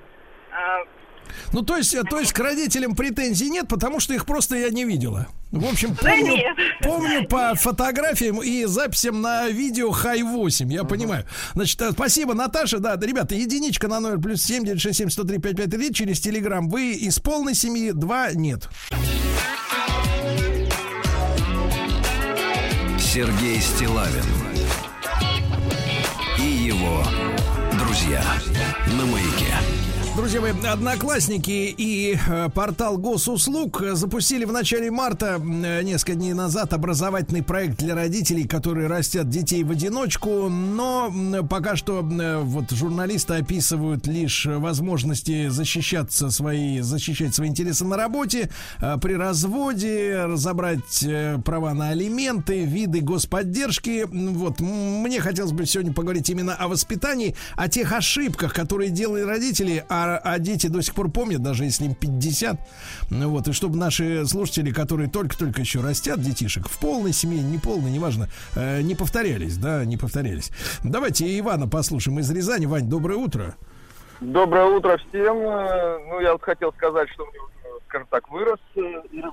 [1.51, 4.85] Ну, то есть, то есть к родителям претензий нет, потому что их просто я не
[4.85, 5.27] видела.
[5.51, 6.43] В общем, помню,
[6.81, 11.25] помню по фотографиям и записям на видео Хай 8, я понимаю.
[11.55, 12.77] Значит, э, спасибо, Наташа.
[12.77, 16.69] Да, ребята, единичка на номер плюс 7 967 103 5533 через Телеграм.
[16.69, 18.69] Вы из полной семьи, два нет.
[22.99, 24.23] Сергей Стилавин
[26.37, 27.03] и его
[27.73, 28.23] друзья
[28.97, 29.48] на маяке.
[30.19, 36.73] Друзья мои, одноклассники и э, портал госуслуг запустили в начале марта, э, несколько дней назад,
[36.73, 41.09] образовательный проект для родителей, которые растят детей в одиночку, но
[41.49, 48.51] пока что э, вот журналисты описывают лишь возможности защищаться свои, защищать свои интересы на работе,
[49.01, 51.05] при разводе, разобрать
[51.45, 54.05] права на алименты, виды господдержки.
[54.11, 59.85] Вот, мне хотелось бы сегодня поговорить именно о воспитании, о тех ошибках, которые делали родители,
[59.87, 62.57] о а, дети до сих пор помнят, даже если им 50.
[63.11, 67.57] Ну вот, и чтобы наши слушатели, которые только-только еще растят детишек, в полной семье, не
[67.57, 70.51] полной, неважно, э, не повторялись, да, не повторялись.
[70.83, 72.65] Давайте Ивана послушаем из Рязани.
[72.65, 73.55] Вань, доброе утро.
[74.21, 75.37] Доброе утро всем.
[75.37, 77.39] Э, ну, я вот хотел сказать, что мне,
[77.87, 78.81] скажем так, вырос, э,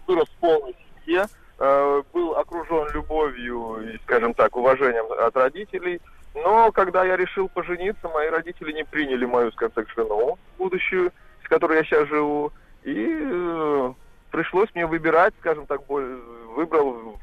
[0.06, 1.26] вырос в полной семье,
[1.58, 6.00] э, был окружен любовью и, скажем так, уважением от родителей–
[6.36, 11.12] но когда я решил пожениться, мои родители не приняли мою, скажем так, жену будущую,
[11.44, 12.52] с которой я сейчас живу.
[12.84, 13.92] И э,
[14.30, 17.18] пришлось мне выбирать, скажем так, выбрал,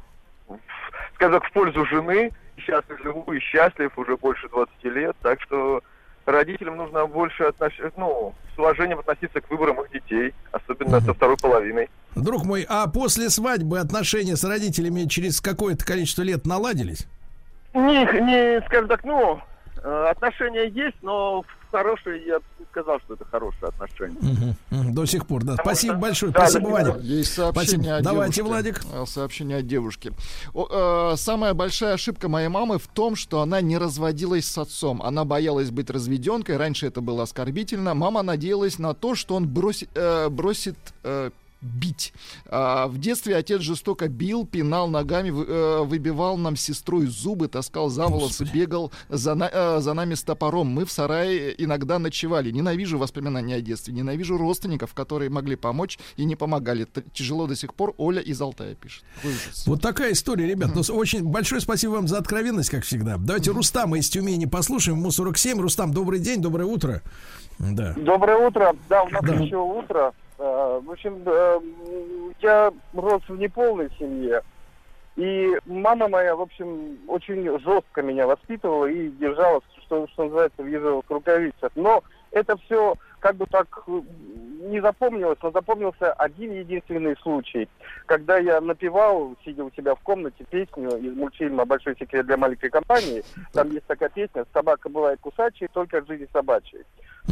[1.16, 2.32] скажем так, в пользу жены.
[2.58, 5.16] Сейчас я живу и счастлив уже больше 20 лет.
[5.22, 5.82] Так что
[6.26, 7.80] родителям нужно больше отнош...
[7.96, 11.90] ну, с уважением относиться к выборам их детей, особенно со второй половиной.
[12.16, 17.08] Друг мой, а после свадьбы отношения с родителями через какое-то количество лет наладились?
[17.74, 19.40] Не, не, скажем так, ну,
[19.84, 24.56] э, отношения есть, но хорошие, я бы сказал, что это хорошие отношения.
[24.70, 25.54] До сих пор, да.
[25.54, 26.32] Потому Спасибо что- большое.
[26.32, 26.98] Да, Спасибо, да, Ваня.
[27.02, 27.98] Есть сообщение Спасибо.
[27.98, 28.52] от Давайте, девушки.
[28.52, 28.82] Владик.
[28.94, 30.12] Э, Сообщение от девушки.
[30.54, 35.02] О, э, самая большая ошибка моей мамы в том, что она не разводилась с отцом.
[35.02, 36.58] Она боялась быть разведенкой.
[36.58, 37.94] Раньше это было оскорбительно.
[37.96, 41.32] Мама надеялась на то, что он бросит, э, бросит э,
[41.64, 42.14] бить.
[42.46, 47.90] А, в детстве отец жестоко бил, пинал ногами, э, выбивал нам с сестрой зубы, таскал
[47.90, 50.68] за волосы, бегал за, на- э, за нами с топором.
[50.68, 52.52] Мы в сарае иногда ночевали.
[52.52, 56.84] Ненавижу воспоминания о детстве, ненавижу родственников, которые могли помочь и не помогали.
[56.86, 57.94] Т- Тяжело до сих пор.
[57.98, 59.04] Оля из Алтая пишет.
[59.24, 59.66] Ужас.
[59.66, 60.72] Вот такая история, ребят.
[60.76, 63.18] Ну, с- очень большое спасибо вам за откровенность, как всегда.
[63.18, 65.00] Давайте Рустама из Тюмени послушаем.
[65.00, 65.60] Ему 47.
[65.62, 67.02] Рустам, добрый день, доброе утро.
[67.60, 67.94] Да.
[67.98, 68.76] Доброе утро.
[68.90, 69.36] Да, у нас Да.
[69.36, 70.14] еще утро.
[70.44, 71.60] Э, В общем, э,
[72.42, 74.42] я рос в неполной семье.
[75.16, 80.68] И мама моя, в общем, очень жестко меня воспитывала и держала, что, что называется, в
[80.68, 81.72] ежовых рукавицах.
[81.76, 84.02] Но это все как бы так э,
[84.64, 87.70] не запомнилось, но запомнился один единственный случай,
[88.06, 92.70] когда я напевал, сидя у себя в комнате, песню из мультфильма «Большой секрет для маленькой
[92.70, 93.24] компании».
[93.54, 96.84] Там есть такая песня «Собака бывает кусачей, только от жизни собачьей».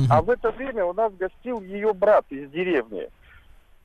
[0.10, 3.10] А в это время у нас гостил ее брат из деревни.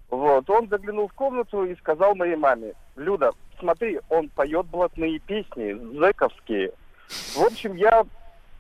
[0.09, 5.73] Вот, он заглянул в комнату и сказал моей маме, Люда, смотри, он поет блатные песни,
[5.99, 6.73] зэковские.
[7.35, 8.05] В общем, я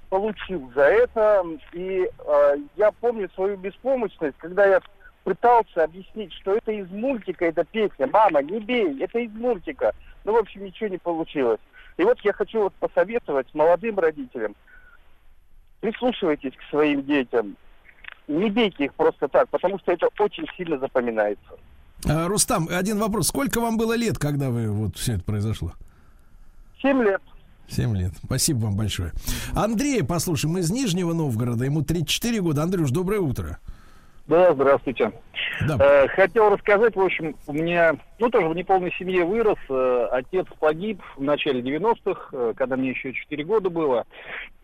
[0.08, 4.80] получил за это, и э, я помню свою беспомощность, когда я
[5.24, 8.06] пытался объяснить, что это из мультика эта песня.
[8.06, 9.92] Мама, не бей, это из мультика.
[10.24, 11.60] Ну, в общем, ничего не получилось.
[11.96, 14.54] И вот я хочу вот посоветовать молодым родителям,
[15.80, 17.56] прислушивайтесь к своим детям,
[18.28, 21.52] не бейте их просто так, потому что это очень сильно запоминается.
[22.08, 23.28] А, Рустам, один вопрос.
[23.28, 25.72] Сколько вам было лет, когда вы вот все это произошло?
[26.82, 27.22] Семь лет.
[27.68, 28.12] Семь лет.
[28.24, 29.12] Спасибо вам большое.
[29.54, 31.64] Андрея, послушаем, из Нижнего Новгорода.
[31.64, 32.62] Ему 34 года.
[32.62, 33.58] Андрюш, доброе утро.
[34.26, 35.12] Да, здравствуйте.
[35.68, 35.76] Да.
[35.78, 39.58] Э, хотел рассказать, в общем, у меня, ну, тоже в неполной семье вырос.
[39.68, 44.04] Э, отец погиб в начале 90-х, э, когда мне еще 4 года было.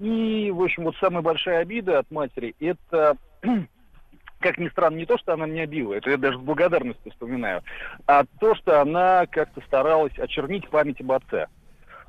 [0.01, 3.17] И, в общем, вот самая большая обида от матери, это,
[4.41, 7.63] как ни странно, не то, что она меня била, это я даже с благодарностью вспоминаю,
[8.07, 11.47] а то, что она как-то старалась очернить память об отце.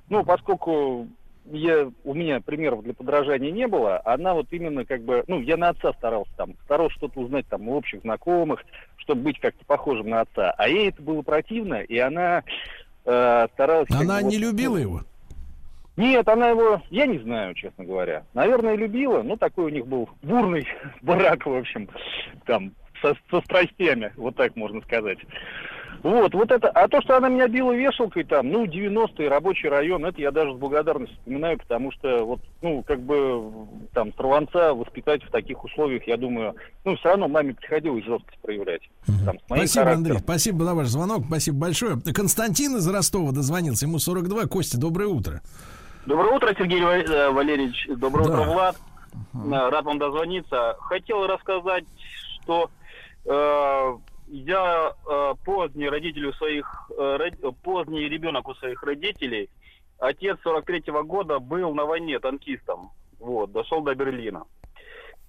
[0.10, 1.08] Ну, поскольку
[1.52, 5.58] я, у меня примеров для подражания не было, она вот именно как бы, ну, я
[5.58, 8.64] на отца старался там, старался что-то узнать там у общих знакомых,
[8.98, 10.54] чтобы быть как-то похожим на отца.
[10.58, 12.44] А ей это было противно, и она
[13.06, 13.90] э, старалась...
[13.92, 15.02] Она не вот, любила ну, его?
[15.96, 18.24] Нет, она его, я не знаю, честно говоря.
[18.34, 20.68] Наверное, любила, ну, такой у них был бурный
[21.02, 21.90] брак, в общем,
[22.46, 25.20] там, со, со страстями, вот так можно сказать.
[26.04, 30.06] Вот, вот это, а то, что она меня била вешалкой там, ну, 90-й рабочий район,
[30.06, 33.50] это я даже с благодарностью вспоминаю, потому что вот, ну, как бы,
[33.94, 38.82] там, сорванца воспитать в таких условиях, я думаю, ну, все равно маме приходилось жесткость проявлять.
[39.26, 39.98] Там, с моим Спасибо, характером.
[39.98, 40.20] Андрей.
[40.20, 41.24] Спасибо за ваш звонок.
[41.28, 41.98] Спасибо большое.
[42.14, 43.86] Константин из Ростова дозвонился.
[43.86, 44.48] Ему 42.
[44.48, 45.42] Костя, доброе утро.
[46.06, 47.88] Доброе утро, Сергей э, Валерьевич.
[47.96, 48.34] Доброе Да.
[48.42, 48.76] утро, Влад.
[49.36, 50.76] Э, Рад вам дозвониться.
[50.82, 51.86] Хотел рассказать,
[52.44, 52.70] что
[53.26, 53.98] э,
[54.34, 57.30] я э, поздний родитель у своих, э,
[57.62, 59.50] поздний ребенок у своих родителей.
[60.00, 62.90] Отец 43-го года был на войне танкистом.
[63.20, 64.46] Вот, дошел до Берлина.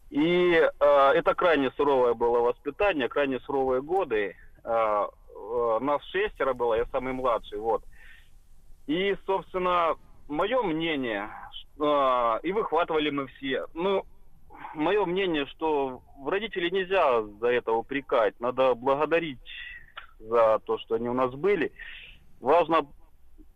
[0.08, 4.36] И э, это крайне суровое было воспитание, крайне суровые годы.
[4.64, 5.06] Э,
[5.36, 7.84] э, нас шестеро было, я самый младший, вот.
[8.86, 9.96] И, собственно,
[10.28, 13.66] мое мнение, что, и выхватывали мы все.
[13.74, 14.06] Ну,
[14.74, 18.38] мое мнение, что родителей нельзя за это упрекать.
[18.40, 19.38] Надо благодарить
[20.18, 21.72] за то, что они у нас были.
[22.40, 22.86] Важно,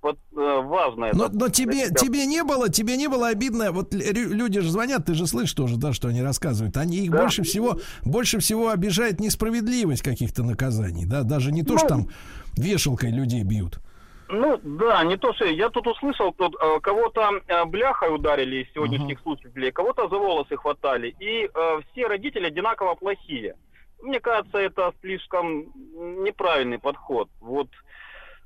[0.00, 1.16] под- э, важно это.
[1.16, 3.72] Но, но тебе, себя тебе не было, тебе не было обидно.
[3.72, 6.76] Вот лю- люди же звонят, ты же слышишь тоже, да, что они рассказывают.
[6.76, 11.88] Они их больше всего, больше всего обижает несправедливость каких-то наказаний, да, даже не то, что
[11.88, 12.08] там
[12.56, 13.80] вешалкой людей бьют.
[14.30, 18.72] Ну, да, не то, что я тут услышал, тут э, кого-то э, бляхой ударили из
[18.74, 23.54] сегодняшних слушателей, кого-то за волосы хватали, и э, все родители одинаково плохие.
[24.02, 25.72] Мне кажется, это слишком
[26.24, 27.28] неправильный подход.
[27.40, 27.68] Вот.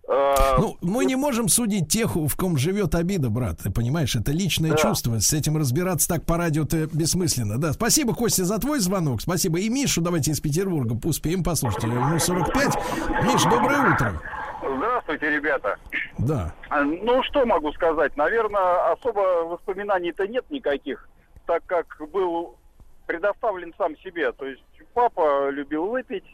[0.09, 3.59] э, Ну, мы не можем судить тех, в ком живет обида, брат.
[3.63, 4.77] Ты понимаешь, это личное Да.
[4.77, 5.19] чувство.
[5.19, 7.59] С этим разбираться так по радио-то бессмысленно.
[7.59, 9.21] Да, спасибо, Костя, за твой звонок.
[9.21, 9.59] Спасибо.
[9.59, 11.83] И Мишу давайте из Петербурга успеем послушать.
[11.83, 12.75] Ему 45.
[13.25, 14.23] Миш, доброе утро.
[14.63, 15.77] Здравствуйте, ребята.
[16.19, 16.53] Да.
[16.69, 18.17] А, Ну, что могу сказать?
[18.17, 21.09] Наверное, особо воспоминаний-то нет никаких.
[21.47, 22.57] так как был
[23.07, 24.31] предоставлен сам себе.
[24.33, 24.63] То есть
[24.95, 26.25] папа любил выпить.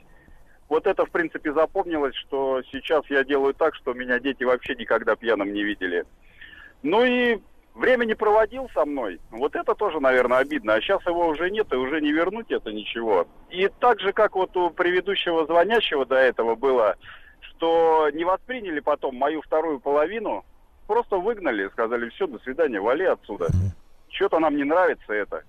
[0.69, 5.17] Вот это, в принципе, запомнилось, что сейчас я делаю так, что меня дети вообще никогда
[5.17, 6.05] пьяным не видели.
[6.83, 7.41] Ну и
[7.75, 9.19] время не проводил со мной.
[9.31, 10.75] Вот это тоже, наверное, обидно.
[10.75, 13.27] А сейчас его уже нет, и уже не вернуть это ничего.
[13.49, 16.97] И так же, как вот у предыдущего звонящего до этого было,
[17.43, 20.45] что не восприняли потом мою вторую половину,
[20.87, 23.49] просто выгнали, сказали, все, до свидания, вали отсюда.
[24.09, 25.45] Что-то нам не нравится это.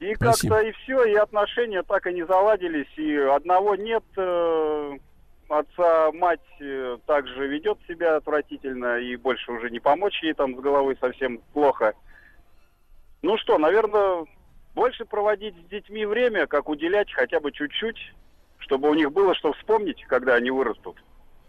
[0.00, 0.56] И Спасибо.
[0.56, 4.98] как-то и все, и отношения так и не заладились, и одного нет, э,
[5.48, 10.60] отца мать э, также ведет себя отвратительно, и больше уже не помочь ей там с
[10.60, 11.92] головой совсем плохо.
[13.22, 14.26] Ну что, наверное,
[14.74, 18.14] больше проводить с детьми время, как уделять хотя бы чуть-чуть,
[18.62, 20.96] чтобы у них было что вспомнить, когда они вырастут.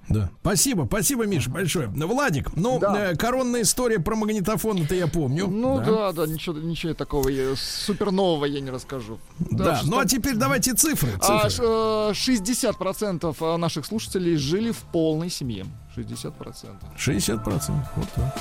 [0.10, 0.30] Да.
[0.42, 1.88] Спасибо, спасибо, Миш, большое.
[1.88, 5.48] Владик, ну, э, коронная история про магнитофон, это я помню.
[5.48, 9.18] Ну да, да, ничего, ничего такого я- супер нового я не расскажу.
[9.40, 11.12] Да, что- ну а теперь давайте цифры.
[11.22, 11.50] А, цифры.
[11.52, 15.66] ш- э, 60% наших слушателей жили в полной семье.
[15.96, 16.76] 60%.
[16.98, 17.88] 60%.
[17.96, 18.36] Вот так.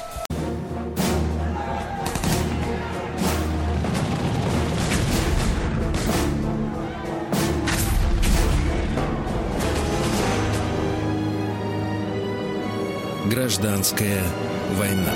[13.25, 14.21] Гражданская
[14.73, 15.13] война.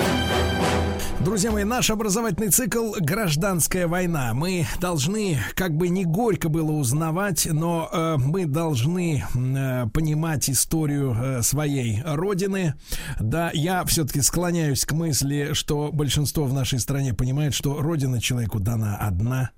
[1.18, 4.32] Друзья мои, наш образовательный цикл «Гражданская война».
[4.32, 11.16] Мы должны, как бы не горько было узнавать, но э, мы должны э, понимать историю
[11.18, 12.74] э, своей родины.
[13.18, 18.60] Да, я все-таки склоняюсь к мысли, что большинство в нашей стране понимает, что родина человеку
[18.60, 19.50] дана одна.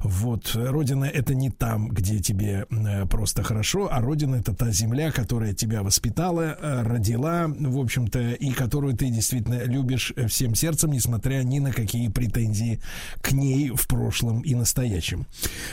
[0.00, 5.10] Вот, родина это не там, где тебе э, просто хорошо, а родина это та земля,
[5.10, 10.92] которая тебя воспитала, э, родила, в общем-то, и которую ты действительно любишь э, всем сердцем,
[10.92, 12.80] несмотря ни на какие претензии
[13.20, 15.26] к ней в прошлом и настоящем.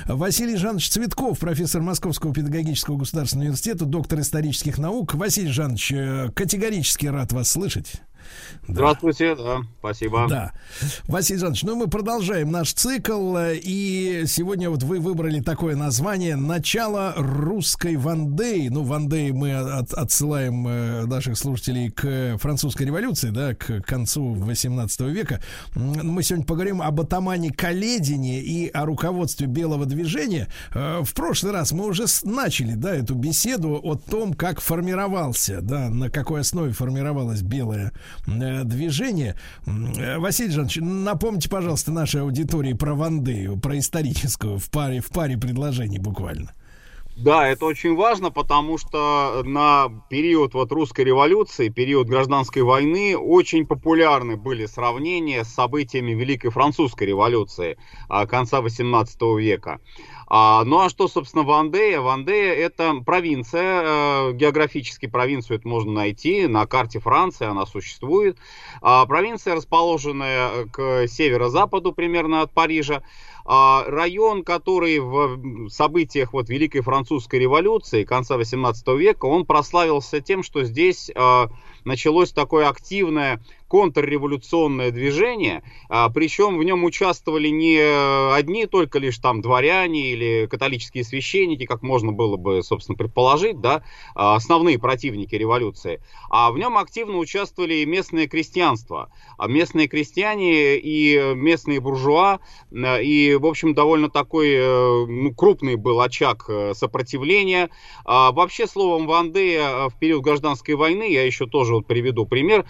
[0.05, 5.13] Василий Жанович Цветков, профессор Московского педагогического государственного университета, доктор исторических наук.
[5.15, 8.01] Василий Жанович, категорически рад вас слышать.
[8.67, 10.27] Здравствуйте, да, спасибо.
[10.29, 10.51] Да.
[11.07, 16.35] Василий Жанович, ну мы продолжаем наш цикл, э, и сегодня вот вы выбрали такое название
[16.35, 18.67] «Начало русской Вандеи».
[18.67, 25.01] Ну, Вандеи мы от- отсылаем э, наших слушателей к французской революции, да, к концу 18
[25.01, 25.41] века.
[25.75, 30.47] Мы сегодня поговорим об атамане Каледине и о руководстве белого движения.
[30.73, 35.89] Э, В прошлый раз мы уже начали, да, эту беседу о том, как формировался, да,
[35.89, 37.91] на какой основе формировалось белое
[38.27, 39.35] движение.
[39.65, 45.09] М, э, Василий Жанович, напомните, пожалуйста, нашей аудитории про Вандею, про историческую, в паре, в
[45.09, 46.53] паре предложений буквально.
[47.17, 53.65] Да, это очень важно, потому что на период вот русской революции, период гражданской войны, очень
[53.65, 59.79] популярны были сравнения с событиями Великой Французской революции а, конца 18 века.
[60.29, 62.01] А, ну а что, собственно, Вандея?
[62.01, 68.37] Вандея это провинция, э, географически провинцию это можно найти, на карте Франции она существует.
[68.81, 73.03] А, провинция, расположенная э, к северо-западу примерно от Парижа.
[73.49, 80.43] А, район, который в событиях вот Великой Французской революции конца 18 века, он прославился тем,
[80.43, 81.47] что здесь а,
[81.85, 87.77] началось такое активное контрреволюционное движение, а, причем в нем участвовали не
[88.33, 93.83] одни только лишь там дворяне или католические священники, как можно было бы, собственно, предположить, да,
[94.15, 99.11] а, основные противники революции, а в нем активно участвовали и местное крестьянство.
[99.37, 102.39] А местные крестьяне и местные буржуа,
[102.71, 107.69] и, в общем, довольно такой э, ну, крупный был очаг э, сопротивления.
[108.05, 112.65] Вообще, словом, э, в период гражданской войны, я еще тоже вот приведу пример,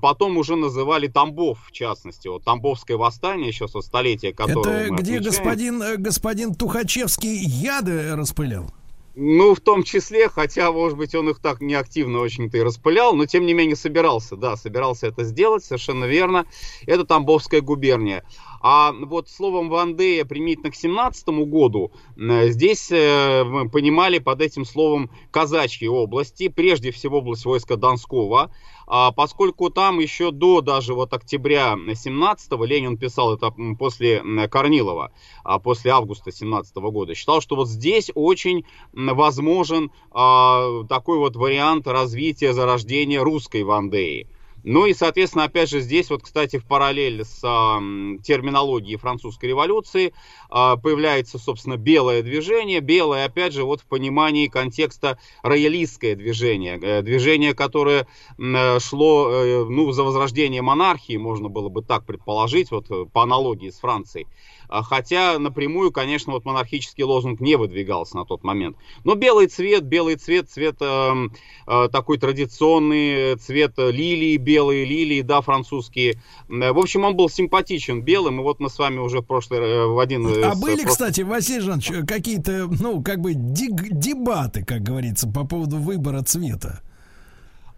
[0.00, 2.28] потом уже называли Тамбов, в частности.
[2.28, 5.22] Вот Тамбовское восстание, сейчас вот столетие которого Это где отмечаем.
[5.22, 8.70] господин, э, господин Тухачевский яды распылял?
[9.18, 13.14] Ну, в том числе, хотя, может быть, он их так не активно очень-то и распылял,
[13.14, 16.44] но тем не менее собирался, да, собирался это сделать, совершенно верно.
[16.86, 18.24] Это Тамбовская губерния.
[18.68, 24.64] А вот словом Вандея применительно к 17 году, э, здесь э, мы понимали под этим
[24.64, 28.50] словом казачьи области, прежде всего область войска Донского,
[28.88, 35.12] а поскольку там еще до даже вот октября 17-го, Ленин писал это после Корнилова,
[35.44, 41.86] а после августа 17 года, считал, что вот здесь очень возможен а, такой вот вариант
[41.86, 44.26] развития, зарождения русской Вандеи.
[44.68, 47.78] Ну и, соответственно, опять же, здесь вот, кстати, в параллель с а,
[48.24, 50.12] терминологией французской революции
[50.50, 52.80] а, появляется, собственно, белое движение.
[52.80, 56.80] Белое, опять же, вот в понимании контекста роялистское движение.
[56.82, 62.72] Э, движение, которое э, шло, э, ну, за возрождение монархии, можно было бы так предположить,
[62.72, 64.26] вот по аналогии с Францией.
[64.68, 68.76] А, хотя напрямую, конечно, вот монархический лозунг не выдвигался на тот момент.
[69.04, 71.28] Но белый цвет, белый цвет, цвет э,
[71.66, 76.20] э, такой традиционный, цвет лилии, белые лилии, да, французские.
[76.48, 79.86] В общем, он был симпатичен белым, и вот мы с вами уже в прошлый, э,
[79.86, 80.26] в один...
[80.26, 80.84] А были, прошлый...
[80.84, 86.82] кстати, Василий Жанович, какие-то, ну, как бы дебаты, как говорится, по поводу выбора цвета?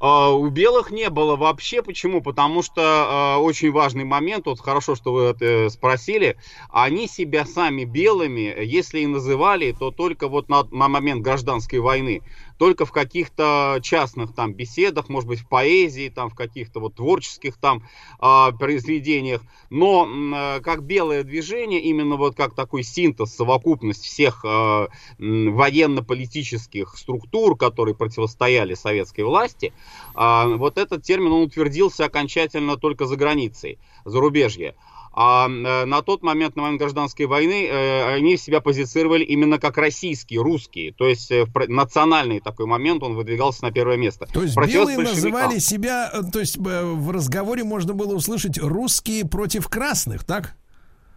[0.00, 1.82] Uh, у белых не было вообще.
[1.82, 2.22] Почему?
[2.22, 6.36] Потому что uh, очень важный момент, вот хорошо, что вы это спросили,
[6.70, 12.22] они себя сами белыми, если и называли, то только вот на, на момент гражданской войны
[12.59, 17.56] только в каких-то частных там беседах, может быть, в поэзии, там, в каких-то вот творческих
[17.56, 17.85] там
[18.20, 19.43] э, произведениях.
[19.70, 27.56] Но э, как белое движение, именно вот как такой синтез, совокупность всех э, военно-политических структур,
[27.56, 29.72] которые противостояли советской власти,
[30.14, 34.74] э, вот этот термин он утвердился окончательно только за границей, зарубежье.
[35.12, 39.76] А э, на тот момент, на момент гражданской войны, э, они себя позицировали именно как
[39.78, 40.93] российские, русские.
[40.93, 44.26] То есть э, национальный такой момент он выдвигался на первое место.
[44.32, 50.24] То есть белые называли себя, то есть в разговоре можно было услышать русские против красных,
[50.24, 50.55] так?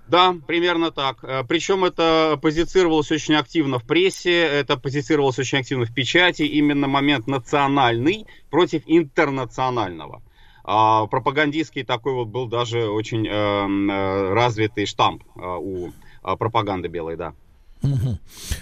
[0.08, 1.24] Да, примерно так.
[1.48, 7.28] Причем это позицировалось очень активно в прессе, это позицировалось очень активно в печати, именно момент
[7.28, 10.22] национальный против интернационального
[10.64, 15.92] а, пропагандистский такой вот был даже очень э, э, развитый штамп э, у э,
[16.38, 17.34] пропаганды белой, да.
[17.84, 18.20] Угу.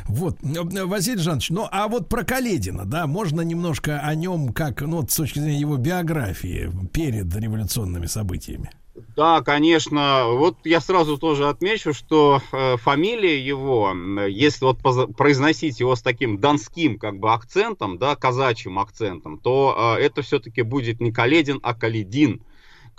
[0.07, 5.05] Вот, Василий Жанович, ну а вот про Каледина, да, можно немножко о нем, как, ну,
[5.05, 8.71] с точки зрения его биографии перед революционными событиями?
[9.15, 10.25] Да, конечно.
[10.27, 13.93] Вот я сразу тоже отмечу, что э, фамилия его,
[14.27, 14.79] если вот
[15.15, 20.61] произносить его с таким донским как бы акцентом, да, казачьим акцентом, то э, это все-таки
[20.61, 22.41] будет не Каледин, а Каледин.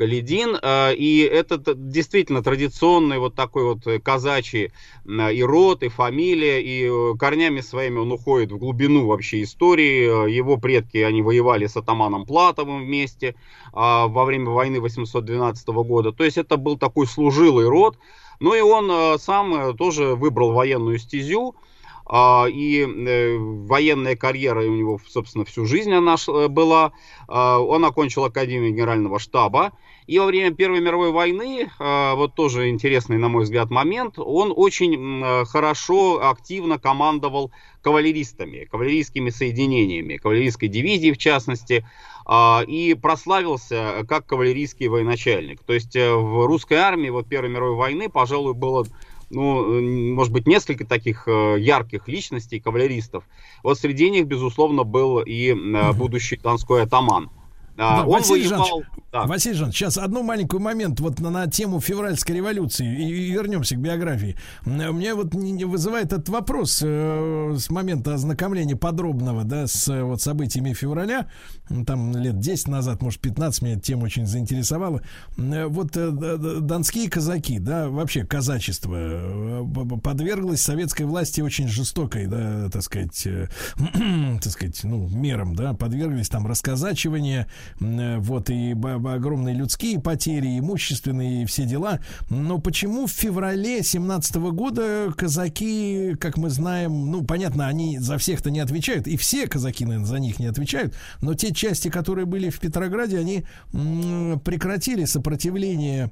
[0.01, 4.73] Каледин, э, и это действительно традиционный вот такой вот э, казачий
[5.05, 10.31] э, и род, и фамилия, и корнями своими он уходит в глубину вообще истории.
[10.35, 13.35] Его предки, они воевали с атаманом Платовым вместе
[13.75, 16.13] во время войны 812 года.
[16.13, 17.99] То есть это был такой служилый род.
[18.41, 21.57] Ну и он сам тоже выбрал военную стезю,
[22.13, 26.17] и военная карьера у него, собственно, всю жизнь она
[26.49, 26.93] была.
[27.29, 29.73] Он окончил Академию Генерального штаба,
[30.11, 34.53] и во время Первой мировой войны, а, вот тоже интересный, на мой взгляд, момент, он
[34.55, 41.87] очень а, хорошо, активно командовал кавалеристами, кавалерийскими соединениями, кавалерийской дивизией в частности,
[42.27, 45.63] а, и прославился как кавалерийский военачальник.
[45.63, 48.85] То есть э, в русской армии вот Первой мировой войны, пожалуй, было
[49.31, 49.81] ну,
[50.15, 53.25] может быть, несколько таких э, ярких личностей, кавалеристов.
[53.63, 57.31] Вот среди них, безусловно, был и э, будущий донской атаман.
[57.81, 58.67] Да, он Василий воевал...
[58.67, 59.23] Жанович, да.
[59.25, 63.75] Василий Жанович, сейчас одну маленькую момент вот на, на тему февральской революции и, и вернемся
[63.75, 64.37] к биографии.
[64.67, 70.75] Мне вот не вызывает этот вопрос э, с момента ознакомления подробного, да, с вот событиями
[70.75, 71.31] февраля,
[71.87, 75.01] там лет 10 назад, может 15, меня эта тема очень заинтересовала.
[75.39, 79.65] Э, вот э, донские казаки, да, вообще казачество э,
[80.05, 83.49] подверглось советской власти очень жестокой, да, так сказать, э,
[84.43, 91.43] так сказать, ну, мерам, да, подверглись там расказачивания, Э, вот, и огромные людские потери, имущественные,
[91.43, 92.01] и все дела.
[92.29, 98.51] Но почему в феврале 17 года казаки, как мы знаем, ну, понятно, они за всех-то
[98.51, 102.51] не отвечают, и все казаки, наверное, за них не отвечают, но те части, которые были
[102.51, 106.11] в Петрограде, они прекратили сопротивление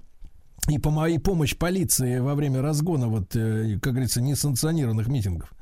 [0.68, 5.52] и по моей помощь полиции во время разгона, вот, э, как говорится, несанкционированных митингов.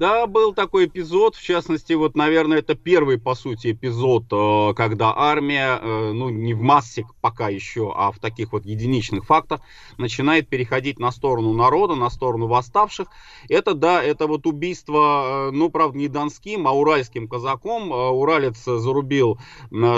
[0.00, 5.12] Да, был такой эпизод, в частности, вот, наверное, это первый, по сути, эпизод, э, когда
[5.14, 9.60] армия, э, ну, не в массе пока еще, а в таких вот единичных фактах,
[9.98, 13.08] начинает переходить на сторону народа, на сторону восставших.
[13.50, 17.90] Это, да, это вот убийство, э, ну, правда, не донским, а уральским казаком.
[17.92, 19.38] Уралец зарубил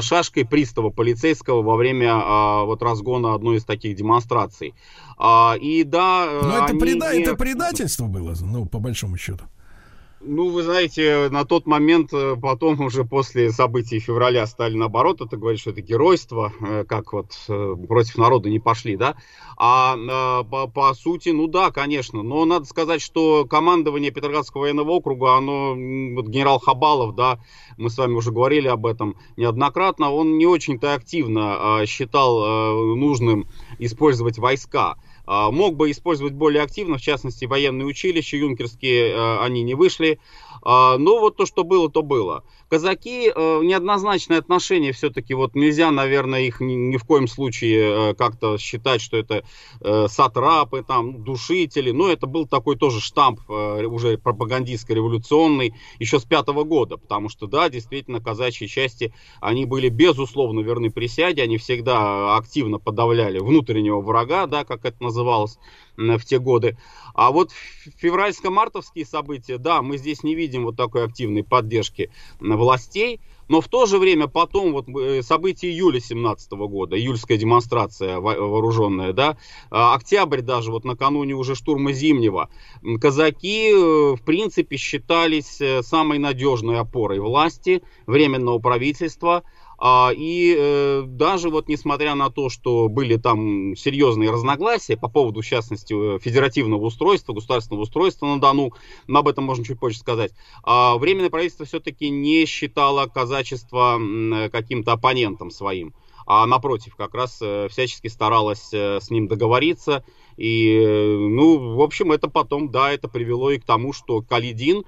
[0.01, 4.74] шашкой пристава полицейского во время вот разгона одной из таких демонстраций.
[5.16, 6.27] А, и да...
[6.43, 7.15] Но это, преда...
[7.15, 9.45] это предательство было, ну, по большому счету.
[10.24, 15.36] Ну, вы знаете, на тот момент, э, потом уже после событий февраля стали наоборот, это
[15.36, 19.16] говорит, что это геройство, э, как вот э, против народа не пошли, да.
[19.57, 25.36] А по, по сути, ну да, конечно, но надо сказать, что командование Петроградского военного округа,
[25.36, 27.40] оно, вот генерал Хабалов, да,
[27.77, 33.47] мы с вами уже говорили об этом неоднократно, он не очень-то активно а, считал нужным
[33.78, 34.97] использовать войска.
[35.35, 40.21] А, мог бы использовать более активно, в частности, военные училища юнкерские, э, они не вышли.
[40.63, 45.90] А, но вот то, что было, то было казаки э, неоднозначное отношение все-таки, вот нельзя,
[45.90, 49.44] наверное, их ни, ни в коем случае э, как-то считать, что это
[49.82, 56.65] э, сатрапы, там, душители, но это был такой тоже штамп уже пропагандистско-революционный еще с пятого
[56.65, 59.12] года, потому что, да, действительно, казачьи части,
[59.43, 65.59] они были безусловно верны присяде, они всегда активно подавляли внутреннего врага, да, как это называлось
[65.97, 66.77] в те годы.
[67.14, 67.51] А вот
[68.02, 72.10] февральско-мартовские события, да, мы здесь не видим вот такой активной поддержки
[72.40, 78.19] властей, но в то же время потом вот э, события июля 17 года, июльская демонстрация
[78.19, 79.36] вооруженная, да,
[79.69, 82.48] октябрь даже, вот накануне уже штурма Зимнего,
[82.98, 89.43] казаки, э, в принципе, считались э, самой надежной опорой власти, временного правительства,
[90.15, 95.47] и э, даже вот несмотря на то, что были там серьезные разногласия по поводу, в
[95.47, 98.73] частности, э, федеративного устройства, государственного устройства на Дону,
[99.09, 100.33] но об этом можно чуть позже сказать,
[100.63, 103.99] а Временное правительство все-таки не считало казачество
[104.53, 105.95] каким-то оппонентом своим
[106.25, 110.05] а напротив, как раз э, всячески старалась с ним договориться.
[110.37, 110.81] И,
[111.19, 114.85] ну, в общем, это потом, да, это привело и к тому, что Калидин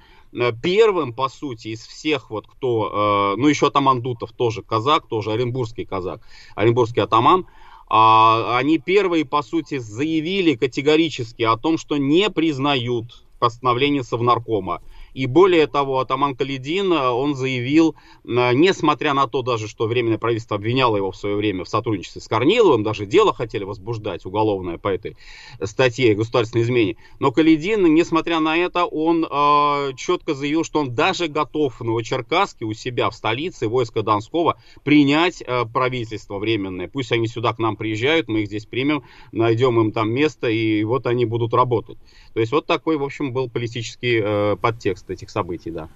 [0.62, 5.32] первым, по сути, из всех вот кто, э, ну еще атаман Дутов тоже казак, тоже
[5.32, 6.20] оренбургский казак,
[6.54, 7.46] оренбургский атаман,
[7.88, 14.80] а, они первые, по сути, заявили категорически о том, что не признают постановление Совнаркома
[15.14, 20.18] и более того, атаман Каледин, э, он заявил, э, несмотря на то даже, что Временное
[20.18, 24.76] правительство обвиняло его в свое время в сотрудничестве с Корниловым, даже дело хотели возбуждать уголовное
[24.76, 25.16] по этой
[25.62, 31.28] статье государственной измене, но Каледин, несмотря на это, он э, четко заявил, что он даже
[31.28, 36.88] готов в Новочеркасске у себя в столице войска Донского принять э, правительство временное.
[36.88, 40.82] Пусть они сюда к нам приезжают, мы их здесь примем, найдем им там место, и
[40.82, 41.98] вот они будут работать.
[42.32, 45.88] То есть вот такой, в общем, был политический э, подтекст этих событий, да.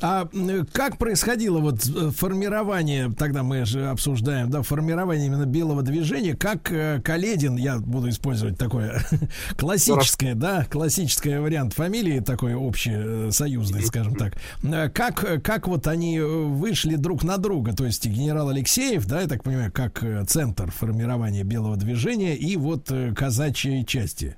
[0.00, 0.28] А
[0.72, 6.70] как происходило вот э, формирование, тогда мы же обсуждаем, да, формирование именно белого движения, как
[6.72, 9.04] э, Каледин, я буду использовать такое
[9.56, 16.96] классическое, да, классическое вариант фамилии, такой общесоюзный, скажем так, э, как, как вот они вышли
[16.96, 21.76] друг на друга, то есть генерал Алексеев, да, я так понимаю, как центр формирования белого
[21.76, 24.36] движения и вот казачьи части.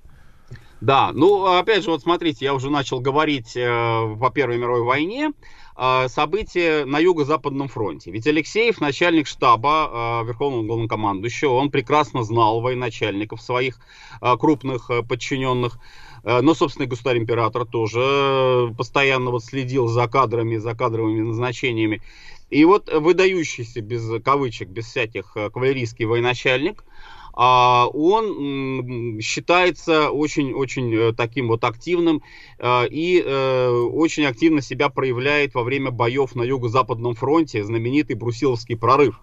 [0.85, 5.33] Да, ну, опять же, вот смотрите, я уже начал говорить э, по Первой мировой войне,
[5.79, 8.11] э, события на Юго-Западном фронте.
[8.11, 13.79] Ведь Алексеев, начальник штаба э, Верховного Главнокомандующего, он прекрасно знал военачальников своих
[14.21, 15.79] э, крупных э, подчиненных.
[16.23, 22.03] Э, но, собственно, государь-император тоже э, постоянно вот следил за кадрами, за кадровыми назначениями.
[22.51, 26.85] И вот выдающийся, без кавычек, без всяких, э, кавалерийский военачальник–
[27.37, 32.23] он считается очень-очень э, таким вот активным
[32.59, 38.77] э, и э, очень активно себя проявляет во время боев на Юго-Западном фронте, знаменитый Брусиловский
[38.77, 39.21] прорыв.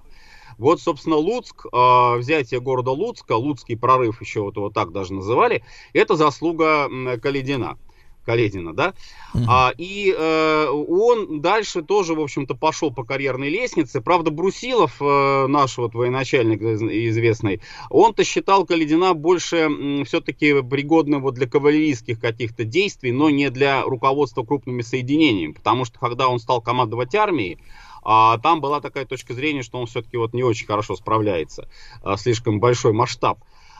[0.57, 5.63] Вот, собственно, Луцк, взятие города Луцка, Луцкий прорыв, еще вот его так даже называли,
[5.93, 6.87] это заслуга
[7.19, 7.79] Каледина.
[8.25, 8.93] Каледина, да,
[9.33, 9.45] uh-huh.
[9.47, 14.01] а, и э, он дальше тоже, в общем-то, пошел по карьерной лестнице.
[14.01, 21.33] Правда, Брусилов, э, наш вот военачальник известный, он-то считал Каледина больше э, все-таки пригодным вот
[21.35, 26.61] для кавалерийских каких-то действий, но не для руководства крупными соединениями, потому что когда он стал
[26.61, 27.59] командовать армией,
[28.03, 31.67] а там была такая точка зрения, что он все-таки вот не очень хорошо справляется,
[32.03, 33.39] а, слишком большой масштаб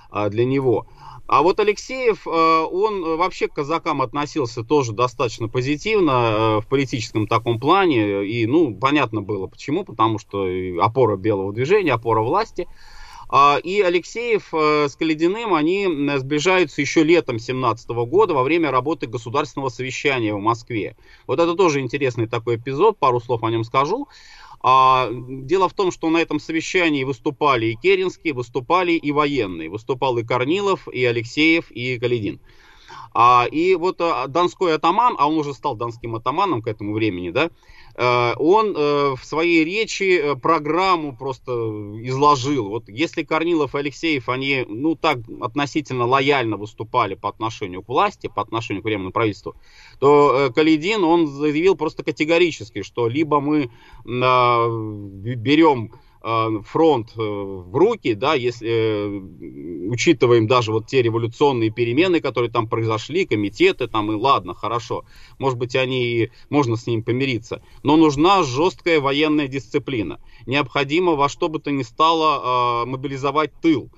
[0.09, 0.85] а, для него.
[1.31, 7.25] А вот Алексеев, э, он вообще к казакам относился тоже достаточно позитивно э, в политическом
[7.25, 8.25] таком плане.
[8.25, 10.45] И, ну, понятно было почему, потому что
[10.81, 12.67] опора белого движения, опора власти.
[13.29, 15.87] А, и Алексеев э, с Калединым, они
[16.17, 20.97] сближаются еще летом 17 года во время работы государственного совещания в Москве.
[21.27, 24.09] Вот это тоже интересный такой эпизод, пару слов о нем скажу.
[24.63, 29.69] А, дело в том, что на этом совещании выступали и Керенские, выступали и военные.
[29.69, 32.39] Выступал и Корнилов, и Алексеев, и Каледин.
[33.13, 37.29] А, и вот а, донской атаман, а он уже стал донским атаманом к этому времени,
[37.29, 37.49] да,
[37.95, 42.69] он э, в своей речи э, программу просто изложил.
[42.69, 48.31] Вот если Корнилов и Алексеев, они, ну, так относительно лояльно выступали по отношению к власти,
[48.33, 49.55] по отношению к временному правительству,
[49.99, 53.69] то Каледин, он заявил просто категорически, что либо мы
[54.05, 62.21] берем Э, фронт э, в руки, да, если э, учитываем даже вот те революционные перемены,
[62.21, 65.03] которые там произошли, комитеты там, и ладно, хорошо,
[65.39, 70.19] может быть, они, можно с ними помириться, но нужна жесткая военная дисциплина.
[70.45, 73.89] Необходимо во что бы то ни стало мобилизовать тыл.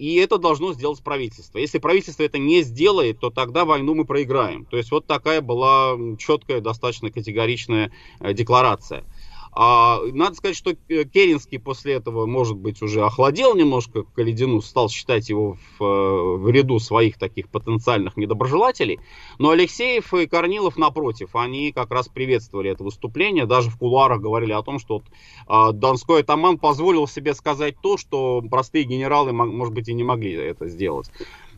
[0.00, 1.58] И это должно сделать правительство.
[1.58, 4.64] Если правительство это не сделает, то тогда войну мы проиграем.
[4.64, 9.04] То есть вот такая была четкая, достаточно категоричная декларация.
[9.52, 14.88] А, надо сказать, что Керенский после этого, может быть, уже охладел немножко к Каледину, стал
[14.88, 19.00] считать его в, в ряду своих таких потенциальных недоброжелателей.
[19.38, 23.46] Но Алексеев и Корнилов, напротив, они как раз приветствовали это выступление.
[23.46, 25.04] Даже в кулуарах говорили о том, что вот,
[25.46, 30.32] а, Донской атаман позволил себе сказать то, что простые генералы, может быть, и не могли
[30.32, 31.10] это сделать.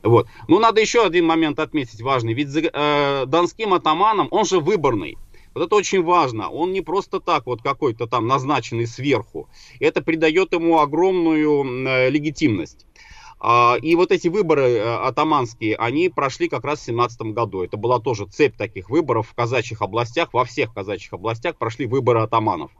[0.02, 0.26] Вот.
[0.48, 2.32] Ну, надо еще один момент отметить важный.
[2.32, 5.16] Ведь э, донским атаманом, он же выборный.
[5.54, 6.48] Вот это очень важно.
[6.50, 9.48] Он не просто так вот какой-то там назначенный сверху.
[9.80, 12.86] Это придает ему огромную э, легитимность.
[13.44, 17.62] А, и вот эти выборы э, атаманские, они прошли как раз в 17 году.
[17.64, 22.20] Это была тоже цепь таких выборов в казачьих областях, во всех казачьих областях прошли выборы
[22.20, 22.70] атаманов.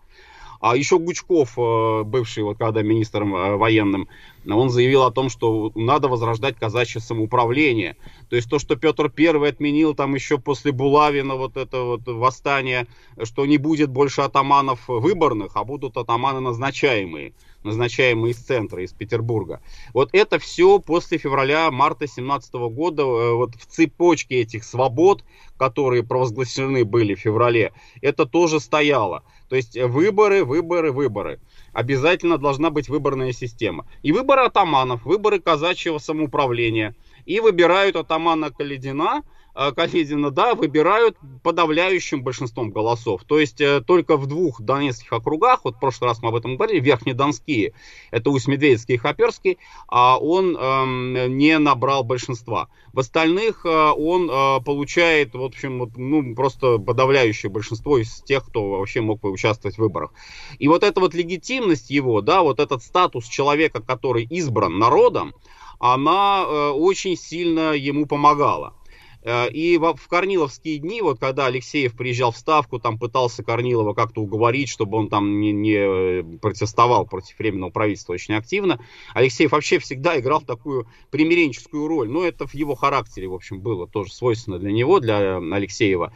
[0.62, 4.08] А еще Гучков, э, бывший вот когда министром э, военным,
[4.48, 7.96] он заявил о том, что надо возрождать казачье самоуправление.
[8.30, 12.86] То есть то, что Петр Первый отменил там еще после Булавина вот это вот восстание,
[13.24, 17.32] что не будет больше атаманов выборных, а будут атаманы назначаемые
[17.64, 19.60] назначаемые из центра, из Петербурга.
[19.94, 25.24] Вот это все после февраля-марта 17 года, э, вот в цепочке этих свобод,
[25.56, 29.22] которые провозглашены были в феврале, это тоже стояло.
[29.48, 31.40] То есть выборы, выборы, выборы.
[31.72, 33.86] Обязательно должна быть выборная система.
[34.02, 36.94] И выборы атаманов, выборы казачьего самоуправления.
[37.26, 39.22] И выбирают атамана Каледина,
[39.54, 43.22] Э, Каледина, да, выбирают подавляющим большинством голосов.
[43.26, 46.56] То есть э, только в двух донецких округах, вот в прошлый раз мы об этом
[46.56, 47.74] говорили, Верхнедонские,
[48.10, 49.58] это Усть-Медведецкий и Хоперский,
[49.88, 52.68] а он эм, не набрал большинства.
[52.94, 54.28] В остальных э, он
[54.64, 59.76] получает, в общем, вот, ну, просто подавляющее большинство из тех, кто вообще мог бы участвовать
[59.76, 60.12] в выборах.
[60.58, 65.34] И вот эта вот легитимность его, да, вот этот статус человека, который избран народом,
[65.82, 68.74] она очень сильно ему помогала.
[69.22, 74.20] Э, и в Корниловские дни, вот когда Алексеев приезжал в Ставку, там пытался Корнилова как-то
[74.20, 78.80] уговорить, чтобы он там не, не э, протестовал против Временного правительства очень активно,
[79.14, 82.08] Алексеев вообще всегда играл такую примиренческую роль.
[82.08, 86.12] Но это в его характере, в общем, было тоже свойственно для него, для э, Алексеева.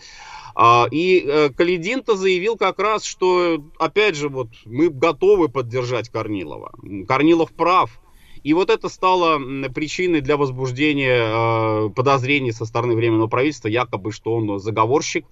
[0.58, 6.72] А, и Каледин-то заявил как раз, что, опять же, вот мы готовы поддержать Корнилова.
[7.06, 8.00] Корнилов прав.
[8.46, 9.40] И вот это стало
[9.70, 15.26] причиной для возбуждения э, подозрений со стороны Временного правительства, якобы, что он заговорщик.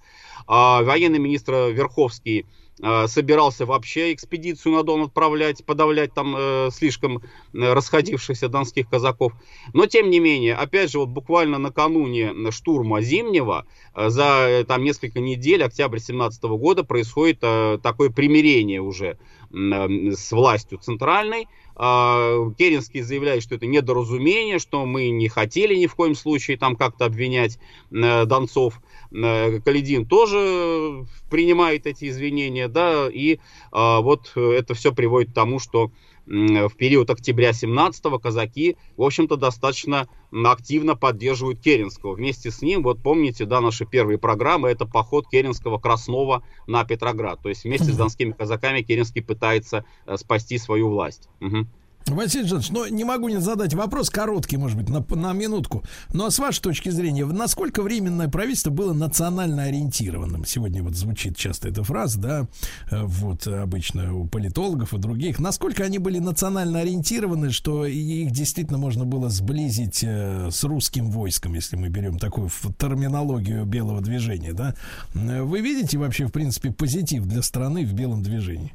[0.49, 2.45] Э, военный министр Верховский
[2.83, 7.23] э, собирался вообще экспедицию на Дон отправлять, подавлять там э, слишком
[7.53, 9.31] расходившихся донских казаков.
[9.71, 14.83] Но тем не менее, опять же, вот буквально накануне штурма Зимнего, э, за э, там
[14.83, 19.17] несколько недель, октябрь 17 года, происходит э, такое примирение уже
[19.53, 21.47] э, с властью центральной.
[21.75, 26.75] А, Керенский заявляет, что это недоразумение, что мы не хотели ни в коем случае там
[26.75, 27.59] как-то обвинять
[27.91, 28.81] э, Донцов.
[29.11, 33.39] Э, Каледин тоже принимает эти извинения, да, и
[33.71, 35.91] а, вот это все приводит к тому, что
[36.25, 42.15] в период октября 17-го казаки, в общем-то, достаточно активно поддерживают Керенского.
[42.15, 47.41] Вместе с ним, вот помните, да, наши первые программы, это поход Керенского Краснова на Петроград.
[47.41, 51.29] То есть вместе с донскими казаками Керенский пытается э, спасти свою власть.
[51.41, 51.67] Угу.
[52.07, 55.83] Василий Жанович, ну не могу не задать вопрос, короткий, может быть, на, на минутку.
[56.13, 60.45] Но с вашей точки зрения, насколько временное правительство было национально ориентированным?
[60.45, 62.47] Сегодня вот звучит часто эта фраза, да,
[62.91, 65.39] э, вот обычно у политологов и других.
[65.39, 71.55] Насколько они были национально ориентированы, что их действительно можно было сблизить э, с русским войском,
[71.55, 74.75] если мы берем такую терминологию белого движения, да?
[75.15, 78.73] Э, вы видите вообще, в принципе, позитив для страны в белом движении?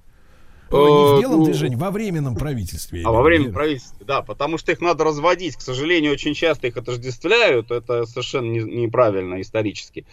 [0.79, 3.03] Не в э, белом ну, движении, во временном правительстве.
[3.05, 5.57] А во временном правительстве, да, потому что их надо разводить.
[5.57, 10.07] К сожалению, очень часто их отождествляют, это совершенно не, неправильно исторически.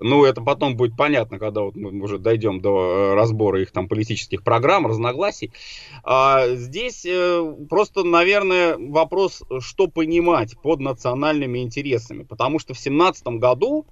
[0.00, 3.88] Ну, это потом будет понятно, когда вот мы уже дойдем до э, разбора их там
[3.88, 5.52] политических программ, разногласий.
[6.02, 12.24] А здесь э, просто, наверное, вопрос, что понимать под национальными интересами.
[12.24, 13.86] Потому что в 17 году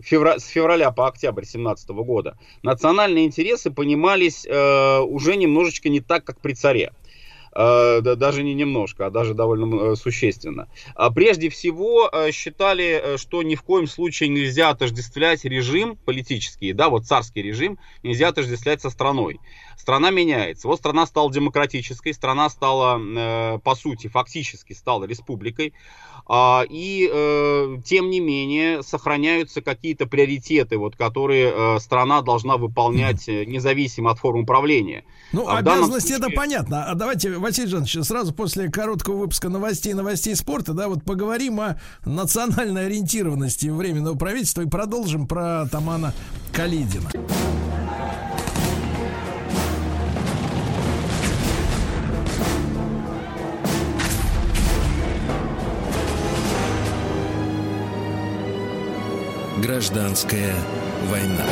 [0.00, 6.24] февра, с февраля по октябрь 17 года, национальные интересы понимались э, уже немножечко не так,
[6.24, 6.92] как при царе.
[7.58, 10.68] Э, даже не немножко, а даже довольно э, существенно.
[10.94, 16.90] А прежде всего э, считали, что ни в коем случае нельзя отождествлять режим политический, да,
[16.90, 19.40] вот царский режим, нельзя отождествлять со страной.
[19.78, 20.68] Страна меняется.
[20.68, 25.72] Вот страна стала демократической, страна стала, по сути, фактически стала республикой.
[26.28, 27.06] А, и
[27.84, 35.04] тем не менее сохраняются какие-то приоритеты, вот, которые страна должна выполнять независимо от форм управления.
[35.32, 36.28] Ну, а обязанности случае...
[36.28, 36.84] это понятно.
[36.84, 41.78] А давайте Василий Жанович, сразу после короткого выпуска новостей, новостей спорта, да, вот поговорим о
[42.04, 46.12] национальной ориентированности Временного правительства и продолжим про Тамана
[46.52, 47.10] Калидина.
[59.56, 60.54] Гражданская
[61.08, 61.46] война.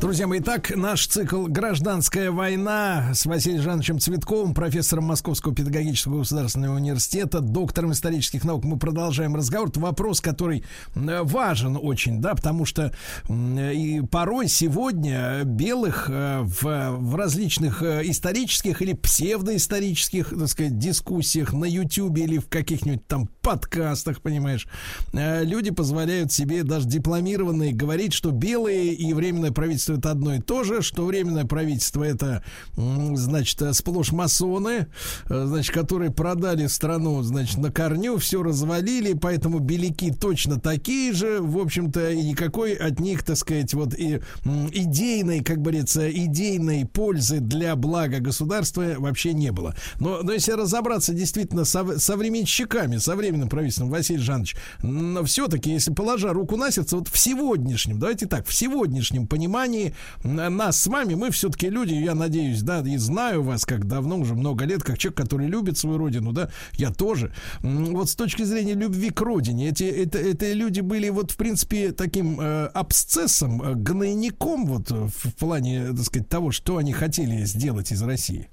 [0.00, 6.76] Друзья мои, итак, наш цикл «Гражданская война» с Василием Жановичем Цветковым, профессором Московского педагогического государственного
[6.76, 8.62] университета, доктором исторических наук.
[8.62, 9.70] Мы продолжаем разговор.
[9.70, 10.62] Это вопрос, который
[10.94, 12.94] э, важен очень, да, потому что
[13.28, 16.62] и порой сегодня белых э, в,
[16.92, 23.28] в различных э, исторических или псевдоисторических, так сказать, дискуссиях на YouTube или в каких-нибудь там
[23.42, 24.68] подкастах, понимаешь,
[25.12, 30.40] люди позволяют себе даже дипломированные говорить, что белые и временное правительство правительство это одно и
[30.40, 32.42] то же, что временное правительство это,
[32.76, 34.86] значит, сплошь масоны,
[35.28, 41.40] э, значит, которые продали страну, значит, на корню, все развалили, поэтому беляки точно такие же,
[41.40, 47.40] в общем-то, и никакой от них, так сказать, вот и идейной, как говорится, идейной пользы
[47.40, 49.74] для блага государства вообще не было.
[50.00, 55.92] Но, но если разобраться действительно со временщиками, со временным правительством, Василий Жанович, но все-таки, если
[55.92, 60.86] положа руку на сердце, вот в сегодняшнем, давайте так, в сегодняшнем понимании компании нас с
[60.86, 64.82] вами, мы все-таки люди, я надеюсь, да, и знаю вас как давно, уже много лет,
[64.82, 67.32] как человек, который любит свою родину, да, я тоже.
[67.62, 71.92] Вот с точки зрения любви к родине, эти, это, это люди были вот, в принципе,
[71.92, 77.92] таким э, абсцессом, э, гнойником вот в плане, так сказать, того, что они хотели сделать
[77.92, 78.48] из России.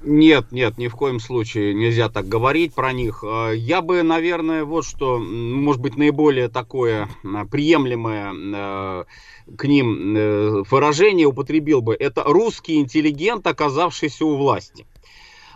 [0.00, 3.24] Нет, нет, ни в коем случае нельзя так говорить про них.
[3.24, 9.04] Э, я бы, наверное, вот что, может быть, наиболее такое э, приемлемое э,
[9.56, 11.94] к ним выражение употребил бы.
[11.94, 14.86] Это русский интеллигент, оказавшийся у власти.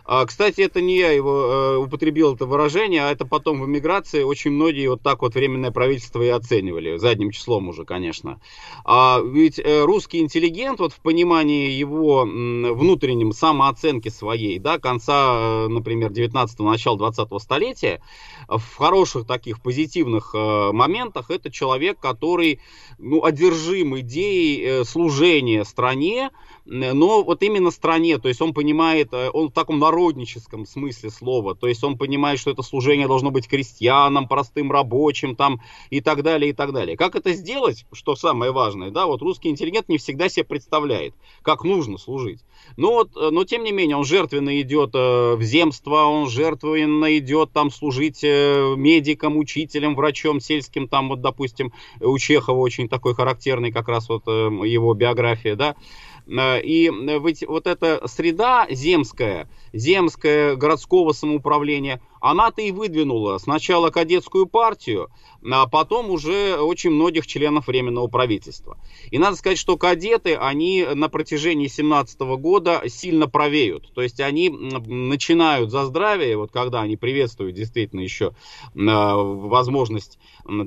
[0.04, 4.22] А, кстати, это не я его э, употребил это выражение, а это потом в эмиграции
[4.22, 8.40] очень многие вот так вот временное правительство и оценивали, задним числом уже, конечно.
[8.84, 15.68] А ведь э, русский интеллигент, вот в понимании его внутреннем самооценки своей, да, конца, э,
[15.68, 18.00] например, 19-го, начала 20-го столетия,
[18.48, 22.60] в хороших таких позитивных моментах, это человек, который,
[22.98, 26.30] ну, одержим идеей служения стране,
[26.64, 31.54] но вот именно стране, то есть он понимает, э, он в таком народническом смысле слова,
[31.54, 35.60] то есть он понимает, что это служение должно быть крестьянам, простым рабочим там
[35.90, 36.96] и так далее, и так далее.
[36.96, 41.64] Как это сделать, что самое важное, да, вот русский интеллигент не всегда себе представляет, как
[41.64, 42.40] нужно служить.
[42.76, 47.18] Но вот, э, но тем не менее, он жертвенно идет э, в земство, он жертвенно
[47.18, 53.72] идет там служить медиком, учителем, врачом сельским, там вот, допустим, у Чехова очень такой характерный
[53.72, 55.74] как раз вот его биография, да,
[56.26, 64.46] и э, ведь вот эта среда земская, земская городского самоуправления, она-то и выдвинула сначала кадетскую
[64.46, 65.10] партию,
[65.44, 68.78] а потом уже очень многих членов Временного правительства.
[69.10, 73.92] И надо сказать, что кадеты, они на протяжении 17 года сильно правеют.
[73.92, 78.34] То есть они начинают за здравие, вот когда они приветствуют действительно еще
[78.74, 80.18] э, возможность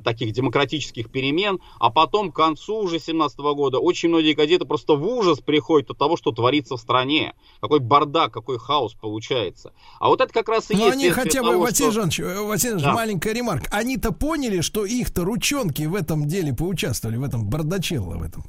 [0.04, 5.06] таких демократических перемен, а потом к концу уже 17 года очень многие кадеты просто в
[5.06, 7.34] ужас приходят от того, что творится в стране.
[7.60, 9.72] Какой бардак, какой хаос получается.
[10.00, 10.98] А вот это как раз и Но есть...
[10.98, 12.00] они хотя бы, того, Василий что...
[12.00, 12.94] Жанович, э, Василий Жанович, да.
[12.94, 13.68] маленькая ремарка.
[13.70, 18.44] Они-то поняли, что их-то ручонки в этом деле поучаствовали, в этом бардачелло в этом.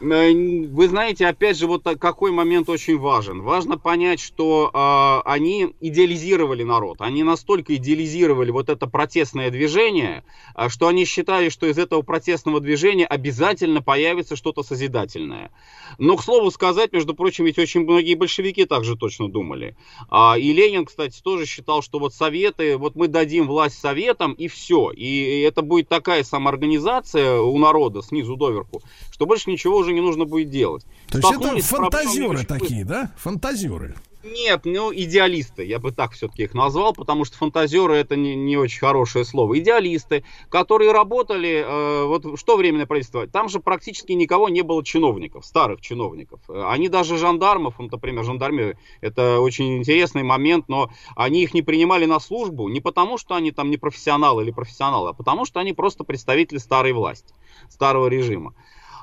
[0.00, 3.42] Э, вы знаете, опять же, вот какой момент очень важен.
[3.42, 7.00] Важно понять, что э, они идеализировали народ.
[7.00, 10.24] Они настолько идеализировали вот это протестное движение,
[10.56, 15.50] э, что они считали, что из этого протестного движения обязательно появится что-то созидательное.
[15.98, 19.76] Но, к слову сказать, между прочим, ведь очень многие большевики также точно думали.
[20.08, 24.48] А, и Ленин, кстати, тоже считал, что вот советы, вот мы дадим власть советам и
[24.48, 24.90] все.
[24.92, 30.24] И это будет такая самоорганизация у народа снизу доверху, что больше ничего уже не нужно
[30.24, 30.84] будет делать.
[31.08, 33.12] То есть это фантазеры такие, да?
[33.16, 33.94] Фантазеры.
[34.22, 38.58] Нет, ну, идеалисты, я бы так все-таки их назвал, потому что фантазеры это не, не
[38.58, 39.58] очень хорошее слово.
[39.58, 45.46] Идеалисты, которые работали, э, вот что временное правительство, там же практически никого не было чиновников,
[45.46, 46.40] старых чиновников.
[46.48, 52.20] Они даже жандармов, например, жандармы, это очень интересный момент, но они их не принимали на
[52.20, 56.04] службу не потому, что они там не профессионалы или профессионалы, а потому что они просто
[56.04, 57.32] представители старой власти,
[57.70, 58.52] старого режима.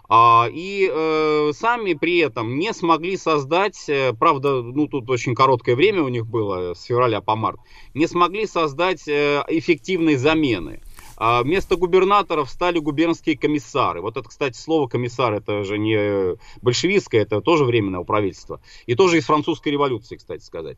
[0.09, 5.75] А, и э, сами при этом не смогли создать, э, правда, ну тут очень короткое
[5.75, 7.59] время у них было, с февраля по март,
[7.93, 10.81] не смогли создать э, эффективной замены.
[11.19, 14.01] А вместо губернаторов стали губернские комиссары.
[14.01, 18.61] Вот это, кстати, слово комиссар, это же не большевистское, это тоже временное правительство.
[18.85, 20.77] И тоже из французской революции, кстати сказать.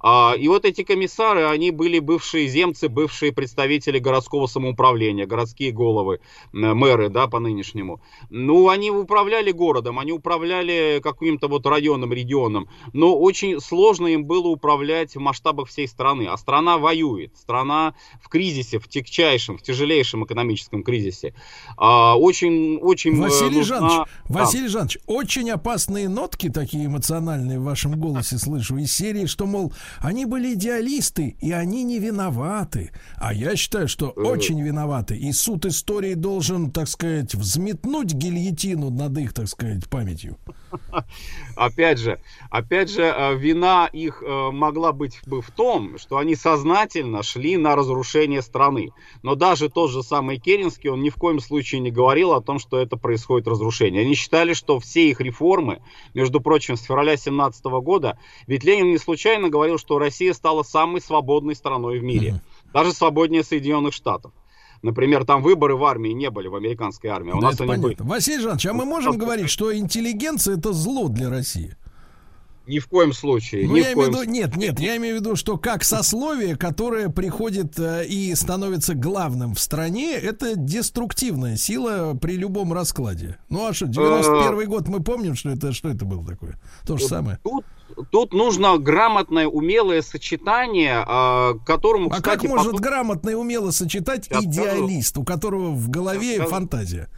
[0.00, 6.20] А, и вот эти комиссары, они были бывшие земцы, бывшие представители городского самоуправления, городские головы,
[6.52, 8.00] мэры, да, по нынешнему.
[8.30, 14.48] Ну, они управляли городом, они управляли каким-то вот районом, регионом, но очень сложно им было
[14.48, 16.26] управлять в масштабах всей страны.
[16.28, 21.34] А страна воюет, страна в кризисе, в тягчайшем, в тяжелейшем экономическом кризисе.
[21.76, 23.16] А, очень, очень...
[23.16, 23.78] Э, Василий нужна...
[23.78, 24.04] Жанович, да.
[24.28, 29.72] Василий Жанович, очень опасные нотки такие эмоциональные в вашем голосе слышу из серии, что, мол,
[30.00, 32.90] они были идеалисты, и они не виноваты.
[33.16, 35.16] А я считаю, что очень виноваты.
[35.16, 40.38] И суд истории должен, так сказать, взметнуть гильотину над их, так сказать, памятью.
[41.58, 42.20] Опять же,
[42.50, 47.56] опять же, э, вина их э, могла быть бы в том, что они сознательно шли
[47.56, 48.90] на разрушение страны.
[49.24, 52.60] Но даже тот же самый Керенский, он ни в коем случае не говорил о том,
[52.60, 54.02] что это происходит разрушение.
[54.02, 55.82] Они считали, что все их реформы,
[56.14, 61.00] между прочим, с февраля 17 года, ведь Ленин не случайно говорил, что Россия стала самой
[61.00, 62.40] свободной страной в мире.
[62.72, 64.32] Даже свободнее Соединенных Штатов.
[64.82, 67.32] Например, там выборы в армии не были, в американской армии.
[67.32, 67.88] А у да, нас они понятно.
[67.88, 67.96] были.
[68.08, 69.26] Василий Жанович, а мы можем Просто...
[69.26, 71.76] говорить, что интеллигенция это зло для России?
[72.68, 73.66] Ни в коем случае.
[73.66, 77.08] Ну, я имею в виду, нет, нет, я имею в виду, что как сословие, которое
[77.08, 83.38] приходит э, и становится главным в стране, это деструктивная сила при любом раскладе.
[83.48, 86.60] Ну а что, 91 год мы помним, что это, что это было такое?
[86.86, 87.38] То же самое.
[87.42, 87.64] Тут
[88.10, 92.40] тут нужно грамотное, умелое сочетание, э, которому, а кстати...
[92.40, 92.80] как может потом...
[92.80, 95.22] грамотно и умело сочетать идеалист, скажу.
[95.22, 97.08] у которого в голове фантазия?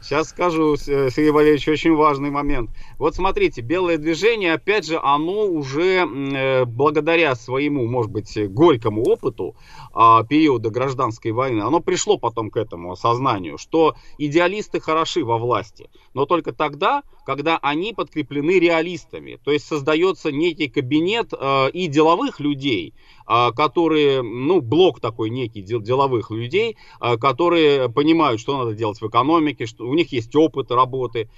[0.00, 2.70] Сейчас скажу, Сергей Валерьевич, очень важный момент.
[2.98, 9.56] Вот смотрите, белое движение, опять же, оно уже э, благодаря своему, может быть, горькому опыту
[9.94, 15.90] э, периода гражданской войны, оно пришло потом к этому осознанию, что идеалисты хороши во власти,
[16.14, 19.40] но только тогда, когда они подкреплены реалистами.
[19.42, 22.94] То есть создается некий кабинет э, и деловых людей,
[23.26, 29.06] которые, ну, блок такой некий дел, деловых людей, э, которые понимают, что надо делать в
[29.06, 31.28] экономике, что у них есть опыт работы.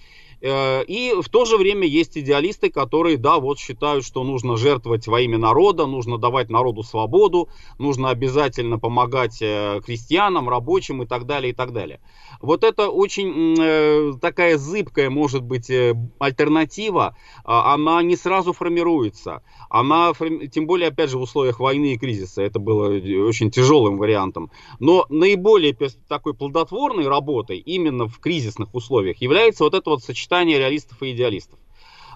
[0.40, 5.06] Э, и в то же время есть идеалисты, которые, да, вот считают, что нужно жертвовать
[5.08, 7.48] во имя народа, нужно давать народу свободу,
[7.78, 12.00] нужно обязательно помогать э, крестьянам, рабочим и так далее, и так далее.
[12.40, 15.70] Вот это очень э, такая зыбкая, может быть,
[16.18, 19.42] альтернатива, а, она не сразу формируется.
[19.68, 20.12] Она,
[20.52, 22.88] тем более, опять же, в условиях войны и кризиса, это было
[23.26, 24.50] очень тяжелым вариантом.
[24.78, 25.76] Но наиболее
[26.08, 31.58] такой плодотворной работой именно в кризисных условиях является вот это вот сочетание реалистов и идеалистов.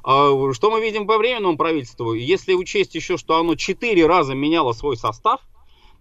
[0.05, 2.15] А, что мы видим по временному правительству?
[2.15, 5.41] Если учесть еще, что оно четыре раза меняло свой состав,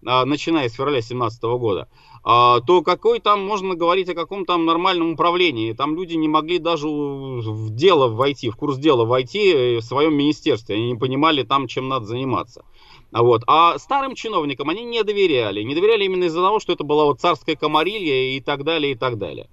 [0.05, 1.87] а, начиная с февраля 2017 года,
[2.23, 5.73] а, то какой там можно говорить о каком там нормальном управлении?
[5.73, 10.15] Там люди не могли даже в дело войти, в курс дела войти э, в своем
[10.15, 10.75] министерстве.
[10.75, 12.63] Они не понимали там, чем надо заниматься.
[13.11, 13.43] Вот.
[13.47, 15.63] А старым чиновникам они не доверяли.
[15.63, 18.95] Не доверяли именно из-за того, что это была вот царская комарилья и так далее, и
[18.95, 19.49] так далее.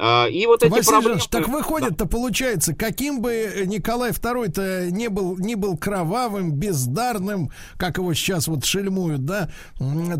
[0.00, 1.18] А, и вот эти Василий проблемы...
[1.18, 2.06] Жанович, так выходит-то да.
[2.06, 8.64] получается, каким бы Николай II-то не был, не был кровавым, бездарным, как его сейчас вот
[8.64, 9.50] шельмуют, да,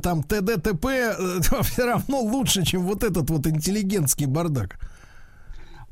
[0.03, 4.79] там ТДТП, э, все равно лучше, чем вот этот вот интеллигентский бардак.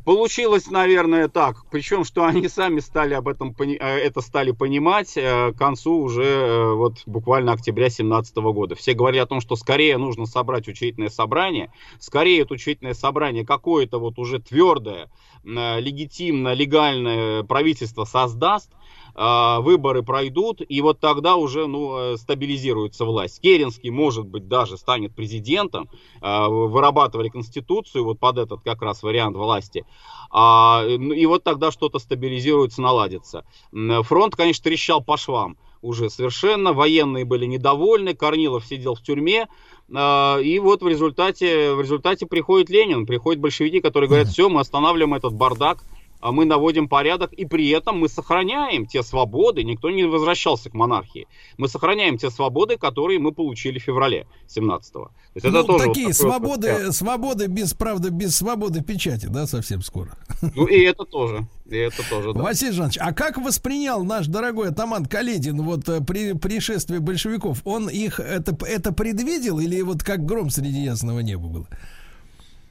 [0.06, 1.64] Получилось, наверное, так.
[1.68, 6.22] Причем, что они сами стали об этом э, это стали понимать э, к концу уже
[6.22, 8.76] э, вот буквально октября 2017 года.
[8.76, 13.98] Все говорили о том, что скорее нужно собрать учительное собрание, скорее это учительное собрание какое-то
[13.98, 15.10] вот уже твердое,
[15.42, 18.70] легитимное, легальное правительство создаст,
[19.16, 23.40] выборы пройдут, и вот тогда уже ну, э, стабилизируется власть.
[23.40, 25.88] Керенский, может быть, даже станет президентом,
[26.20, 29.86] а, вырабатывали конституцию вот под этот как раз вариант власти,
[30.30, 33.44] а, ну, и вот тогда что-то стабилизируется, наладится.
[33.72, 39.46] Фронт, конечно, трещал по швам уже совершенно, военные были недовольны, Корнилов сидел в тюрьме,
[39.88, 45.14] и вот в результате, в результате приходит Ленин, приходят большевики, которые говорят, все, мы останавливаем
[45.14, 45.95] этот бардак, а
[46.32, 51.26] мы наводим порядок, и при этом мы сохраняем те свободы, никто не возвращался к монархии,
[51.58, 55.10] мы сохраняем те свободы, которые мы получили в феврале 17-го.
[55.40, 59.82] То ну, тоже такие вот свободы, вот свободы без, правда, без свободы печати, да, совсем
[59.82, 60.16] скоро.
[60.54, 61.46] Ну и это тоже.
[61.66, 62.42] И это тоже, да.
[62.42, 67.60] Василий Жанович, а как воспринял наш дорогой атаман Каледин вот э, при пришествии большевиков?
[67.64, 71.66] Он их это, это предвидел или вот как гром среди ясного неба было?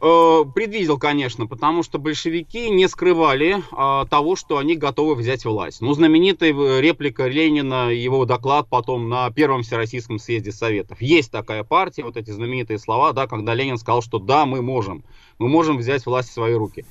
[0.08, 5.82] Э, предвидел, конечно, потому что большевики не скрывали а, того, что они готовы взять власть.
[5.82, 11.02] Ну, знаменитая реплика Ленина, его доклад потом на Первом Всероссийском съезде Советов.
[11.02, 15.04] Есть такая партия, вот эти знаменитые слова, да, когда Ленин сказал, что да, мы можем,
[15.40, 16.86] мы можем взять власть в свои руки.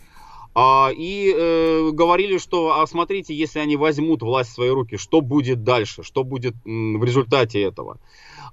[0.56, 5.20] А, и э, говорили, что, а смотрите, если они возьмут власть в свои руки, что
[5.20, 7.98] будет дальше, что будет м, в результате этого.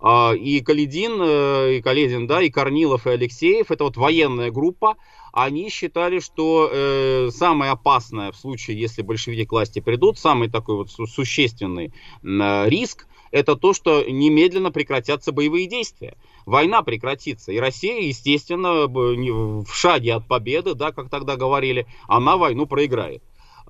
[0.01, 4.97] А, и Каледин, э, и Каледин, да, и Корнилов, и Алексеев, это вот военная группа,
[5.31, 10.75] они считали, что э, самое опасное в случае, если большевики к власти придут, самый такой
[10.75, 16.17] вот существенный э, риск, это то, что немедленно прекратятся боевые действия.
[16.45, 17.51] Война прекратится.
[17.51, 23.23] И Россия, естественно, в шаге от победы, да, как тогда говорили, она войну проиграет.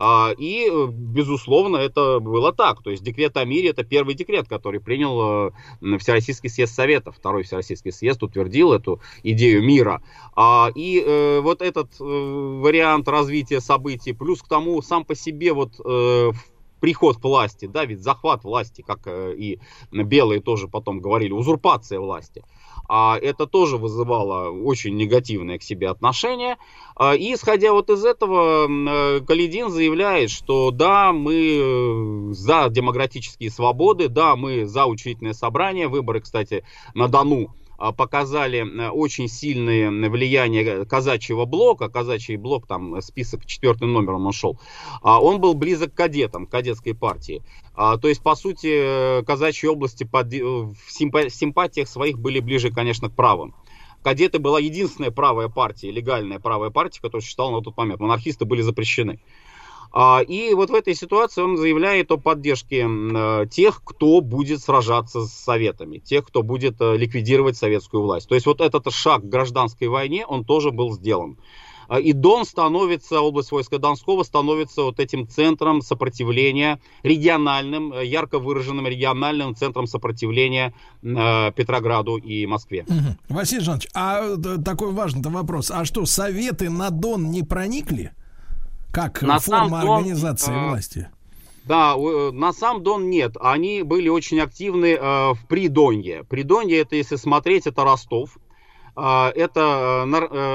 [0.03, 2.82] А, и, э, безусловно, это было так.
[2.82, 7.18] То есть декрет о мире это первый декрет, который принял э, Всероссийский съезд Советов.
[7.18, 10.02] Второй Всероссийский съезд утвердил эту идею мира.
[10.36, 15.73] А, и э, вот этот вариант развития событий, плюс к тому сам по себе вот
[16.80, 19.60] приход власти, да, ведь захват власти, как и
[19.91, 22.44] белые тоже потом говорили, узурпация власти–
[22.94, 26.58] а это тоже вызывало очень негативное к себе отношение.
[26.98, 33.50] А, и исходя вот из этого, э, Каледин заявляет, что да, мы э, за демократические
[33.50, 37.52] свободы, да, мы за учредительное собрание, выборы, кстати, на Дону
[37.91, 41.90] показали э, очень сильное влияние казачьего блока.
[41.90, 44.60] Казачий блок, там список четвертым номером он шел.
[45.02, 47.41] А, он был близок к кадетам, кадетской партии.
[47.76, 53.10] А, то есть, по сути, казачьи области под, э, в симпатиях своих были ближе, конечно,
[53.10, 53.56] к правым.
[54.03, 57.99] Кадеты была единственная правая партия, легальная правая партия, которая существовала на тот момент.
[57.99, 59.20] Монархисты были запрещены.
[59.94, 65.26] А, и вот в этой ситуации он заявляет о поддержке э, тех, кто будет сражаться
[65.26, 68.30] с советами, тех, кто будет э, ликвидировать советскую власть.
[68.30, 71.38] То есть вот этот шаг к гражданской войне, он тоже был сделан.
[71.90, 78.40] А, и Дон становится, область войска Донского становится вот этим центром сопротивления, региональным, э, ярко
[78.40, 82.86] выраженным региональным центром сопротивления Петрограду и Москве.
[82.88, 83.36] Угу.
[83.36, 85.70] Василий Жанович, а такой важный вопрос.
[85.70, 88.14] А что, советы на Дон не проникли?
[88.92, 91.10] Как на форма Дон, организации э, власти?
[91.66, 93.38] Да, э, на сам Дон нет.
[93.40, 96.24] Они были очень активны э, в Придонье.
[96.26, 98.38] Придонье, это, если смотреть, это Ростов,
[98.94, 100.04] это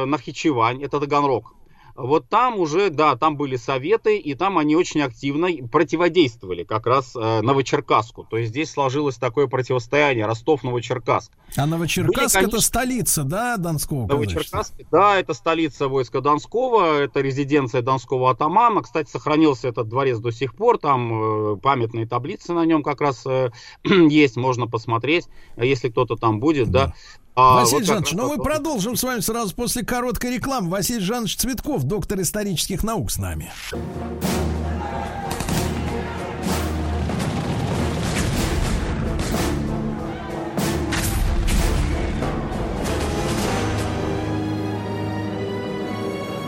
[0.07, 1.56] Нахичевань, это Таганрог.
[1.97, 7.17] Вот там уже, да, там были советы, и там они очень активно противодействовали как раз
[7.17, 8.25] э, Новочеркасску.
[8.25, 11.33] То есть здесь сложилось такое противостояние Ростов-Новочеркасск.
[11.57, 12.57] А Новочеркасск были, конечно...
[12.57, 14.07] это столица, да, Донского?
[14.07, 18.83] Новочеркасск, да, это столица войска Донского, это резиденция Донского атамана.
[18.83, 23.25] Кстати, сохранился этот дворец до сих пор, там э, памятные таблицы на нем как раз
[23.27, 23.51] э,
[23.85, 26.87] есть, можно посмотреть, если кто-то там будет, да.
[26.87, 26.95] да.
[27.39, 30.71] А, Василий вот Жанович, ну мы продолжим с вами сразу после короткой рекламы.
[30.71, 33.53] Василий Жанович Цветков, доктор исторических наук с нами.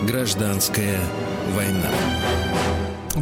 [0.02, 0.98] Гражданская
[1.54, 2.27] война.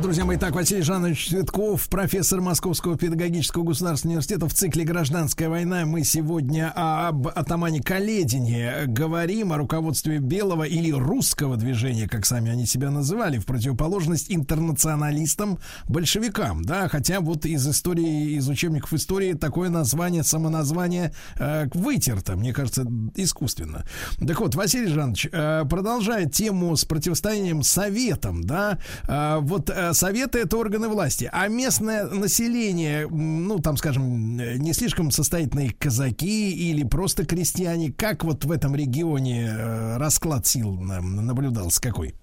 [0.03, 5.87] Друзья мои, так, Василий Жанович Цветков, профессор Московского педагогического государственного университета в цикле «Гражданская война».
[5.87, 12.67] Мы сегодня об атамане Каледине говорим, о руководстве белого или русского движения, как сами они
[12.67, 15.59] себя называли, в противоположность интернационалистам,
[15.89, 22.53] большевикам, да, хотя вот из истории, из учебников истории такое название, самоназвание э, вытерто, мне
[22.53, 23.85] кажется, искусственно.
[24.19, 28.79] Так вот, Василий Жанович, э, продолжая тему с противостоянием советам, да,
[29.09, 35.11] э, вот э, советы это органы власти, а местное население, ну, там, скажем, не слишком
[35.11, 42.15] состоятельные казаки или просто крестьяне, как вот в этом регионе э, расклад сил наблюдался какой?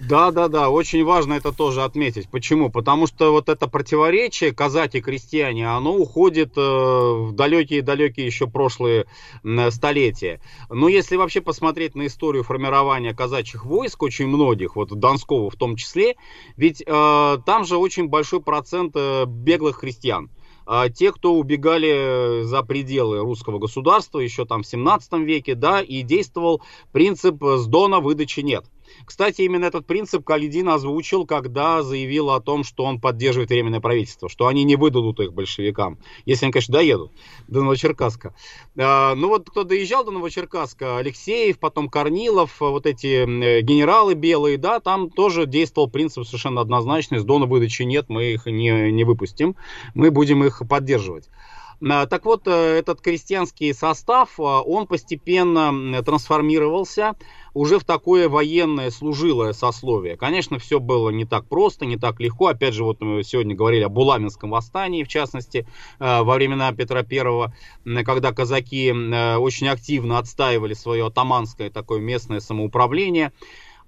[0.00, 2.30] Да, да, да, очень важно это тоже отметить.
[2.30, 2.70] Почему?
[2.70, 9.06] Потому что вот это противоречие казаки-крестьяне, оно уходит э, в далекие-далекие еще прошлые
[9.42, 10.40] э, столетия.
[10.70, 15.76] Но если вообще посмотреть на историю формирования казачьих войск, очень многих, вот Донского в том
[15.76, 16.14] числе,
[16.56, 20.30] ведь э, там же очень большой процент э, беглых крестьян
[20.70, 26.02] а те, кто убегали за пределы русского государства еще там в 17 веке, да, и
[26.02, 26.60] действовал
[26.92, 28.66] принцип «с дона выдачи нет».
[29.08, 34.28] Кстати, именно этот принцип Калидин озвучил, когда заявил о том, что он поддерживает временное правительство,
[34.28, 37.12] что они не выдадут их большевикам, если они, конечно, доедут
[37.46, 38.34] до Новочеркасска.
[38.76, 43.24] А, ну вот кто доезжал до Новочеркасска, Алексеев, потом Корнилов, вот эти
[43.62, 48.44] генералы белые, да, там тоже действовал принцип совершенно однозначный, с Дона выдачи нет, мы их
[48.44, 49.56] не, не выпустим,
[49.94, 51.30] мы будем их поддерживать.
[51.80, 57.14] А, так вот, э, этот крестьянский состав, а, он постепенно трансформировался
[57.58, 60.16] уже в такое военное служилое сословие.
[60.16, 62.46] Конечно, все было не так просто, не так легко.
[62.46, 65.66] Опять же, вот мы сегодня говорили о Буламинском восстании, в частности,
[65.98, 67.52] э, во времена Петра Первого,
[68.04, 73.32] когда казаки э, очень активно отстаивали свое атаманское такое местное самоуправление.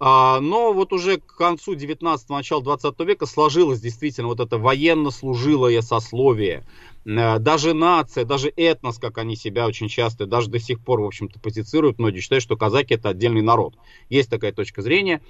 [0.02, 5.82] А, но вот уже к концу 19-го, начала 20 века сложилось действительно вот это военно-служилое
[5.82, 6.64] сословие.
[7.04, 11.06] Э, даже нация, даже этнос, как они себя очень часто, даже до сих пор, в
[11.06, 13.74] общем-то, позицируют, многие считают, что казаки это отдельный народ.
[14.08, 15.20] Есть такая точка зрения.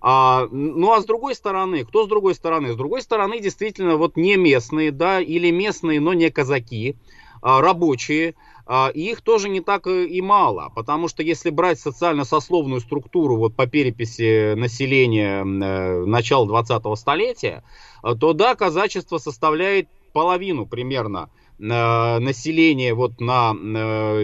[0.00, 2.72] А, ну а с другой стороны, кто с другой стороны?
[2.72, 6.96] С другой стороны, действительно, вот не местные, да, или местные, но не казаки,
[7.40, 8.34] а, рабочие,
[8.66, 13.54] а, и их тоже не так и мало, потому что если брать социально-сословную структуру вот
[13.54, 17.62] по переписи населения э, начала 20-го столетия,
[18.02, 21.28] э, то да, казачество составляет половину примерно
[21.58, 21.62] э,
[22.18, 23.52] населения вот на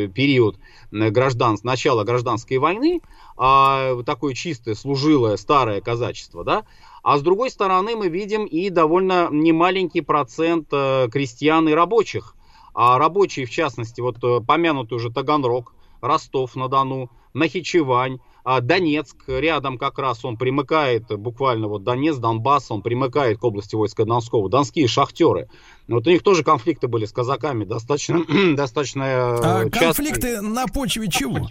[0.09, 0.57] период
[0.91, 3.01] граждан, начала гражданской войны,
[3.37, 6.65] а, такое чистое, служилое, старое казачество, да,
[7.03, 12.35] а с другой стороны мы видим и довольно немаленький процент крестьян и рабочих,
[12.75, 20.25] а рабочие, в частности, вот э, помянутый уже Таганрог, Ростов-на-Дону, Нахичевань, Донецк, рядом как раз
[20.25, 25.49] он примыкает, буквально вот Донецк, Донбасс, он примыкает к области войска Донского, донские шахтеры.
[25.89, 29.81] Вот у них тоже конфликты были с казаками, достаточно, достаточно э, а частые.
[29.81, 31.49] Конфликты на почве чего?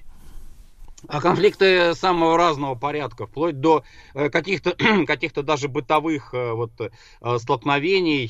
[1.08, 3.84] А конфликты самого разного порядка, вплоть до
[4.14, 4.76] э, каких-то
[5.08, 6.72] каких даже бытовых э, вот,
[7.40, 8.30] столкновений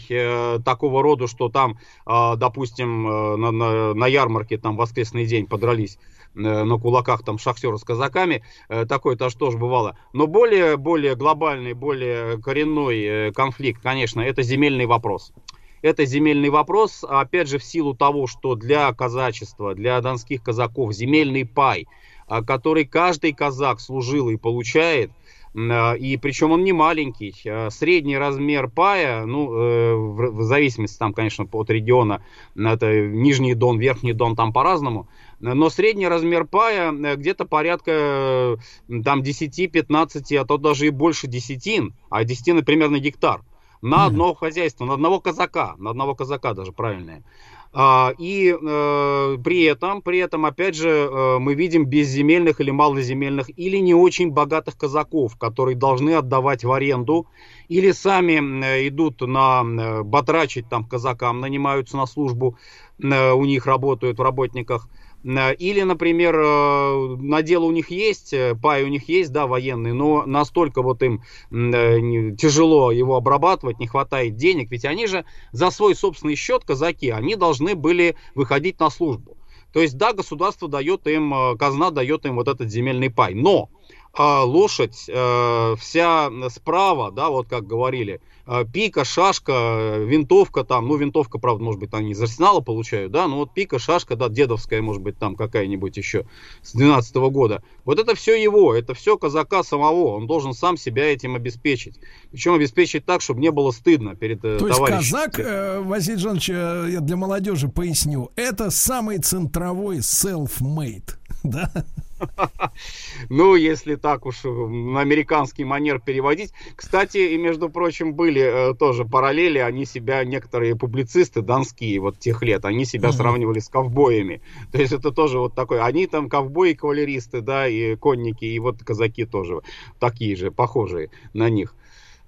[0.64, 5.98] такого рода, что там, допустим, на, на, на ярмарке там воскресный день подрались
[6.40, 8.44] на кулаках там шахтеры с казаками,
[8.88, 9.98] такое тоже тоже бывало.
[10.14, 15.34] Но более, более глобальный, более коренной конфликт, конечно, это земельный вопрос.
[15.82, 21.46] Это земельный вопрос, опять же, в силу того, что для казачества, для донских казаков земельный
[21.46, 21.88] пай–
[22.30, 25.12] а, который каждый казак служил и получает,
[25.56, 27.34] и причем он не маленький.
[27.48, 32.22] А, средний размер пая, ну, э, в зависимости там, конечно, от региона,
[32.56, 35.08] это Нижний Дон, Верхний Дон, там по-разному,
[35.40, 38.58] но средний размер пая э, где-то порядка э,
[39.04, 43.42] там 10-15, а то даже и больше десятин, а десятина примерно гектар
[43.82, 47.24] на одно хозяйство, на одного казака, на одного казака даже правильное.
[47.72, 53.52] А, и э, при этом, при этом, опять же, э, мы видим безземельных или малоземельных
[53.60, 57.28] или не очень богатых казаков, которые должны отдавать в аренду
[57.68, 62.58] или сами э, идут на батрачить там казакам, нанимаются на службу,
[63.02, 64.90] у них работают в работниках.
[65.24, 69.48] Э, или, например, э, на дело у них есть, э, пай у них есть, да,
[69.48, 75.72] военный, но настолько вот им тяжело его обрабатывать, не хватает денег, ведь они же за
[75.72, 79.38] свой собственный счет, казаки, они должны были выходить на службу.
[79.74, 83.70] То есть, да, государство дает им, казна дает им вот этот земельный пай, но
[84.14, 88.22] а лошадь вся справа, да, вот как говорили,
[88.52, 93.28] а, пика, шашка, винтовка там, ну винтовка, правда, может быть, они из арсенала получают, да,
[93.28, 96.26] но вот пика, шашка, да, дедовская, может быть, там какая-нибудь еще
[96.64, 97.62] с 12 -го года.
[97.86, 102.00] Вот это все его, это все казака самого, он должен сам себя этим обеспечить.
[102.32, 106.50] Причем обеспечить так, чтобы не было стыдно перед э, То есть казак, э, Василий Жанович,
[106.50, 111.12] э, я для молодежи поясню, это самый центровой self-made,
[111.44, 111.72] да?
[113.30, 116.54] Ну, если так уж на американский манер переводить.
[116.76, 119.60] Кстати, и между прочим, были э, тоже параллели.
[119.60, 124.42] Они себя, некоторые публицисты донские вот тех лет, они себя сравнивали с ковбоями.
[124.72, 125.82] То есть это тоже вот такой.
[125.82, 129.62] Они там ковбои, кавалеристы, да, и конники, и вот казаки тоже
[130.00, 131.76] такие же, похожие на них.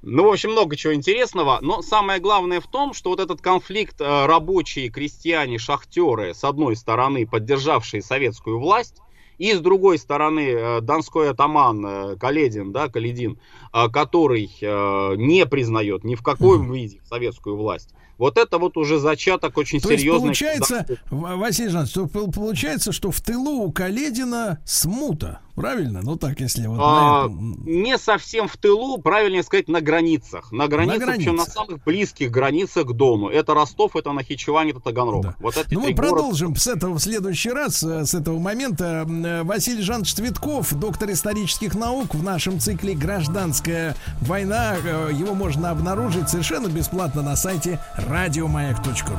[0.03, 1.59] Ну, в общем, много чего интересного.
[1.61, 6.75] Но самое главное в том, что вот этот конфликт э, рабочие, крестьяне, шахтеры, с одной
[6.75, 8.97] стороны, поддержавшие советскую власть,
[9.37, 13.39] и с другой стороны, э, донской атаман э, Каледин, да, Каледин,
[13.73, 17.89] э, который не признает ни в каком виде советскую власть.
[18.17, 20.29] Вот это вот уже зачаток очень То серьезный.
[20.29, 26.01] Есть получается, Василий Жанович, получается, что в тылу у Каледина смута Правильно?
[26.03, 30.51] Ну так, если вот А, на этом- не совсем в тылу, правильнее сказать, на границах.
[30.51, 31.53] На границах, причем на границах.
[31.53, 33.29] самых близких границах к Дону.
[33.29, 35.25] Это Ростов, это Нахичевань, это Таганрог.
[35.39, 39.05] Вот эти Ну, мы продолжим с этого в следующий раз, э, с этого момента.
[39.07, 44.75] Э, Василий Жанович Цветков, доктор исторических наук в нашем цикле «Гражданская война».
[44.83, 49.17] Э, Его можно обнаружить совершенно бесплатно на сайте радиомаяк.ру.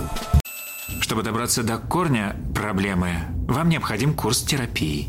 [1.00, 3.16] Чтобы добраться до корня проблемы,
[3.48, 5.08] вам необходим курс терапии.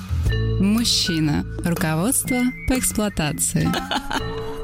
[0.59, 1.45] Мужчина.
[1.63, 2.37] Руководство
[2.67, 3.67] по эксплуатации.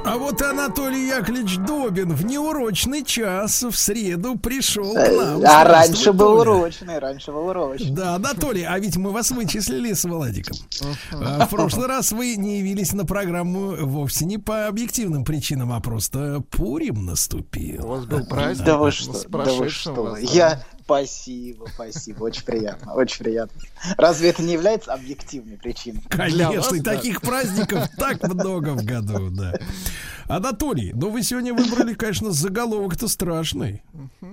[0.06, 5.42] А вот Анатолий Яковлевич Добин в неурочный час в среду пришел к Э, нам.
[5.46, 7.92] А раньше был урочный, раньше был урочный.
[7.92, 10.56] Да, Анатолий, а ведь мы вас вычислили с Владиком.
[11.12, 15.82] А, В прошлый раз вы не явились на программу вовсе не по объективным причинам, а
[15.82, 17.84] просто Пурим наступил.
[17.86, 18.66] У вас был праздник?
[18.66, 20.16] Да вы что, да вы что.
[20.18, 20.64] Я...
[20.88, 23.62] Спасибо, спасибо, очень приятно, очень приятно.
[23.98, 26.02] Разве это не является объективной причиной?
[26.08, 29.54] Конечно, и таких праздников так много в году, да.
[30.30, 33.84] Анатолий, ну вы сегодня выбрали, конечно, заголовок-то страшный.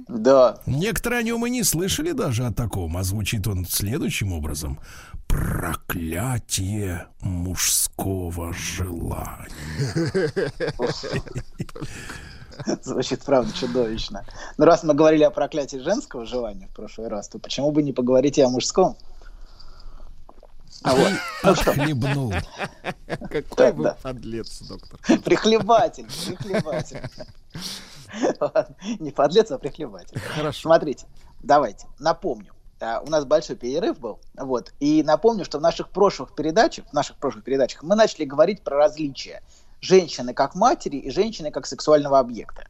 [0.07, 0.61] Да.
[0.65, 4.79] Некоторые о нем и не слышали даже о таком, а звучит он следующим образом.
[5.27, 9.49] Проклятие мужского желания.
[12.83, 14.25] Звучит, правда, чудовищно.
[14.57, 17.93] Но раз мы говорили о проклятии женского желания в прошлый раз, то почему бы не
[17.93, 18.97] поговорить и о мужском?
[20.83, 21.13] А вот.
[21.43, 21.73] Ну что?
[23.31, 24.99] Какой вы подлец, доктор.
[25.25, 27.01] Прихлебатель, прихлебатель.
[29.01, 30.19] Не подлец, а прихлебатель.
[30.21, 30.61] Хорошо.
[30.63, 31.07] Смотрите,
[31.43, 32.53] давайте, напомню.
[32.81, 36.93] А, У нас большой перерыв был, вот, и напомню, что в наших прошлых передачах, в
[36.93, 39.43] наших прошлых передачах мы начали говорить про различия
[39.85, 42.65] женщины как матери и женщины как сексуального объекта.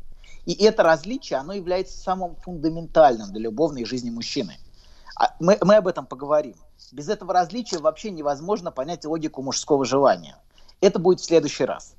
[0.47, 4.59] И это различие, оно является самым фундаментальным для любовной жизни мужчины.
[5.17, 6.57] А Мы, мы об этом поговорим.
[6.93, 10.37] Без этого различия вообще невозможно понять логику мужского желания.
[10.81, 11.95] Это будет в следующий раз.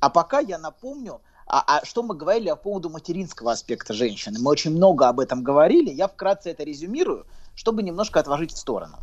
[0.00, 4.38] А пока я напомню, а, а что мы говорили по поводу материнского аспекта женщины.
[4.38, 5.90] Мы очень много об этом говорили.
[5.90, 8.98] Я вкратце это резюмирую, чтобы немножко отложить в сторону.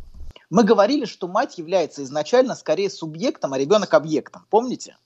[0.48, 4.46] Мы говорили, что мать является изначально скорее субъектом, а ребенок объектом.
[4.48, 4.96] Помните?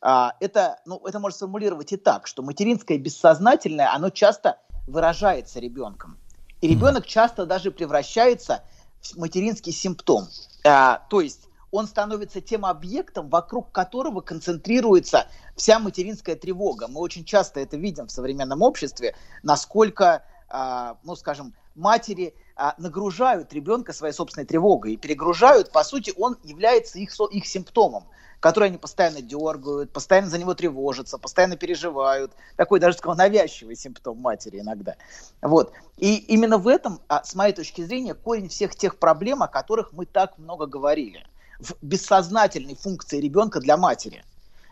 [0.00, 6.18] А, это, ну, это можно сформулировать и так, что материнское бессознательное, оно часто выражается ребенком.
[6.60, 8.62] И ребенок часто даже превращается
[9.00, 10.28] в материнский симптом.
[10.64, 16.88] А, то есть он становится тем объектом, вокруг которого концентрируется вся материнская тревога.
[16.88, 23.52] Мы очень часто это видим в современном обществе, насколько, а, ну, скажем, матери а, нагружают
[23.52, 25.70] ребенка своей собственной тревогой и перегружают.
[25.70, 28.04] По сути, он является их, их симптомом,
[28.40, 32.32] который они постоянно дергают, постоянно за него тревожатся, постоянно переживают.
[32.56, 34.96] Такой даже, сказал, навязчивый симптом матери иногда.
[35.42, 35.72] Вот.
[35.98, 39.92] И именно в этом, а, с моей точки зрения, корень всех тех проблем, о которых
[39.92, 41.26] мы так много говорили.
[41.58, 44.24] В бессознательной функции ребенка для матери.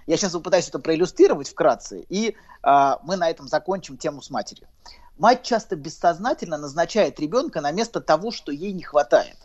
[0.07, 4.67] Я сейчас попытаюсь это проиллюстрировать вкратце, и а, мы на этом закончим тему с матерью.
[5.19, 9.37] Мать часто бессознательно назначает ребенка на место того, что ей не хватает.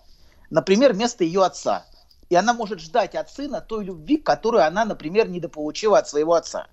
[0.50, 1.84] Например, место ее отца.
[2.30, 6.68] И она может ждать от сына той любви, которую она, например, недополучила от своего отца.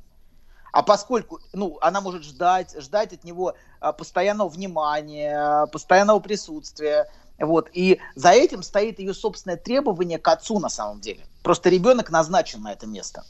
[0.72, 7.68] А поскольку ну, она может ждать, ждать от него а, постоянного внимания, постоянного присутствия, вот,
[7.72, 11.26] и за этим стоит ее собственное требование к отцу на самом деле.
[11.42, 13.24] Просто ребенок назначен на это место.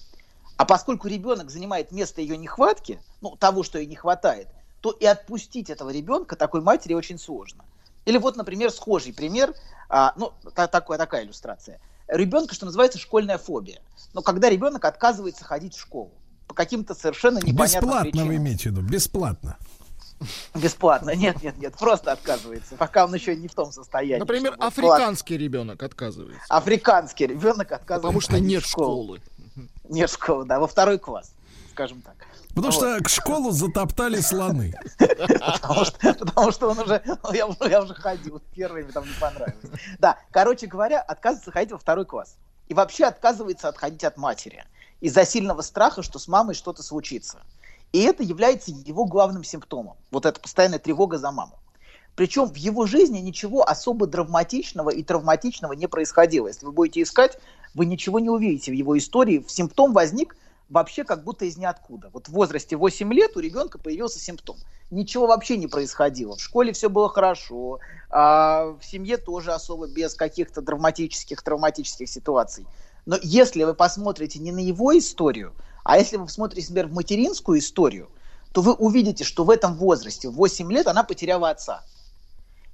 [0.56, 4.48] А поскольку ребенок занимает место ее нехватки, ну, того, что ей не хватает,
[4.80, 7.64] то и отпустить этого ребенка такой матери очень сложно.
[8.04, 9.54] Или вот, например, схожий пример,
[9.88, 11.80] а, ну, та- такая, такая иллюстрация.
[12.10, 13.80] Ребенка, что называется, школьная фобия.
[14.12, 16.12] Но когда ребенок отказывается ходить в школу
[16.48, 18.28] по каким-то совершенно непонятным Бесплатно причинам.
[18.28, 19.56] вы имеете в виду, бесплатно.
[20.54, 24.18] Бесплатно, нет, нет, нет, просто отказывается, пока он еще не в том состоянии.
[24.20, 26.44] Например, африканский ребенок отказывается.
[26.46, 28.00] плат- Африканский ребенок отказывается.
[28.02, 29.16] Потому что нет в школу.
[29.16, 29.22] школы.
[29.88, 31.32] Нет школы, да, во второй класс,
[31.80, 32.14] скажем так.
[32.48, 32.74] Потому Вот.
[32.74, 34.74] что к школу затоптали слоны.
[34.98, 39.04] Потому что, потому что он уже, ну, я, уже- я уже ходил, первый мне там
[39.04, 39.64] не понравилось.
[39.98, 42.36] Да, короче говоря, отказывается ходить во второй класс.
[42.68, 44.64] И вообще отказывается отходить от матери
[45.00, 47.40] из-за сильного страха, что с мамой что-то случится.
[47.92, 49.96] И это является его главным симптомом.
[50.10, 51.58] Вот эта постоянная тревога за маму.
[52.14, 56.48] Причем в его жизни ничего особо драматичного и травматичного не происходило.
[56.48, 57.38] Если вы будете искать,
[57.74, 59.42] вы ничего не увидите в его истории.
[59.48, 60.36] Симптом возник
[60.70, 62.08] вообще как будто из ниоткуда.
[62.12, 64.56] Вот в возрасте 8 лет у ребенка появился симптом.
[64.90, 66.36] Ничего вообще не происходило.
[66.36, 72.66] В школе все было хорошо, а в семье тоже особо без каких-то драматических, травматических ситуаций.
[73.04, 75.52] Но если вы посмотрите не на его историю,
[75.84, 78.08] а если вы посмотрите, например, в материнскую историю,
[78.52, 81.82] то вы увидите, что в этом возрасте, в 8 лет, она потеряла отца.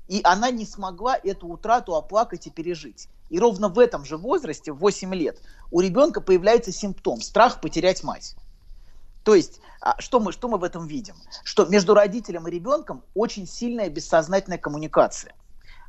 [0.09, 3.09] И она не смогла эту утрату оплакать и пережить.
[3.29, 8.05] И ровно в этом же возрасте, в 8 лет, у ребенка появляется симптом– страх потерять
[8.05, 8.37] мать.
[9.25, 11.17] То есть, а, что мы, что мы в этом видим?
[11.43, 15.35] Что между родителем и ребенком очень сильная бессознательная коммуникация.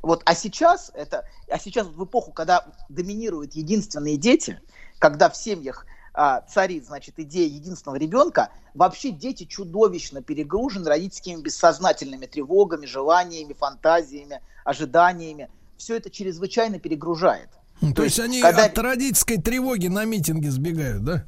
[0.02, 4.60] Вот, а сейчас, это, а сейчас в эпоху, когда доминируют единственные дети,
[4.98, 12.26] когда в семьях а, царит, значит, идея единственного ребенка, вообще дети чудовищно перегружены родительскими бессознательными
[12.26, 15.48] тревогами, желаниями, фантазиями, ожиданиями.
[15.76, 17.48] Все это чрезвычайно перегружает.
[17.80, 18.64] То, То есть, есть они когда...
[18.64, 21.24] от родительской тревоги на митинге сбегают, да?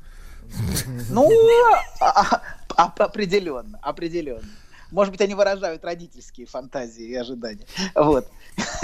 [1.11, 1.31] Ну,
[2.01, 2.43] а,
[2.77, 4.48] а, определенно, определенно.
[4.91, 7.67] Может быть, они выражают родительские фантазии и ожидания.
[7.95, 8.27] Вот.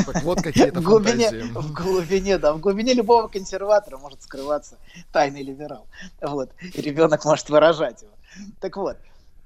[0.04, 1.30] Так вот какие-то в глубине.
[1.30, 4.76] В глубине, да, в глубине любого консерватора может скрываться
[5.12, 5.86] тайный либерал.
[6.20, 6.50] Вот.
[6.60, 8.12] И ребенок может выражать его.
[8.60, 8.96] Так вот,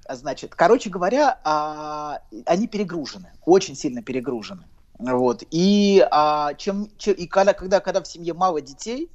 [0.09, 4.63] значит, короче говоря, а, они перегружены, очень сильно перегружены.
[4.99, 5.43] Вот.
[5.49, 9.09] И, а, чем, чем, и когда, когда, когда в семье мало детей,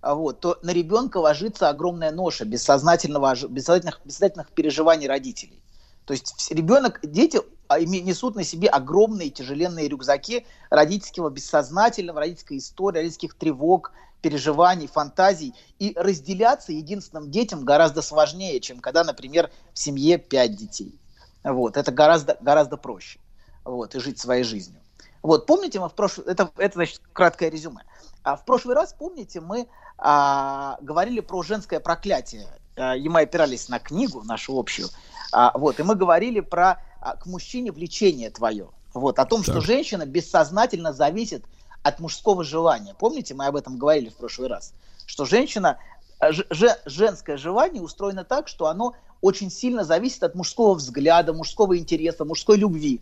[0.00, 5.62] а, вот, то на ребенка ложится огромная ноша бессознательного, бессознательных, бессознательных переживаний родителей.
[6.08, 12.96] То есть ребенок, дети а, несут на себе огромные тяжеленные рюкзаки родительского бессознательного, родительской истории,
[12.96, 15.52] родительских тревог, переживаний, фантазий.
[15.78, 20.98] И разделяться единственным детям гораздо сложнее, чем когда, например, в семье пять детей.
[21.44, 23.20] Вот, это гораздо, гораздо проще.
[23.64, 24.80] Вот, и жить своей жизнью.
[25.20, 26.26] Вот, помните, мы в прошлый...
[26.26, 27.82] Это, это, значит, краткое резюме.
[28.22, 29.68] А в прошлый раз, помните, мы
[29.98, 32.48] а, говорили про женское проклятие.
[32.78, 34.88] А, и мы опирались на книгу нашу общую.
[35.32, 38.68] А, вот, и мы говорили про а, к мужчине влечение твое.
[38.94, 39.54] Вот, о том, так.
[39.54, 41.44] что женщина бессознательно зависит
[41.82, 42.94] от мужского желания.
[42.98, 44.72] Помните, мы об этом говорили в прошлый раз?
[45.06, 45.78] Что женщина,
[46.18, 46.44] а, ж,
[46.86, 52.56] женское желание устроено так, что оно очень сильно зависит от мужского взгляда, мужского интереса, мужской
[52.56, 53.00] любви.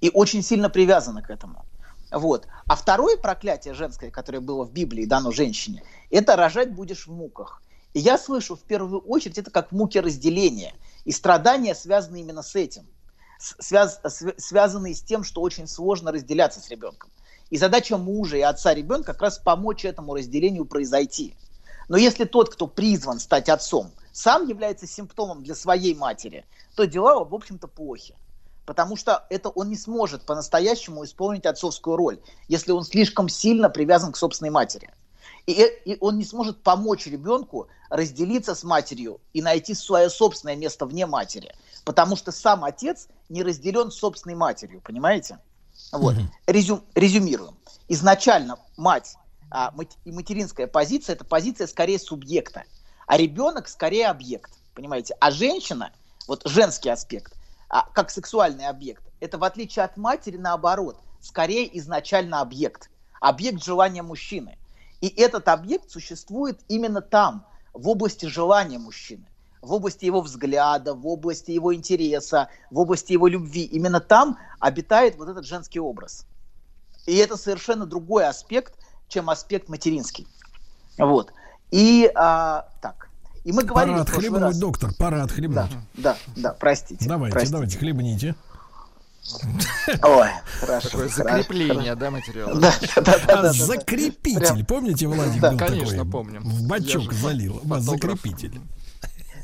[0.00, 1.64] И очень сильно привязано к этому.
[2.10, 2.46] Вот.
[2.66, 7.60] А второе проклятие женское, которое было в Библии дано женщине, это рожать будешь в муках.
[7.94, 10.74] И я слышу в первую очередь это как муки разделения.
[11.08, 12.86] И страдания связаны именно с этим.
[13.38, 13.98] Связ,
[14.36, 17.10] связанные с тем, что очень сложно разделяться с ребенком.
[17.48, 21.34] И задача мужа и отца ребенка как раз помочь этому разделению произойти.
[21.88, 26.44] Но если тот, кто призван стать отцом, сам является симптомом для своей матери,
[26.76, 28.14] то дела, в общем-то, плохи.
[28.66, 34.12] Потому что это он не сможет по-настоящему исполнить отцовскую роль, если он слишком сильно привязан
[34.12, 34.92] к собственной матери.
[35.48, 40.84] И, и он не сможет помочь ребенку разделиться с матерью и найти свое собственное место
[40.84, 41.54] вне матери.
[41.86, 45.38] Потому что сам отец не разделен с собственной матерью, понимаете?
[45.90, 46.16] Вот.
[46.16, 46.26] Mm-hmm.
[46.48, 47.56] Резюм, резюмируем.
[47.88, 49.16] Изначально мать
[49.50, 49.72] а,
[50.04, 52.64] и материнская позиция– это позиция скорее субъекта,
[53.06, 55.16] а ребенок скорее объект, понимаете?
[55.18, 55.92] А женщина,
[56.26, 57.32] вот женский аспект,
[57.70, 64.02] а, как сексуальный объект, это в отличие от матери наоборот, скорее изначально объект, объект желания
[64.02, 64.58] мужчины–
[65.00, 69.24] и этот объект существует именно там, в области желания мужчины,
[69.62, 73.64] в области его взгляда, в области его интереса, в области его любви.
[73.64, 76.26] Именно там обитает вот этот женский образ.
[77.06, 78.74] И это совершенно другой аспект,
[79.08, 80.26] чем аспект материнский.
[80.98, 81.32] Вот.
[81.70, 83.08] И а, так.
[83.44, 84.58] И мы говорили пора отхлебнуть, раз...
[84.58, 85.70] доктор, пора отхлебнуть.
[85.94, 87.08] Да, да, да, простите.
[87.08, 87.52] Давайте, простите.
[87.52, 88.34] давайте, хлебните.
[90.02, 90.28] Ой,
[90.60, 90.88] хорошо.
[90.88, 92.54] Такое закрепление, да, материала?
[92.54, 93.40] Да, да, да.
[93.40, 96.42] А закрепитель, помните, Владик Да, конечно, помним.
[96.42, 97.60] В бачок залил.
[97.78, 98.60] Закрепитель.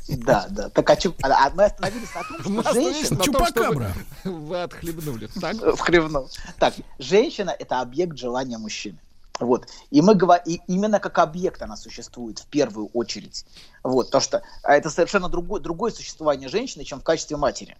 [0.07, 0.69] Да, да.
[0.69, 1.15] Так а, чуп...
[1.23, 3.23] а мы остановились на том, что женщина...
[3.23, 3.91] Чупакабра.
[4.23, 5.27] Вы отхлебнули.
[5.41, 5.55] Так?
[5.77, 6.29] Вхлебнул.
[6.59, 8.99] Так, женщина— это объект желания мужчины.
[9.39, 9.67] Вот.
[9.89, 13.45] И мы говорим, и именно как объект она существует в первую очередь.
[13.83, 14.11] Вот.
[14.11, 17.75] То, что а это совершенно другое, другое существование женщины, чем в качестве матери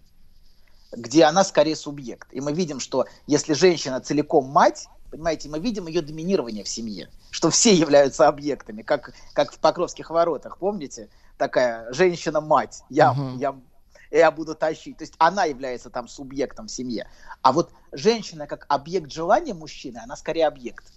[0.96, 2.28] где она скорее субъект.
[2.32, 7.08] И мы видим, что если женщина целиком мать, понимаете, мы видим ее доминирование в семье,
[7.30, 11.08] что все являются объектами, как, как в Покровских воротах, помните?
[11.38, 13.38] Такая женщина-мать, я, uh-huh.
[13.38, 13.54] я,
[14.10, 14.96] я буду тащить.
[14.96, 17.08] То есть она является там субъектом в семье.
[17.42, 20.92] А вот женщина как объект желания мужчины, она скорее объект.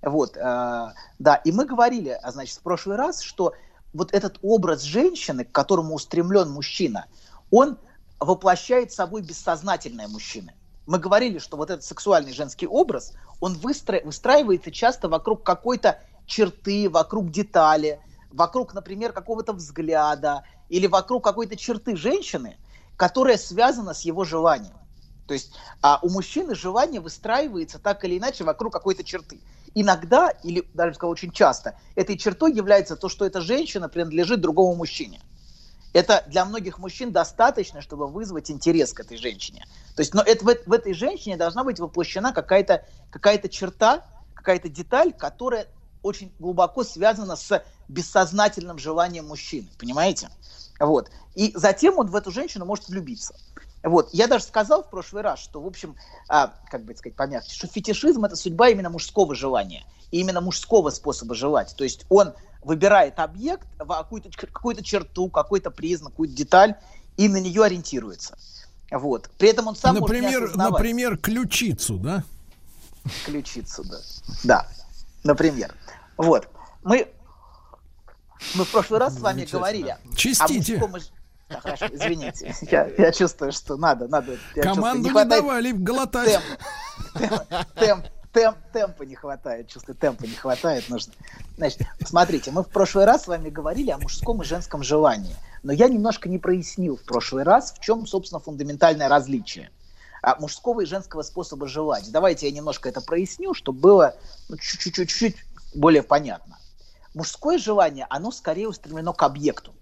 [0.00, 3.52] Вот, э, да, и мы говорили, а значит, в прошлый раз, что
[3.92, 7.06] вот этот образ женщины, к которому устремлен мужчина,
[7.50, 7.76] он
[8.20, 10.54] воплощает собой бессознательное мужчины.
[10.86, 14.00] Мы говорили, что вот этот сексуальный женский образ, он выстро...
[14.04, 21.96] выстраивается часто вокруг какой-то черты, вокруг детали, вокруг, например, какого-то взгляда или вокруг какой-то черты
[21.96, 22.56] женщины,
[22.96, 24.76] которая связана с его желанием.
[25.26, 29.40] То есть а у мужчины желание выстраивается так или иначе вокруг какой-то черты.
[29.74, 34.74] Иногда, или даже сказал очень часто, этой чертой является то, что эта женщина принадлежит другому
[34.74, 35.20] мужчине.
[35.92, 39.66] Это для многих мужчин достаточно, чтобы вызвать интерес к этой женщине.
[39.96, 44.04] То есть, но это, в, в этой женщине должна быть воплощена какая-то какая черта,
[44.34, 45.66] какая-то деталь, которая
[46.02, 50.30] очень глубоко связана с бессознательным желанием мужчины, понимаете?
[50.78, 51.10] Вот.
[51.34, 53.34] И затем он в эту женщину может влюбиться.
[53.82, 54.10] Вот.
[54.12, 55.96] Я даже сказал в прошлый раз, что, в общем,
[56.28, 60.90] а, как бы сказать помягче, что фетишизм– это судьба именно мужского желания, и именно мужского
[60.90, 61.74] способа желать.
[61.76, 66.76] То есть он выбирает объект, какую-то, какую-то черту, какой-то признак, какую-то деталь,
[67.16, 68.36] и на нее ориентируется.
[68.90, 69.30] Вот.
[69.38, 72.24] При этом он сам например, может Например, ключицу, да?
[73.24, 73.98] Ключицу, да.
[74.44, 74.68] Да,
[75.24, 75.74] например.
[76.16, 76.48] Вот.
[76.82, 77.08] Мы,
[78.54, 79.96] мы в прошлый раз с вами говорили...
[80.16, 80.78] Чистите.
[80.78, 81.16] О мужском,
[81.50, 82.54] да, хорошо, извините.
[82.70, 84.38] Я, я чувствую, что надо, надо.
[84.54, 86.40] Команду чувствую, не, не давали глотать.
[87.14, 91.12] Темп, темп, темп, темпа не хватает, чувствую, темпа не хватает, нужно.
[91.56, 95.72] Значит, смотрите, мы в прошлый раз с вами говорили о мужском и женском желании, но
[95.72, 99.70] я немножко не прояснил в прошлый раз, в чем, собственно, фундаментальное различие
[100.22, 102.10] а, мужского и женского способа желать.
[102.12, 104.14] Давайте я немножко это проясню, чтобы было
[104.48, 105.36] ну, чуть-чуть
[105.74, 106.58] более понятно.
[107.14, 109.74] Мужское желание, оно скорее устремлено к объекту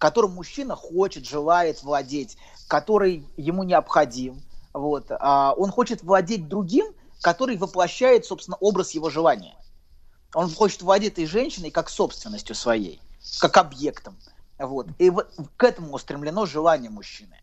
[0.00, 4.40] которым мужчина хочет, желает владеть, который ему необходим.
[4.72, 5.06] Вот.
[5.10, 6.86] А он хочет владеть другим,
[7.20, 9.56] который воплощает, собственно, образ его желания.
[10.34, 13.00] Он хочет владеть этой женщиной как собственностью своей,
[13.40, 14.16] как объектом.
[14.58, 14.88] Вот.
[14.98, 17.36] И вот к этому устремлено желание мужчины.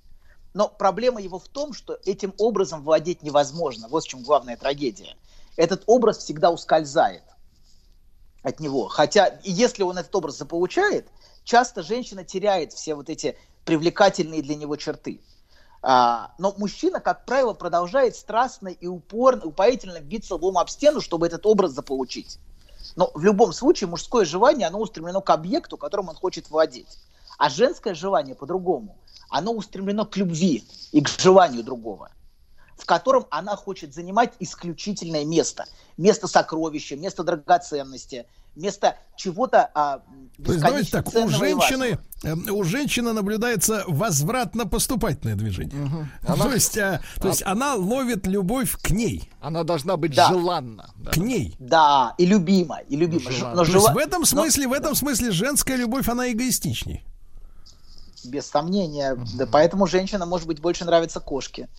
[0.53, 3.87] Но проблема его в том, что этим образом владеть невозможно.
[3.87, 5.15] Вот в чем главная трагедия.
[5.55, 7.23] Этот образ всегда ускользает
[8.43, 8.87] от него.
[8.87, 11.07] Хотя, если он этот образ заполучает,
[11.43, 15.19] часто женщина теряет все вот эти привлекательные для него черты.
[15.89, 21.27] А, но мужчина, как правило, продолжает страстно и упорно, упоительно биться лбом об стену, чтобы
[21.27, 22.39] этот образ заполучить.
[22.97, 26.99] Но в любом случае мужское желание, оно устремлено к объекту, которым он хочет владеть.
[27.37, 28.97] А женское желание по-другому.
[29.29, 32.11] Оно устремлено к любви и к желанию другого,
[32.75, 35.67] в котором она хочет занимать исключительное место.
[35.95, 38.25] Место сокровища, место драгоценности,
[38.57, 39.99] вместо чего-то а,
[40.43, 45.83] То есть, давайте так, у женщины, э, у женщины наблюдается возвратно-поступательное движение.
[45.83, 46.07] Угу.
[46.33, 49.29] Она, то есть, а, то есть она ловит любовь к ней.
[49.39, 50.27] Она должна быть да.
[50.27, 50.89] желанна.
[50.97, 51.11] Да.
[51.11, 51.55] К ней.
[51.59, 53.31] Да, и любима, и любима.
[53.31, 53.55] Желанна.
[53.57, 53.93] Но, жела...
[53.93, 54.69] в этом смысле, Но...
[54.71, 57.05] в этом смысле женская любовь, она эгоистичней.
[58.25, 59.13] Без сомнения.
[59.13, 59.25] Угу.
[59.35, 61.69] Да, поэтому женщина, может быть, больше нравится кошке.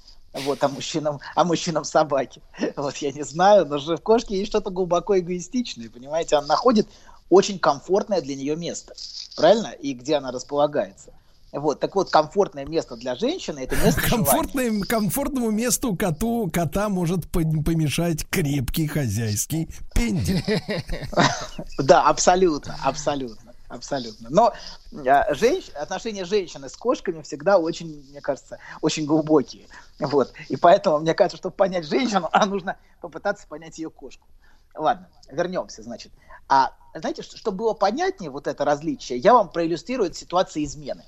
[0.45, 2.43] Вот, а мужчинам, а мужчинам собаки.
[2.77, 6.37] Вот я не знаю, но же в кошке есть что-то глубоко эгоистичное, понимаете?
[6.37, 6.89] Она находит
[7.31, 8.95] очень комфортное для нее место,
[9.37, 9.69] правильно?
[9.69, 11.13] И где она располагается.
[11.51, 17.31] Вот, так вот, комфортное место для женщины это место Комфортное, Комфортному месту коту, кота может
[17.31, 20.45] помешать крепкий хозяйский пендель.
[21.79, 24.29] Да, абсолютно, абсолютно абсолютно.
[24.31, 24.53] Но
[24.93, 25.69] э, женщ...
[25.75, 29.67] отношения женщины с кошками всегда очень, мне кажется, очень глубокие.
[29.99, 30.33] Вот.
[30.49, 34.27] И поэтому, мне кажется, чтобы понять женщину, а нужно попытаться понять ее кошку.
[34.75, 36.13] Ладно, вернемся, значит.
[36.49, 41.05] А знаете, чтобы было понятнее вот это различие, я вам проиллюстрирую ситуацию измены.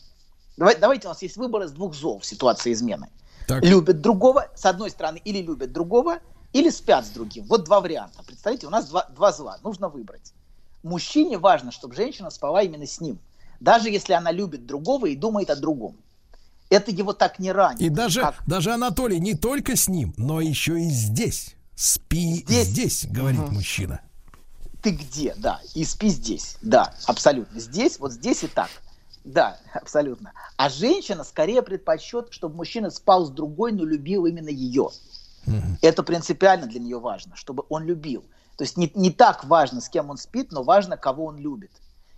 [0.57, 3.09] Давайте, давайте у нас есть выбор из двух зол в ситуации измены.
[3.47, 3.65] Так.
[3.65, 6.19] Любят другого, с одной стороны, или любят другого,
[6.53, 7.47] или спят с другим.
[7.47, 8.23] Вот два варианта.
[8.27, 9.59] Представьте, у нас два, два зла.
[9.63, 10.33] Нужно выбрать
[10.83, 13.19] мужчине важно, чтобы женщина спала именно с ним.
[13.61, 15.97] Даже если она любит другого и думает о другом.
[16.71, 17.81] Это его так не ранит.
[17.81, 18.43] И даже, как...
[18.47, 21.57] даже Анатолий, не только с ним, но еще и здесь.
[21.75, 23.53] Спи здесь, здесь говорит угу.
[23.53, 24.01] мужчина.
[24.83, 27.61] Ты где, да, и спи здесь, да, абсолютно.
[27.61, 28.71] Здесь, вот здесь и так.
[29.25, 30.33] Да, абсолютно.
[30.57, 34.91] А женщина скорее предпочет, чтобы мужчина спал с другой, но любил именно ее.
[35.47, 35.79] Угу.
[35.83, 38.25] Это принципиально для нее важно, чтобы он любил.
[38.61, 41.71] То есть не, не так важно, с кем он спит, но важно, кого он любит.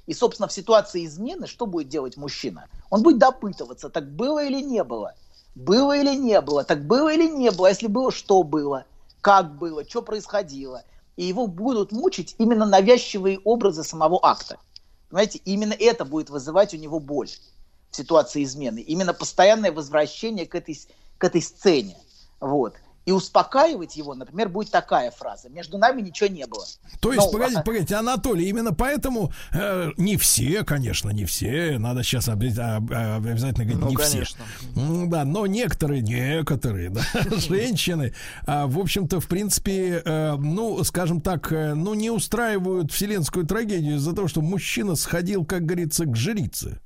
[0.08, 2.66] И, собственно, в ситуации измены что будет делать мужчина?
[2.90, 5.14] Он будет допытываться, так было или не было?
[5.54, 6.64] Было или не было?
[6.64, 7.68] Так было или не было?
[7.68, 8.86] Если было, что было?
[9.20, 9.88] Как было?
[9.88, 10.82] Что происходило?
[11.14, 14.58] И его будут мучить именно навязчивые образы самого акта.
[15.10, 17.28] Понимаете, именно это будет вызывать у него боль
[17.92, 18.80] в ситуации измены.
[18.80, 20.76] Именно постоянное возвращение к этой,
[21.18, 21.96] к этой сцене.
[22.40, 22.74] Вот.
[23.04, 25.48] И успокаивать его, например, будет такая фраза.
[25.48, 26.64] Между нами ничего не было.
[27.00, 31.78] То есть, Ну, погодите, а- погодите, Анатолий, именно поэтому э, не все, конечно, не все,
[31.78, 34.44] надо сейчас обязательно говорить, Ну, не конечно.
[34.72, 34.80] все.
[34.80, 37.02] М, Да, но некоторые, некоторые, да,
[37.38, 38.14] женщины,
[38.46, 43.96] а, в общем-то, в принципе, э, ну, скажем так, э, ну, не устраивают вселенскую трагедию
[43.96, 46.78] из-за того, что мужчина сходил, как говорится, к жрице.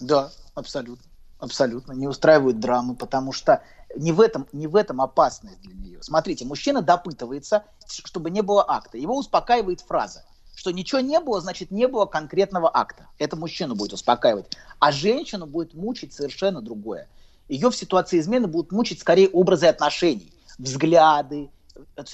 [0.00, 1.04] Да, абсолютно.
[1.38, 1.92] Абсолютно.
[1.92, 3.60] Не устраивают драмы, потому что
[3.96, 6.02] не в этом, не в этом опасность для нее.
[6.02, 8.98] Смотрите, мужчина допытывается, чтобы не было акта.
[8.98, 13.06] Его успокаивает фраза, что ничего не было, значит, не было конкретного акта.
[13.18, 14.56] Это мужчину будет успокаивать.
[14.78, 17.08] А женщину будет мучить совершенно другое.
[17.48, 21.50] Ее в ситуации измены будут мучить скорее образы отношений, взгляды.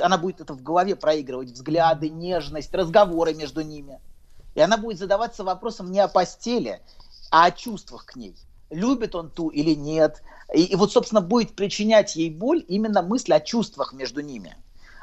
[0.01, 4.01] Она будет это в голове проигрывать, взгляды, нежность, разговоры между ними.
[4.55, 6.81] И она будет задаваться вопросом не о постели,
[7.31, 8.35] а о чувствах к ней.
[8.71, 10.23] Любит он ту или нет.
[10.55, 14.57] И, и вот, собственно, будет причинять ей боль именно мысль о чувствах между ними.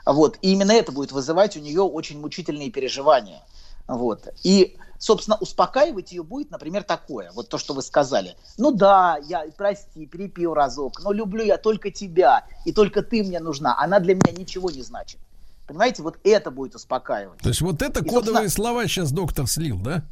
[0.06, 0.38] Вот.
[0.42, 3.42] И именно это будет вызывать у нее очень мучительные переживания.
[3.88, 4.28] Вот.
[4.44, 7.32] И, собственно, успокаивать ее будет, например, такое.
[7.34, 8.36] Вот то, что вы сказали.
[8.58, 13.40] Ну да, я, прости, перепил разок, но люблю я только тебя, и только ты мне
[13.40, 13.78] нужна.
[13.80, 15.20] Она для меня ничего не значит.
[15.68, 17.40] Понимаете, вот это будет успокаивать.
[17.40, 20.04] То есть вот это И, кодовые собственно, слова сейчас доктор слил, да?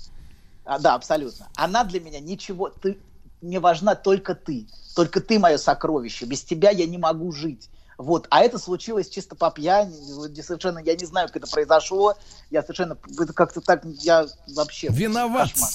[0.65, 1.47] а, да, абсолютно.
[1.55, 2.97] Она для меня ничего, ты,
[3.45, 4.67] мне важна только ты.
[4.95, 6.25] Только ты мое сокровище.
[6.25, 7.69] Без тебя я не могу жить.
[7.97, 8.27] Вот.
[8.29, 9.93] А это случилось чисто по пьяни.
[10.41, 12.15] Совершенно я не знаю, как это произошло.
[12.49, 15.51] Я совершенно это как-то так я вообще Виноват.
[15.51, 15.69] кошмар.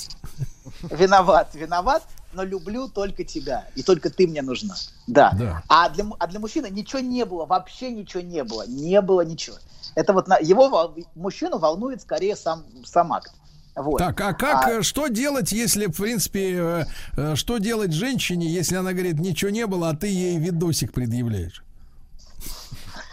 [0.90, 2.02] Виноват, виноват,
[2.32, 3.66] но люблю только тебя.
[3.74, 4.74] И только ты мне нужна.
[5.06, 5.32] Да.
[5.38, 5.62] Да.
[5.68, 8.66] А, для, а для мужчины ничего не было, вообще ничего не было.
[8.66, 9.56] Не было ничего.
[9.94, 13.32] Это вот на, его мужчину волнует скорее сам, сам акт.
[13.76, 13.98] Вот.
[13.98, 16.84] Так, а как, э, что делать, если, в принципе, э,
[17.16, 21.62] э, что делать женщине, если она говорит, ничего не было, а ты ей видосик предъявляешь?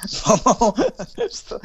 [0.08, 1.62] Что?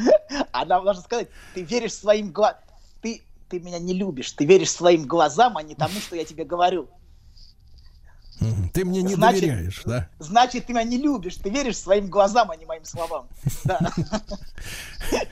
[0.53, 2.61] Она должна сказать, ты веришь своим глазам.
[3.01, 6.45] Ты, ты меня не любишь, ты веришь своим глазам, а не тому, что я тебе
[6.45, 6.89] говорю.
[8.73, 10.09] Ты мне не Значит- доверяешь, да?
[10.19, 13.27] Значит, ты меня не любишь, ты веришь своим глазам, а не моим словам.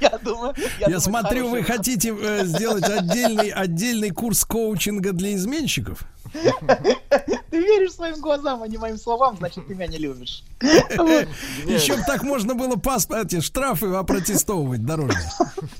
[0.00, 0.54] Я думаю,
[0.86, 6.04] Я, смотрю, вы хотите э, сделать отдельный, отдельный курс коучинга для изменщиков?
[6.32, 10.44] Ты веришь своим глазам, а не моим словам, значит, ты меня не любишь.
[10.60, 15.30] Еще б так можно было пас, эти штрафы опротестовывать дорожные.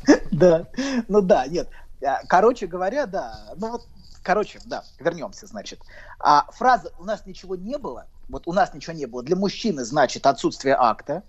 [0.30, 0.66] Да,
[1.08, 1.68] ну да, нет.
[2.02, 3.86] А, Короче говоря, да, ну вот,
[4.22, 5.80] короче, да, вернемся, значит.
[6.18, 9.84] А фраза «у нас ничего не было», вот «у нас ничего не было» для мужчины
[9.84, 11.22] значит отсутствие акта,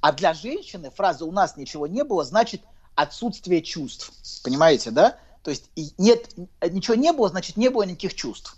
[0.00, 2.62] а для женщины фраза «у нас ничего не было» значит
[2.94, 4.12] отсутствие чувств.
[4.42, 5.16] Понимаете, да?
[5.42, 8.56] То есть нет, ничего не было, значит не было никаких чувств.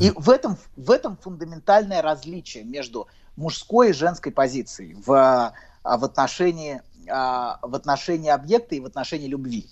[0.00, 3.06] И в этом, в этом фундаментальное различие между
[3.36, 5.52] мужской и женской позицией в, а,
[5.98, 9.68] в, отношении, а, в отношении объекта и в отношении любви.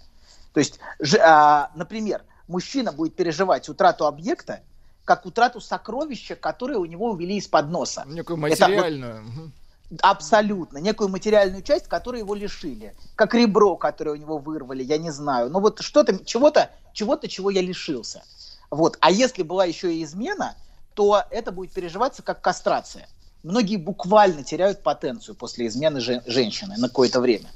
[0.52, 0.78] То есть,
[1.20, 4.60] а, например, мужчина будет переживать утрату объекта
[5.04, 8.04] как утрату сокровища, которое у него увели из-под носа.
[8.06, 9.22] Некую Это вот- материальную.
[9.22, 9.52] Мгм.
[10.00, 10.78] Абсолютно.
[10.78, 12.94] Некую материальную часть, которую его лишили.
[13.14, 15.50] Как ребро, которое у него вырвали, я не знаю.
[15.50, 18.22] Ну вот что-то, чего-то, чего-то, чего я лишился.
[18.70, 18.96] Вот.
[19.00, 20.54] А если была еще и измена,
[20.94, 23.06] то это будет переживаться как кастрация.
[23.42, 27.50] Многие буквально теряют потенцию после измены жен- женщины на какое-то время.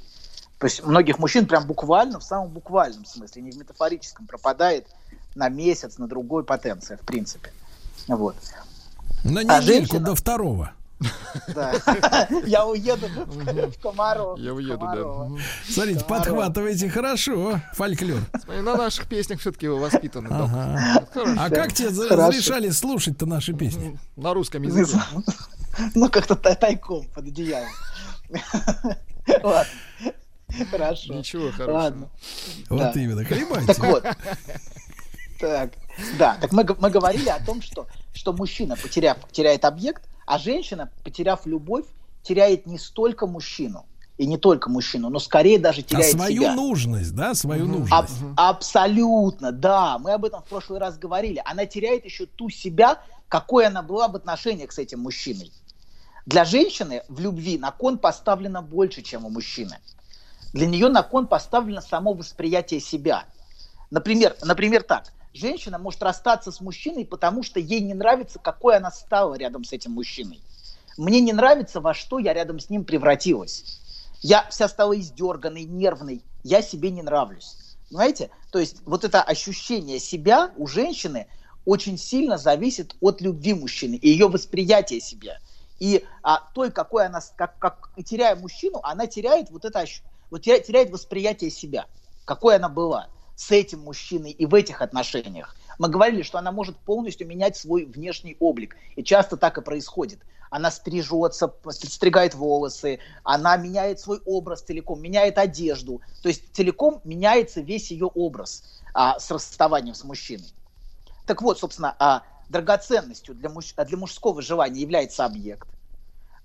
[0.58, 4.86] То есть многих мужчин прям буквально, в самом буквальном смысле, не в метафорическом, пропадает
[5.34, 7.52] на месяц, на другой потенция, в принципе.
[8.08, 8.36] Вот.
[9.24, 10.72] На А недельку женщина- до второго.
[11.48, 11.74] Да.
[12.46, 14.38] Я уеду в Комаров.
[14.38, 15.42] Я уеду, да.
[15.70, 18.20] Смотрите, подхватываете хорошо фольклор.
[18.42, 20.28] Смотри, На наших песнях все-таки вы воспитаны.
[20.30, 23.98] А как тебе разрешали слушать-то наши песни?
[24.16, 24.98] На русском языке.
[25.94, 27.68] Ну, как-то тай- тайком под одеялом.
[29.42, 29.70] Ладно.
[30.70, 31.14] Хорошо.
[31.14, 31.72] Ничего хорошего.
[31.72, 32.08] Ладно.
[32.70, 32.92] Вот Да.
[32.94, 33.66] именно, хлебайте.
[33.66, 34.04] Так вот.
[35.38, 35.72] Так,
[36.18, 40.90] да, так мы, мы говорили о том, что, что мужчина, потеряв, теряет объект, а женщина,
[41.04, 41.84] потеряв любовь,
[42.22, 43.84] теряет не столько мужчину,
[44.16, 46.54] и не только мужчину, но скорее даже А теряет свою себя.
[46.54, 48.14] нужность, да, свою Аб- нужность.
[48.34, 49.98] абсолютно, да.
[49.98, 51.42] Мы об этом в прошлый раз говорили.
[51.44, 55.52] Она теряет еще ту себя, какой она была в отношениях с этим мужчиной.
[56.24, 59.76] Для женщины в любви на кон поставлено больше, чем у мужчины.
[60.56, 63.26] Для нее на кон поставлено само восприятие себя.
[63.90, 65.12] Например, например так.
[65.34, 69.74] Женщина может расстаться с мужчиной, потому что ей не нравится, какой она стала рядом с
[69.74, 70.40] этим мужчиной.
[70.96, 73.82] Мне не нравится, во что я рядом с ним превратилась.
[74.22, 76.24] Я вся стала издерганной, нервной.
[76.42, 77.58] Я себе не нравлюсь.
[77.90, 78.30] Понимаете?
[78.50, 81.26] То есть вот это ощущение себя у женщины
[81.66, 85.38] очень сильно зависит от любви мужчины и ее восприятия себя.
[85.80, 90.00] И а, той, какой она, как, как, теряя мужчину, она теряет вот это, ощ-
[90.30, 91.86] вот теряет, восприятие себя,
[92.24, 95.54] какой она была с этим мужчиной и в этих отношениях.
[95.78, 98.76] Мы говорили, что она может полностью менять свой внешний облик.
[98.96, 100.20] И часто так и происходит.
[100.48, 106.00] Она стрижется, стригает волосы, она меняет свой образ целиком, меняет одежду.
[106.22, 108.62] То есть целиком меняется весь ее образ
[108.94, 110.46] а, с расставанием с мужчиной.
[111.26, 115.68] Так вот, собственно, а, драгоценностью для, муж, для мужского желания является объект,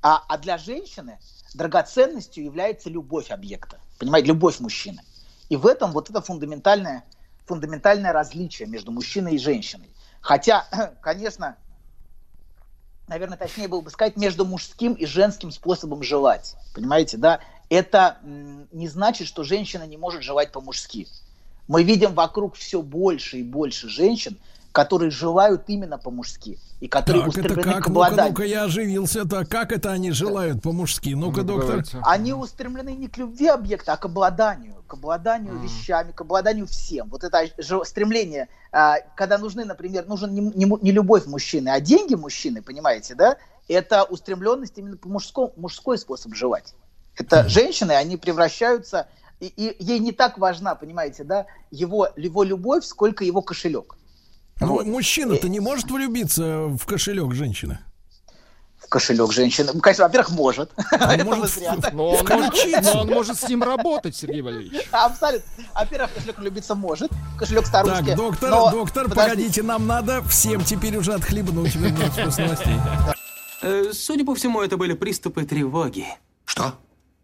[0.01, 1.19] а, а для женщины
[1.53, 3.79] драгоценностью является любовь объекта.
[3.99, 5.01] Понимаете, любовь мужчины.
[5.49, 7.03] И в этом вот это фундаментальное,
[7.45, 9.89] фундаментальное различие между мужчиной и женщиной.
[10.21, 10.65] Хотя,
[11.01, 11.57] конечно,
[13.07, 16.55] наверное, точнее было бы сказать, между мужским и женским способом желать.
[16.73, 17.41] Понимаете, да?
[17.69, 21.07] Это не значит, что женщина не может желать по-мужски.
[21.67, 24.37] Мы видим вокруг все больше и больше женщин,
[24.71, 27.83] которые желают именно по-мужски и которые Так, это устремлены как?
[27.83, 28.29] к обладанию.
[28.29, 29.27] ну-ка, я оживился.
[29.27, 31.09] Так, как это они желают по-мужски?
[31.09, 31.83] Ну-ка, доктор.
[32.03, 37.09] Они устремлены не к любви объекта, а к обладанию, к обладанию вещами, к обладанию всем.
[37.09, 37.45] Вот это
[37.83, 43.15] стремление, а, когда нужны, например, нужен не, не не любовь мужчины, а деньги мужчины, понимаете,
[43.15, 43.37] да?
[43.67, 46.73] Это устремленность именно по мужскому, мужской способ желать.
[47.15, 49.07] Это женщины, они превращаются,
[49.39, 53.95] и, и ей не так важна, понимаете, да, его, его любовь, сколько его кошелек.
[54.61, 57.79] Ну, мужчина-то не может влюбиться в кошелек женщины.
[58.77, 59.71] В кошелек женщины.
[59.73, 60.71] Ну, конечно, во-первых, может.
[60.91, 61.75] Это вы зря.
[61.93, 64.87] Но он, может, но он может с ним работать, Сергей Валерьевич.
[64.91, 65.49] Абсолютно.
[65.73, 67.11] Во-первых, кошелек влюбиться может.
[67.39, 68.05] Кошелек старушки.
[68.05, 69.31] Так, доктор, но- доктор, подождите.
[69.35, 72.75] погодите, нам надо всем теперь уже отхлебнуть вернуться после новостей.
[73.63, 76.05] Э, Судя по всему, это были приступы тревоги.
[76.45, 76.75] Что?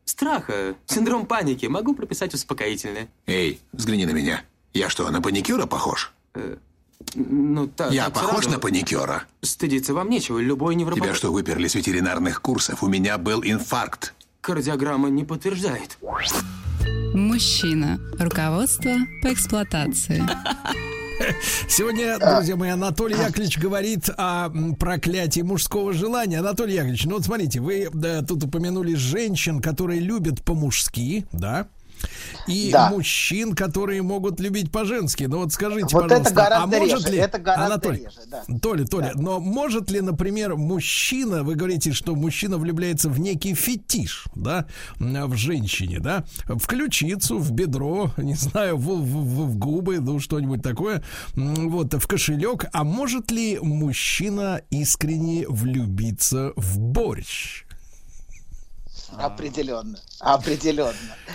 [0.06, 1.66] Страха, синдром паники.
[1.66, 3.10] Могу прописать успокоительное.
[3.26, 4.42] Эй, взгляни на меня.
[4.74, 6.14] Я что, на паникюра похож?
[7.16, 7.92] Ну, так.
[7.92, 8.50] Я так похож сразу.
[8.52, 9.24] на паникюра?
[9.42, 10.40] Стыдиться вам нечего.
[10.40, 11.04] Любой невропат...
[11.04, 12.84] Тебя что, выперли с ветеринарных курсов?
[12.84, 14.14] У меня был инфаркт.
[14.42, 15.98] Кардиограмма не подтверждает.
[17.14, 18.00] Мужчина.
[18.20, 20.24] Руководство по эксплуатации.
[21.68, 26.40] Сегодня, друзья мои, Анатолий Яковлевич говорит о проклятии мужского желания.
[26.40, 31.68] Анатолий Яковлевич, ну вот смотрите, вы да, тут упомянули женщин, которые любят по-мужски, да?
[32.48, 32.90] И Да.
[32.90, 35.26] мужчин, которые могут любить по-женски.
[35.26, 37.18] Ну вот скажите, Вот это пожалуйста, гораздо а может реже, ли...
[37.20, 38.44] это гораздо Анатолий, реже, да.
[38.62, 44.26] Толя, Толя, но может ли, например, мужчина, вы говорите, что мужчина влюбляется в некий фетиш,
[44.36, 44.66] да,
[45.00, 50.62] в женщине, да, в ключицу, в бедро, не знаю, в, в- в- губы, ну что-нибудь
[50.62, 51.04] такое,
[51.36, 57.64] вот, в кошелек, а может ли мужчина искренне влюбиться в борщ?
[59.18, 59.98] Определенно.
[60.20, 60.94] Определенно.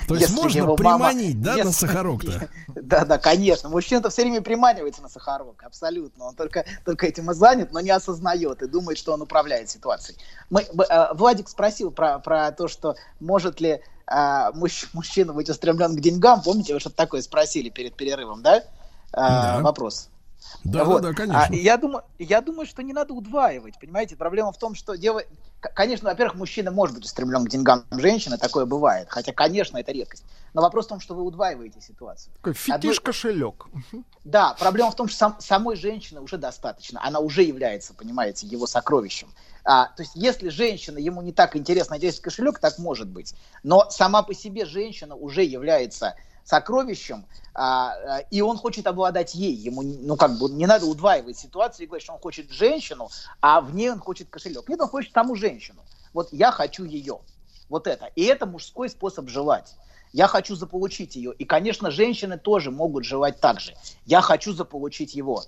[0.08, 2.48] То есть можно его мама- приманить, да, на если- сахарок-то?
[2.74, 3.68] Да, да, конечно.
[3.68, 6.26] Мужчина-то все время приманивается на сахарок, абсолютно.
[6.26, 10.18] Он только, только этим и занят, но не осознает и думает, что он управляет ситуацией.
[10.50, 14.14] Мы, э, Владик спросил про, про то, что может ли э,
[14.54, 16.42] мужч- мужчина быть устремлен к деньгам.
[16.42, 18.56] Помните, вы что-то такое спросили перед перерывом, да?
[18.58, 18.62] Э,
[19.12, 19.60] Да.
[19.62, 20.08] Вопрос.
[20.64, 21.02] Да, Вот.
[21.02, 21.46] да, да, конечно.
[21.50, 24.16] А, я, думаю, я думаю, что не надо удваивать, понимаете?
[24.16, 28.64] Проблема в том, что к- Конечно, во-первых, мужчина может быть устремлен к деньгам женщины, такое
[28.66, 29.06] бывает.
[29.10, 30.24] Хотя, конечно, это редкость.
[30.54, 32.32] Но вопрос в том, что вы удваиваете ситуацию.
[32.38, 33.66] Такой фетиш-кошелек.
[34.24, 37.00] Да, проблема в том, что сам- самой женщины уже достаточно.
[37.04, 39.32] Она уже является, понимаете, его сокровищем.
[39.64, 43.34] А, то есть, если женщина, ему не так интересно здесь кошелек, так может быть.
[43.62, 49.54] Но сама по себе женщина уже является сокровищем, а, а, и он хочет обладать ей.
[49.54, 53.60] Ему, ну, как бы, не надо удваивать ситуацию и говорить, что он хочет женщину, а
[53.60, 54.68] в ней он хочет кошелек.
[54.68, 55.82] Нет, он хочет саму женщину.
[56.12, 57.20] Вот я хочу ее.
[57.68, 58.06] Вот это.
[58.16, 59.74] И это мужской способ желать.
[60.12, 61.32] Я хочу заполучить ее.
[61.32, 63.74] И, конечно, женщины тоже могут желать так же.
[64.04, 65.44] Я хочу заполучить его.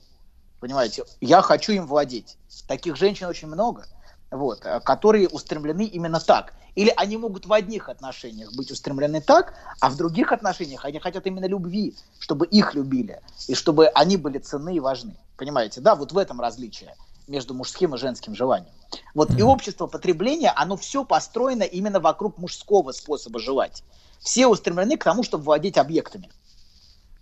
[0.60, 1.04] Понимаете?
[1.20, 2.38] Я хочу им владеть.
[2.66, 3.86] Таких женщин очень много,
[4.34, 6.54] вот, э, которые устремлены именно так.
[6.74, 11.26] Или они могут в одних отношениях быть устремлены так, а в других отношениях они хотят
[11.26, 15.16] именно любви, чтобы их любили, и чтобы они были ценны и важны.
[15.36, 15.80] Понимаете?
[15.80, 16.96] Да, вот в этом различие
[17.28, 18.72] между мужским и женским желанием.
[19.14, 23.82] Вот и общество потребления, оно все построено именно вокруг мужского способа желать.
[24.18, 26.28] Все устремлены к тому, чтобы владеть объектами.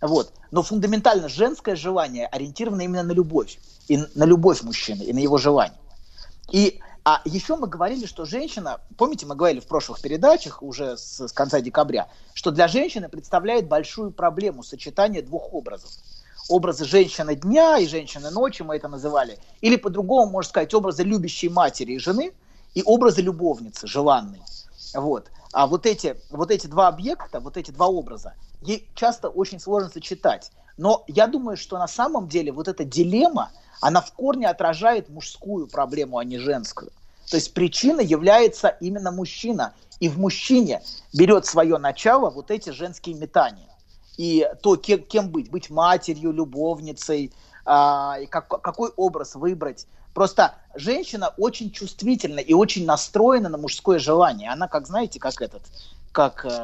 [0.01, 0.33] Вот.
[0.51, 3.59] Но фундаментально женское желание ориентировано именно на любовь.
[3.87, 5.77] И на любовь мужчины, и на его желание.
[6.51, 11.27] И а еще мы говорили, что женщина, помните, мы говорили в прошлых передачах уже с,
[11.27, 15.91] с конца декабря, что для женщины представляет большую проблему сочетание двух образов.
[16.49, 19.37] Образы женщины дня и женщины ночи, мы это называли.
[19.61, 22.33] Или по-другому, можно сказать, образы любящей матери и жены
[22.73, 24.41] и образы любовницы, желанной.
[24.93, 25.29] Вот.
[25.51, 29.89] А вот эти, вот эти два объекта, вот эти два образа, ей часто очень сложно
[29.89, 30.51] сочетать.
[30.77, 33.51] Но я думаю, что на самом деле вот эта дилемма,
[33.83, 36.89] она в корне отражает мужскую проблему, а не женскую.
[37.29, 39.73] То есть причиной является именно мужчина.
[39.99, 40.81] И в мужчине
[41.13, 43.67] берет свое начало вот эти женские метания.
[44.15, 47.33] И то, кем, кем быть, быть матерью, любовницей,
[47.65, 49.85] а, и как, какой образ выбрать.
[50.13, 54.49] Просто женщина очень чувствительна и очень настроена на мужское желание.
[54.49, 55.63] Она, как знаете, как этот,
[56.13, 56.63] как, э,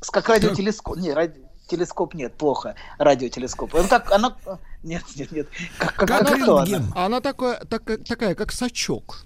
[0.00, 0.96] как радиотелескоп.
[0.96, 2.74] Не, ради, телескоп нет, плохо.
[2.98, 3.74] Радиотелескоп.
[3.74, 4.36] Он как, она...
[4.82, 5.48] Нет, нет, нет.
[5.78, 6.82] Как, как, Как как кто она?
[6.94, 9.24] А Она такая, такая, такая, как сачок.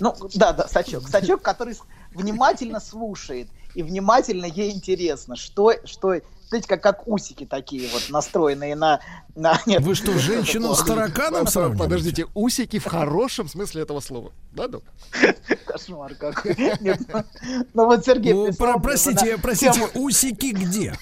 [0.00, 1.08] Ну, да, да, сачок.
[1.08, 1.76] Сачок, который
[2.12, 8.74] внимательно слушает и внимательно ей интересно, что, что, знаете, как, как усики такие вот, настроенные
[8.74, 9.00] на...
[9.34, 11.82] на нет, Вы что, женщину с тараканом сравниваете?
[11.84, 14.32] Подождите, усики в хорошем смысле этого слова.
[14.52, 14.78] Да, да?
[15.66, 16.56] Кошмар какой.
[16.80, 17.24] Нет, ну,
[17.74, 20.94] ну вот, Сергей, Ну, про- простите, на- простите, тему- усики где?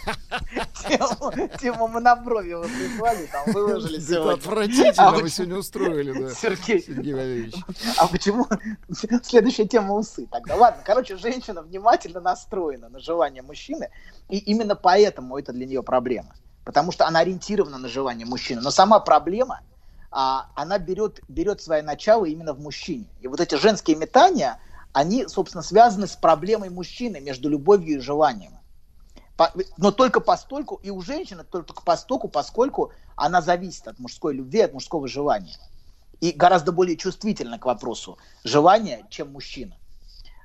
[0.88, 4.32] тему, тему моноброви вы прислали, там выложили Это сегодня.
[4.34, 6.34] отвратительно А вы почему- сегодня устроили, да.
[6.34, 7.54] Сергей, Сергей Валерьевич.
[7.98, 8.46] А почему?
[9.22, 10.26] Следующая тема усы.
[10.30, 10.82] Тогда ладно.
[10.84, 13.90] Короче, женщина внимательно настроена на желание мужчины,
[14.28, 16.34] и именно поэтому это для нее проблема.
[16.64, 18.60] Потому что она ориентирована на желание мужчины.
[18.60, 19.60] Но сама проблема,
[20.10, 23.06] а, она берет, берет свое начало именно в мужчине.
[23.20, 24.58] И вот эти женские метания,
[24.92, 28.58] они, собственно, связаны с проблемой мужчины между любовью и желанием.
[29.36, 34.60] По- но только постольку, и у женщины только постольку, поскольку она зависит от мужской любви,
[34.60, 35.56] от мужского желания
[36.20, 39.76] и гораздо более чувствительна к вопросу желания, чем мужчина.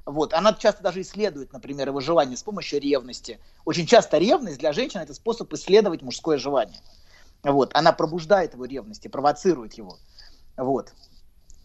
[0.06, 0.34] Вот.
[0.34, 3.40] Она часто даже исследует, например, его желание с помощью ревности.
[3.66, 6.82] Очень часто ревность для женщин– это способ исследовать мужское желание.
[7.44, 7.72] Вот.
[7.74, 9.98] Она пробуждает его ревность и провоцирует его.
[10.58, 10.94] Вот.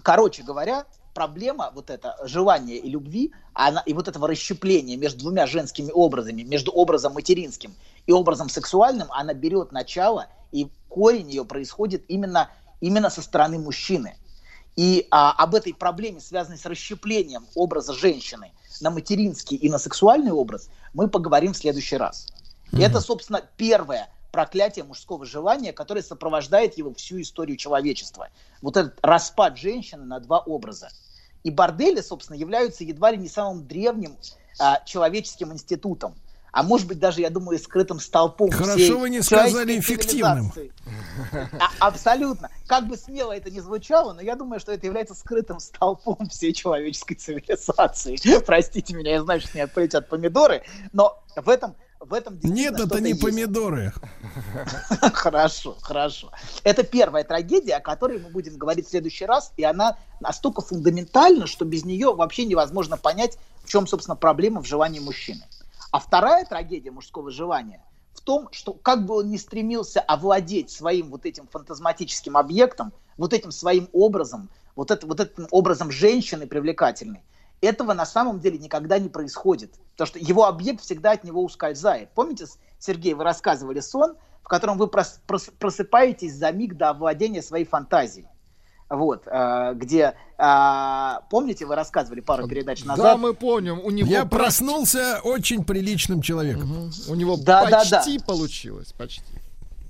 [0.03, 0.85] Короче говоря,
[1.15, 6.43] проблема вот это желания и любви, она, и вот этого расщепления между двумя женскими образами,
[6.43, 7.75] между образом материнским
[8.07, 12.51] и образом сексуальным, она берет начало, и корень ее происходит именно,
[12.81, 14.17] именно со стороны мужчины.
[14.77, 20.33] И а, об этой проблеме, связанной с расщеплением образа женщины на материнский и на сексуальный
[20.33, 22.27] образ, мы поговорим в следующий раз.
[22.73, 28.29] И это, собственно, первое проклятие мужского желания, которое сопровождает его всю историю человечества.
[28.61, 30.91] Вот этот распад женщины на два образа.
[31.43, 34.19] И бордели, собственно, являются едва ли не самым древним
[34.59, 36.15] а, человеческим институтом.
[36.57, 40.51] А может быть, даже, я думаю, скрытым столпом Хорошо всей вы не сказали эффективным.
[41.61, 42.49] А- абсолютно.
[42.67, 46.55] Как бы смело это ни звучало, но я думаю, что это является скрытым столпом всей
[46.55, 48.17] человеческой цивилизации.
[48.47, 50.63] Простите меня, я знаю, что мне полетят помидоры,
[50.95, 53.21] но в этом в этом Нет, это не есть.
[53.21, 53.93] помидоры.
[55.13, 56.31] Хорошо, хорошо.
[56.63, 61.47] Это первая трагедия, о которой мы будем говорить в следующий раз, и она настолько фундаментальна,
[61.47, 65.43] что без нее вообще невозможно понять, в чем, собственно, проблема в желании мужчины.
[65.91, 67.83] А вторая трагедия мужского желания
[68.13, 73.33] в том, что как бы он ни стремился овладеть своим вот этим фантазматическим объектом, вот
[73.33, 77.23] этим своим образом, вот, это, вот этим образом женщины привлекательной,
[77.61, 79.75] этого на самом деле никогда не происходит.
[79.93, 82.11] Потому что его объект всегда от него ускользает.
[82.15, 82.47] Помните,
[82.79, 87.65] Сергей, вы рассказывали сон, в котором вы прос- прос- просыпаетесь за миг до овладения своей
[87.65, 88.29] фантазией.
[88.89, 93.05] Вот, э, где, э, помните, вы рассказывали пару передач назад.
[93.05, 93.81] Да, мы помним.
[93.83, 96.91] У него Я про- проснулся очень приличным человеком.
[97.09, 97.97] У него Да, да, да.
[98.01, 98.93] почти получилось.
[98.93, 99.23] Почти.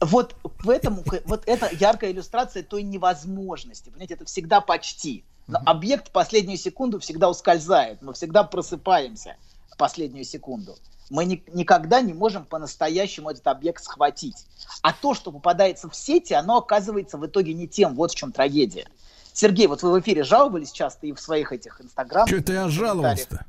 [0.00, 3.90] Вот в этом, вот это яркая иллюстрация той невозможности.
[3.90, 5.24] Понимаете, это всегда почти.
[5.46, 8.02] Но объект в последнюю секунду всегда ускользает.
[8.02, 9.36] Мы всегда просыпаемся
[9.76, 10.74] в последнюю секунду.
[11.10, 14.46] Мы ни- никогда не можем по-настоящему этот объект схватить.
[14.82, 17.94] А то, что попадается в сети, оно оказывается в итоге не тем.
[17.94, 18.86] Вот в чем трагедия.
[19.34, 22.28] Сергей, вот вы в эфире жаловались часто и в своих этих инстаграмах.
[22.28, 23.44] Что это я жаловался-то?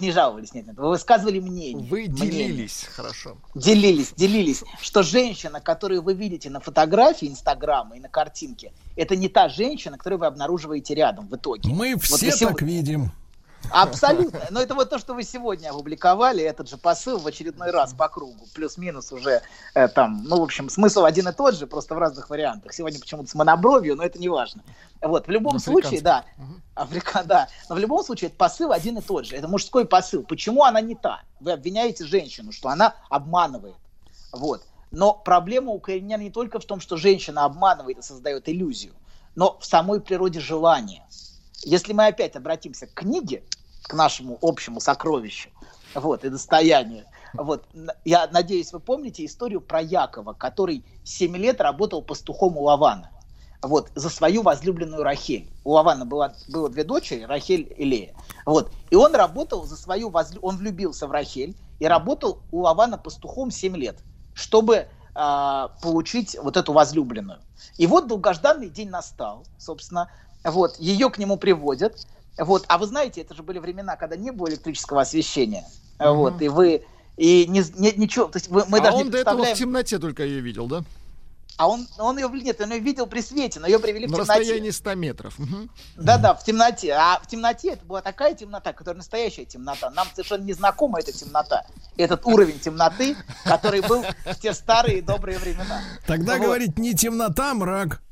[0.00, 0.76] Не жаловались, нет, нет.
[0.76, 1.86] Вы высказывали мнение.
[1.88, 2.14] Вы мнение.
[2.48, 3.36] делились, хорошо.
[3.54, 9.28] Делились, делились, что женщина, которую вы видите на фотографии Инстаграма и на картинке, это не
[9.28, 11.68] та женщина, которую вы обнаруживаете рядом в итоге.
[11.72, 13.10] Мы Вот все сего- так видим.
[13.70, 14.40] Абсолютно.
[14.50, 18.08] Но это вот то, что вы сегодня опубликовали, этот же посыл в очередной раз по
[18.08, 18.46] кругу.
[18.54, 19.42] Плюс-минус уже
[19.74, 22.72] э, там, ну, в общем, смысл один и тот же, просто в разных вариантах.
[22.72, 24.62] Сегодня почему-то с монобровью, но это не важно.
[25.02, 26.24] Вот, в любом случае, да,
[26.74, 27.48] Африка, да.
[27.68, 29.36] Но в любом случае, это посыл один и тот же.
[29.36, 30.22] Это мужской посыл.
[30.22, 31.20] Почему она не та?
[31.40, 33.76] Вы обвиняете женщину, что она обманывает.
[34.32, 34.62] Вот.
[34.90, 38.94] Но проблема укоренена не только в том, что женщина обманывает и создает иллюзию,
[39.34, 41.02] но в самой природе желания.
[41.66, 43.42] Если мы опять обратимся к книге,
[43.82, 45.50] к нашему общему сокровищу,
[45.96, 47.64] вот, и достоянию, вот,
[48.04, 53.10] я надеюсь, вы помните историю про Якова, который 7 лет работал пастухом у Лавана
[53.62, 55.50] вот, за свою возлюбленную Рахель.
[55.64, 58.14] У Лавана было, было две дочери, Рахель и Лея.
[58.44, 58.70] Вот.
[58.90, 60.38] И он работал за свою возлю...
[60.42, 63.98] Он влюбился в Рахель и работал у Лавана пастухом 7 лет,
[64.34, 64.86] чтобы
[65.16, 67.40] а, получить вот эту возлюбленную.
[67.76, 70.10] И вот долгожданный день настал, собственно.
[70.46, 72.06] Вот, ее к нему приводят,
[72.38, 75.64] Вот, а вы знаете, это же были времена, когда не было электрического освещения.
[75.98, 76.84] Вот, и вы
[77.16, 79.52] и не, не- ничего, то есть вы- мы а даже он не до этого в
[79.54, 80.82] темноте только ее видел, да?
[81.56, 84.18] А он, он ее, нет, он ее видел при свете, но ее привели в На
[84.18, 84.40] темноте.
[84.40, 85.34] расстоянии 100 метров.
[85.96, 86.92] Да-да, в темноте.
[86.92, 89.88] А в темноте это была такая темнота, которая настоящая темнота.
[89.92, 91.64] Нам совершенно не знакома эта темнота.
[91.96, 93.16] Этот уровень темноты,
[93.46, 95.80] который был в те старые добрые времена.
[96.06, 96.42] Тогда Вот.
[96.42, 98.02] говорить не темнота, мрак.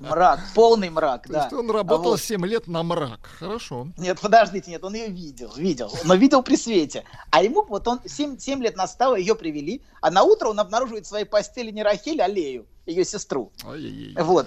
[0.00, 1.42] Мрак, полный мрак, То да.
[1.42, 2.20] есть он работал Вот.
[2.20, 3.20] 7 лет на мрак.
[3.38, 3.88] Хорошо.
[3.96, 7.04] Нет, подождите, нет, он ее видел, видел, но видел при свете.
[7.30, 11.06] А ему вот он 7, 7 лет настало, ее привели, а на утро он обнаруживает
[11.06, 13.52] в своей постели не Рахель, а Лею, ее сестру.
[13.64, 14.22] Ай-яй-яй.
[14.22, 14.46] Вот.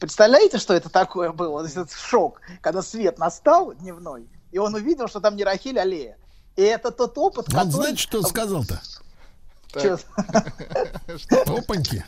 [0.00, 1.64] Представляете, что это такое было?
[1.64, 6.16] Это шок, когда свет настал дневной, и он увидел, что там не Рахель, а Лея.
[6.56, 7.70] И это тот опыт, Он который...
[7.70, 8.82] знаете, что сказал-то?
[9.80, 9.96] Чё?
[11.46, 12.04] Опаньки.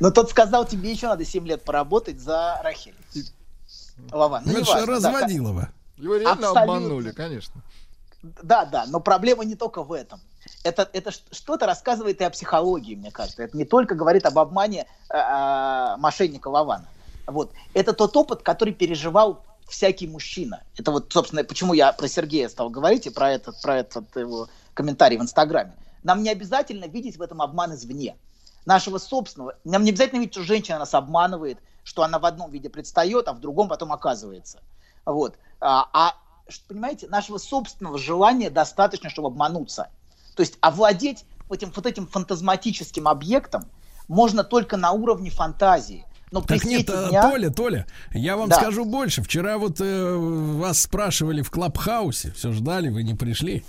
[0.00, 2.94] Но тот сказал, тебе еще надо 7 лет поработать за Рахель.
[4.10, 5.68] Вован, ну, неважно, да, Разводилова.
[5.96, 6.62] Его реально Абсолютно.
[6.62, 7.62] обманули, конечно.
[8.42, 10.20] Да, да, но проблема не только в этом.
[10.62, 13.42] Это, это что-то рассказывает и о психологии, мне кажется.
[13.42, 16.88] Это не только говорит об обмане э, э, мошенника Вована.
[17.26, 17.52] Вот.
[17.74, 20.62] Это тот опыт, который переживал всякий мужчина.
[20.76, 24.48] Это вот, собственно, почему я про Сергея стал говорить и про этот, про этот его
[24.74, 25.72] комментарий в Инстаграме.
[26.02, 28.16] Нам не обязательно видеть в этом обман извне.
[28.66, 29.54] Нашего собственного.
[29.64, 33.32] Нам не обязательно видеть, что женщина нас обманывает, что она в одном виде предстает, а
[33.32, 34.60] в другом потом оказывается.
[35.04, 35.36] Вот.
[35.60, 36.14] А, а,
[36.68, 39.88] понимаете, нашего собственного желания достаточно, чтобы обмануться.
[40.34, 43.70] То есть овладеть этим, вот этим фантазматическим объектом
[44.08, 46.04] можно только на уровне фантазии.
[46.30, 47.30] При Так нет, свете а, дня...
[47.30, 48.56] Толя, Толя, я вам Да.
[48.56, 49.22] скажу больше.
[49.22, 53.64] Вчера вот э, вас спрашивали в Клабхаусе, все ждали, вы не пришли.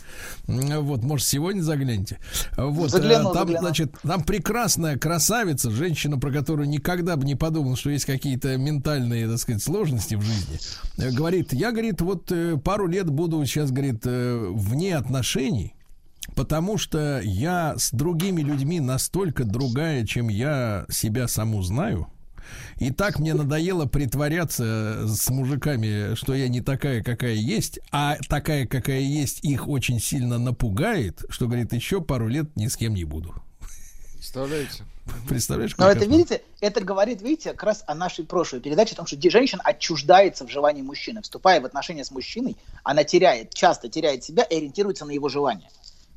[0.48, 2.18] Вот, может, сегодня заглянете.
[2.58, 3.68] Вот, э, Загляну, там, загляну.
[3.68, 9.28] значит, там прекрасная красавица, женщина, про которую никогда бы не подумал, что есть какие-то ментальные,
[9.30, 10.60] так сказать, сложности в жизни.
[10.98, 15.74] Э, Говорит, я, говорит, вот э, пару лет буду сейчас, говорит, вне отношений.
[16.36, 22.08] Потому что я с другими людьми настолько другая, чем я себя саму знаю.
[22.80, 28.68] И так мне надоело притворяться с мужиками, что я не такая, какая есть, а такая,
[28.68, 33.04] какая есть, их очень сильно напугает, что, говорит, еще пару лет ни с кем не
[33.04, 33.34] буду.
[34.14, 34.84] Представляете?
[35.28, 36.18] Представляешь, Но это, кошмар?
[36.18, 40.46] видите, это говорит, видите, как раз о нашей прошлой передаче, о том, что женщина отчуждается
[40.46, 41.22] в желании мужчины.
[41.22, 45.70] Вступая в отношения с мужчиной, она теряет, часто теряет себя и ориентируется на его желание.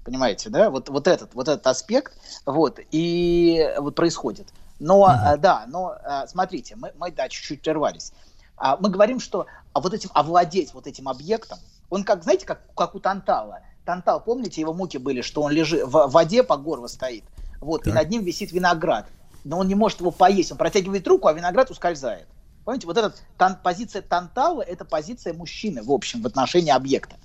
[0.04, 0.70] Понимаете, да?
[0.70, 2.14] Вот, вот, этот, вот этот аспект,
[2.46, 4.48] вот, и вот происходит.
[4.80, 8.12] Но, а, да, но, а, смотрите, мы, мы да, чуть-чуть прервались.
[8.56, 11.58] А, мы говорим, что вот этим, овладеть вот этим объектом,
[11.90, 13.60] он как, знаете, как, как у Тантала.
[13.84, 17.24] Тантал, помните, его муки были, что он лежит в воде по горло стоит,
[17.60, 17.94] вот, и Так.
[17.94, 19.06] над ним висит виноград.
[19.44, 22.26] Но он не может его поесть, он протягивает руку, а виноград ускользает.
[22.64, 27.16] Помните, вот эта тан- позиция Тантала– это позиция мужчины, в общем, в отношении объекта.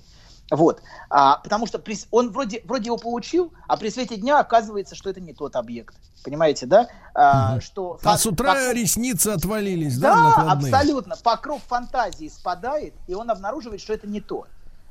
[0.52, 0.82] Вот.
[1.10, 5.10] А, потому что при он вроде, вроде его получил, а при свете дня оказывается, что
[5.10, 5.96] это не тот объект.
[6.24, 6.88] Понимаете, да?
[7.14, 11.16] А, что А фа- с утра покров- ресницы отвалились, да, да, абсолютно.
[11.18, 14.46] Покров фантазии спадает, и он обнаруживает, что это не то.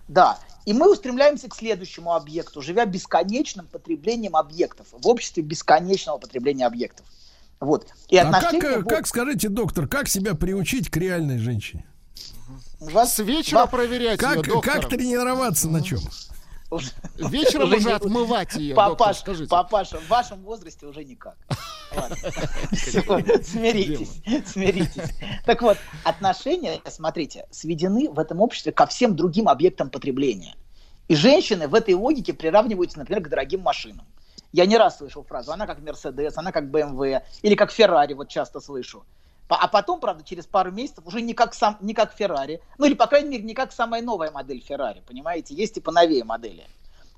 [0.08, 0.38] Да.
[0.66, 7.06] И мы устремляемся к следующему объекту, живя бесконечным потреблением объектов, в обществе бесконечного потребления объектов.
[7.60, 7.86] Вот.
[8.08, 11.86] И А как, э, вот- как, скажите, доктор, как себя приучить к реальной женщине?
[12.90, 14.80] Вас, С вечера проверять Как, ее, доктор.
[14.80, 16.00] как тренироваться на чем?
[17.16, 19.48] Вечером Уже уже не- отмывать ее, доктор, Папаш, скажите.
[19.48, 21.36] папаша, в вашем возрасте уже никак.
[22.72, 25.10] Смиритесь, смиритесь.
[25.46, 30.54] Так вот, отношения, смотрите, сведены в этом обществе ко всем другим объектам потребления.
[31.06, 34.06] И женщины в этой логике приравниваются, например, к дорогим машинам.
[34.52, 38.28] Я не раз слышал фразу, она как Мерседес, она как БМВ, или как Феррари, вот
[38.28, 39.04] часто слышу.
[39.48, 42.94] А потом, правда, через пару месяцев уже не как, сам, не как Феррари, ну или,
[42.94, 46.66] по крайней мере, не как самая новая модель Феррари, понимаете, есть и поновее модели.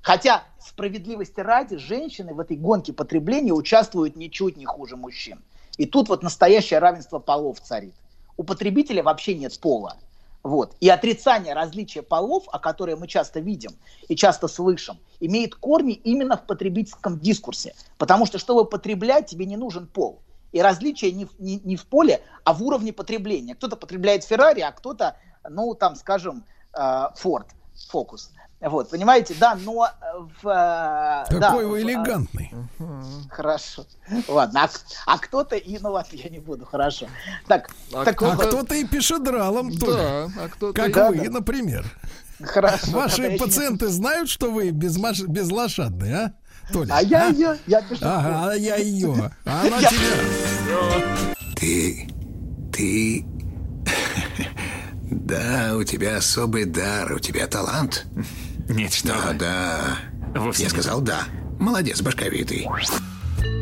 [0.01, 5.41] Хотя, справедливости ради, женщины в этой гонке потребления участвуют ничуть не хуже мужчин.
[5.77, 7.93] И тут вот настоящее равенство полов царит.
[8.35, 9.97] У потребителя вообще нет пола.
[10.43, 10.75] Вот.
[10.79, 13.71] И отрицание различия полов, о которое мы часто видим
[14.07, 17.75] и часто слышим, имеет корни именно в потребительском дискурсе.
[17.97, 20.21] Потому что, чтобы потреблять, тебе не нужен пол.
[20.51, 23.55] И различие не, в- не, не в поле, а в уровне потребления.
[23.55, 25.15] Кто-то потребляет Феррари, а кто-то,
[25.49, 26.43] ну, там, скажем,
[27.17, 27.47] Форд,
[27.89, 28.31] Фокус.
[28.59, 29.89] Вот, понимаете, да, но э,
[30.41, 30.47] в...
[30.47, 32.51] э, Какой да, вы в- элегантный.
[33.29, 33.85] Хорошо.
[34.27, 34.69] Ладно, а,
[35.05, 37.05] а кто-то и, ну ладно, я не буду, хорошо.
[37.47, 39.97] Так, так А вот, кто-то и пешедралом тоже.
[40.35, 40.73] Да, а кто-то...
[40.73, 41.29] Как Да, вы, да.
[41.31, 41.85] например.
[42.41, 42.91] хорошо.
[42.93, 45.21] Ваши еще не- пациенты знают, что вы безмаш...
[45.21, 46.33] безлошадный, а?
[46.71, 46.93] Толя?
[46.95, 48.01] А я ее, я пишу.
[48.05, 49.31] Ага, а я ее.
[49.45, 51.35] А она Я- тебя.
[51.55, 52.09] Ты...
[52.73, 53.25] Ты...
[55.09, 58.05] Да, у тебя особый дар, у тебя талант.
[58.69, 59.97] Нет, что Да, да.
[60.39, 60.73] Вовсе Я нет.
[60.73, 61.23] сказал да.
[61.59, 62.67] Молодец, башковитый.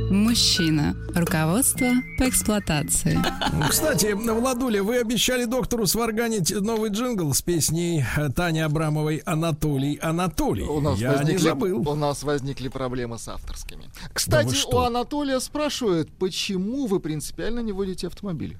[0.09, 0.95] Мужчина.
[1.15, 3.17] Руководство по эксплуатации.
[3.69, 10.63] Кстати, Владуля, вы обещали доктору сварганить новый джингл с песней Тани Абрамовой «Анатолий, Анатолий».
[10.63, 11.89] У нас, Я не возникли, забыл.
[11.89, 13.85] у нас возникли проблемы с авторскими.
[14.13, 14.77] Кстати, что?
[14.77, 18.57] у Анатолия спрашивают, почему вы принципиально не водите автомобиль?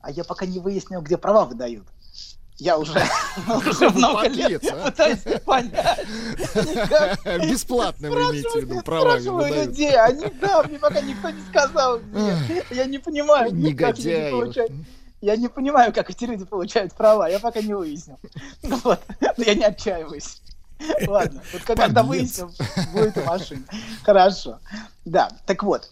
[0.00, 1.86] А я пока не выяснил, где права выдают.
[2.58, 2.92] Я уже,
[3.48, 4.90] уже много лет Подлец, а.
[4.90, 6.06] пытаюсь понять.
[7.50, 12.00] Бесплатно вы имеете в виду, правами спрашиваю людей, они, да, мне пока никто не сказал.
[12.70, 14.30] Я не понимаю, Негодяи.
[14.30, 14.72] получают.
[15.20, 18.18] Я не понимаю, как эти люди получают права, я пока не выяснил.
[18.62, 19.00] Ну Вот,
[19.36, 20.40] но я не отчаиваюсь.
[21.06, 22.52] Ладно, вот когда выясним,
[22.92, 23.64] будет машина.
[24.02, 24.60] Хорошо.
[25.04, 25.90] Да, так вот,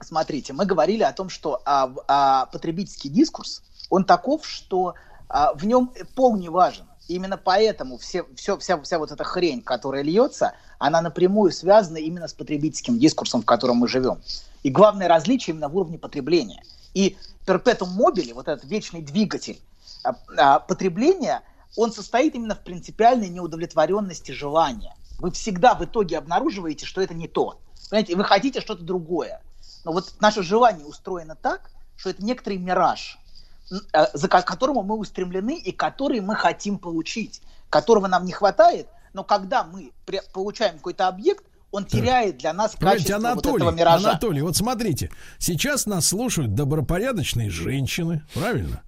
[0.00, 4.94] смотрите, мы говорили о том, что а, а, потребительский дискурс, он таков, что
[5.34, 6.84] а, в нем пол не важен.
[7.08, 12.28] Именно поэтому все, все, вся, вся вот эта хрень, которая льется, она напрямую связана именно
[12.28, 14.22] с потребительским дискурсом, в котором мы живем.
[14.62, 16.62] И главное различие именно в уровне потребления.
[16.94, 19.60] И перпетум мобили, вот этот вечный двигатель
[20.04, 21.42] а, а, потребления,
[21.76, 24.94] он состоит именно в принципиальной неудовлетворенности желания.
[25.18, 27.58] Вы всегда в итоге обнаруживаете, что это не то.
[27.90, 29.42] Понимаете, вы хотите что-то другое.
[29.84, 33.18] Но вот наше желание устроено так, что это некоторый мираж,
[33.68, 38.88] за ко- к которому мы устремлены и который мы хотим получить, которого нам не хватает,
[39.12, 39.92] но когда мы
[40.32, 44.10] получаем какой-то объект, он теряет для нас качество вот Анатолий, этого миража.
[44.10, 48.82] Анатолий, вот смотрите, сейчас нас слушают добропорядочные женщины, правильно?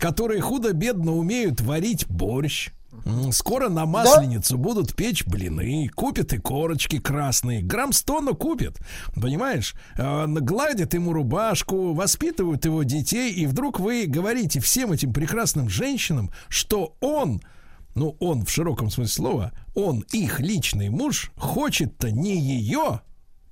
[0.00, 2.70] Которые худо-бедно умеют варить борщ.
[3.32, 8.78] Скоро на масленицу будут печь блины, купят и корочки красные, грамм сто, но купят,
[9.14, 9.74] понимаешь?
[9.96, 16.30] Э, Гладят ему рубашку, воспитывают его детей, и вдруг вы говорите всем этим прекрасным женщинам,
[16.48, 17.42] что он,
[17.94, 23.00] ну он в широком смысле слова, он, их личный муж, хочет-то не ее,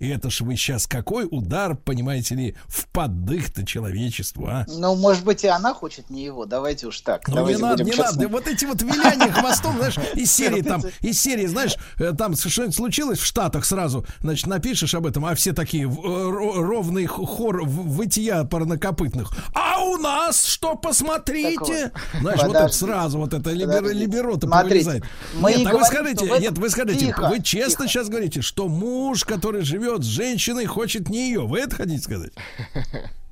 [0.02, 4.66] и это ж вы сейчас какой удар, понимаете ли, в поддых-то человечеству, а?
[4.66, 6.44] Ну, может быть, и она хочет не его.
[6.44, 7.28] Давайте уж так.
[7.28, 8.22] Ну, не Давайте надо, будем не честны.
[8.22, 8.28] надо.
[8.28, 12.74] Вот эти вот виляния хвостом, знаешь, из серии там, из серии, знаешь, э, там что-нибудь
[12.74, 17.62] случилось в Штатах сразу, значит, напишешь об этом, а все такие э, ро- ровный хор
[17.64, 19.30] вытия парнокопытных.
[19.54, 21.92] А у нас что, посмотрите?
[22.20, 25.04] Знаешь, вот это сразу, вот это либеро-то повылезает.
[25.34, 30.06] Нет, вы скажите, нет, вы скажите, вы честно сейчас говорите, что муж, который живет с
[30.06, 31.46] женщиной, хочет не ее.
[31.46, 32.32] Вы это хотите сказать?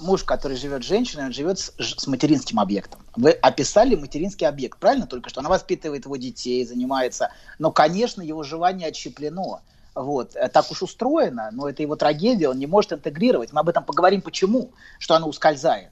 [0.00, 3.00] муж, который живет с женщиной, он живет с, с материнским объектом.
[3.16, 5.06] Вы описали материнский объект, правильно?
[5.06, 7.30] Только что она воспитывает его детей, занимается.
[7.58, 9.60] Но, конечно, его желание отщеплено.
[9.94, 10.36] Вот.
[10.36, 13.52] Э, Так уж устроено, но это его трагедия, он не может интегрировать.
[13.52, 15.90] Мы об этом поговорим, почему, что оно ускользает.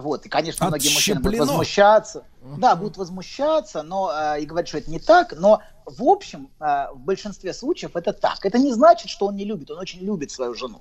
[0.00, 0.26] Вот.
[0.26, 2.24] И, конечно, многие мужчины будут возмущаться.
[2.58, 5.34] Да, будут возмущаться, но э, и говорить, что это не так.
[5.36, 8.44] Но в общем, э, в большинстве случаев это так.
[8.44, 9.70] Это не значит, что он не любит.
[9.70, 10.80] Он очень любит свою жену.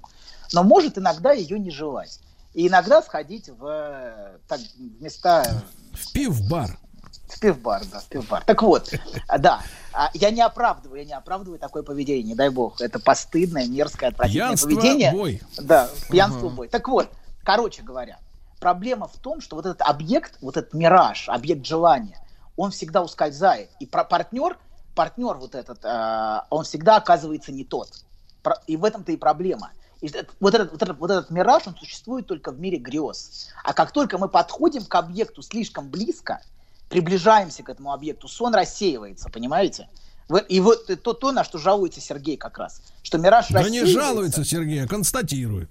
[0.54, 2.20] Но может иногда ее не желать.
[2.54, 5.44] И иногда сходить в, э, так, в места...
[5.94, 6.78] В пив-бар.
[7.28, 8.44] В пивбар, да, в пивбар.
[8.46, 8.90] Так вот,
[9.40, 12.80] да, а, я не оправдываю, я не оправдываю такое поведение, не дай бог.
[12.80, 15.12] Это постыдное, мерзкое, отвратительное Пьянство, поведение.
[15.12, 15.42] бой.
[15.58, 16.56] Да, пьянство, Ага.
[16.56, 16.68] бой.
[16.70, 17.10] Так вот,
[17.44, 18.18] короче говоря,
[18.60, 22.20] проблема в том, что вот этот объект, вот этот мираж, объект желания,
[22.56, 23.70] он всегда ускользает.
[23.80, 24.58] И про партнер,
[24.96, 27.90] партнер вот этот, э, он всегда оказывается не тот.
[28.44, 29.72] Про- И в этом-то и проблема.
[30.02, 33.48] И этот- вот, этот, вот, этот, вот этот мираж, он существует только в мире грез.
[33.64, 36.42] А как только мы подходим к объекту слишком близко,
[36.90, 39.90] приближаемся к этому объекту, сон рассеивается, понимаете?
[40.50, 44.00] И вот то, то, на что жалуется Сергей как раз, что мираж Да не рассеивается.
[44.02, 45.70] жалуется Сергей, а констатирует.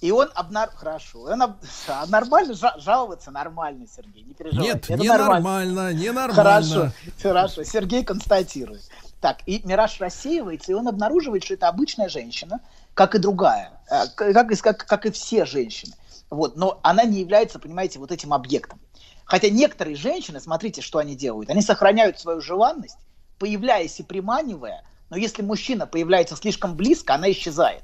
[0.00, 0.70] И он обнар...
[0.74, 1.22] Хорошо.
[1.22, 1.56] Он об-
[1.88, 4.22] а нормально жа- жаловаться нормально, Сергей.
[4.22, 4.72] Не переживайте.
[4.74, 6.34] Нет, Это не нормально, не нормально.
[6.34, 7.64] Хорошо, хорошо.
[7.64, 8.82] Сергей констатирует.
[9.20, 12.60] Так, и мираж рассеивается, и он обнаруживает, что это обычная женщина,
[12.94, 13.80] как и другая,
[14.14, 15.92] к- как, и- как, как и все женщины.
[16.30, 18.78] Вот, но она не является, понимаете, вот этим объектом.
[19.24, 21.50] Хотя некоторые женщины, смотрите, что они делают.
[21.50, 22.96] Они сохраняют свою желанность,
[23.38, 27.82] появляясь и приманивая, но если мужчина появляется слишком близко, она исчезает.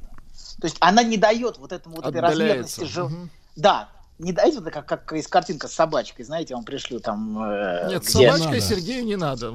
[0.64, 2.40] То есть она не дает вот этому вот этой Отдаляется.
[2.40, 3.10] размерности жел...
[3.54, 7.38] Да, не дайте вот как, как из картинка с собачкой, знаете, вам пришлю там...
[7.38, 9.52] э, Нет, где- собачкой Сергею не надо.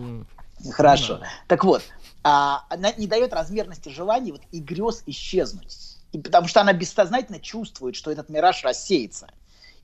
[0.69, 1.19] Хорошо.
[1.47, 1.81] Так вот,
[2.23, 5.97] а, она не дает размерности желаний вот, и грез исчезнуть.
[6.11, 9.29] И потому что она бессознательно чувствует, что этот мираж рассеется.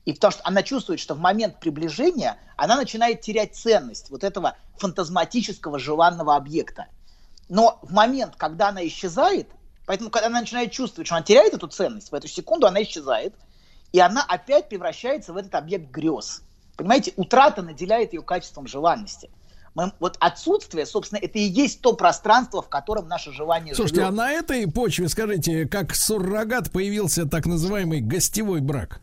[0.04, 4.56] И потому что она чувствует, что в момент приближения она начинает терять ценность вот этого
[4.78, 6.86] фантазматического желанного объекта.
[7.48, 9.48] Но в момент, когда она исчезает,
[9.86, 13.34] поэтому когда она начинает чувствовать, что она теряет эту ценность, в эту секунду она исчезает,
[13.92, 16.42] и она опять превращается в этот объект грез.
[16.76, 19.30] Понимаете, утрата наделяет ее качеством желанности.
[19.74, 24.08] Мы, вот отсутствие, собственно, это и есть то пространство, в котором наше желание Слушайте, живет.
[24.10, 29.00] а на этой почве, скажите, как суррогат появился так называемый гостевой брак?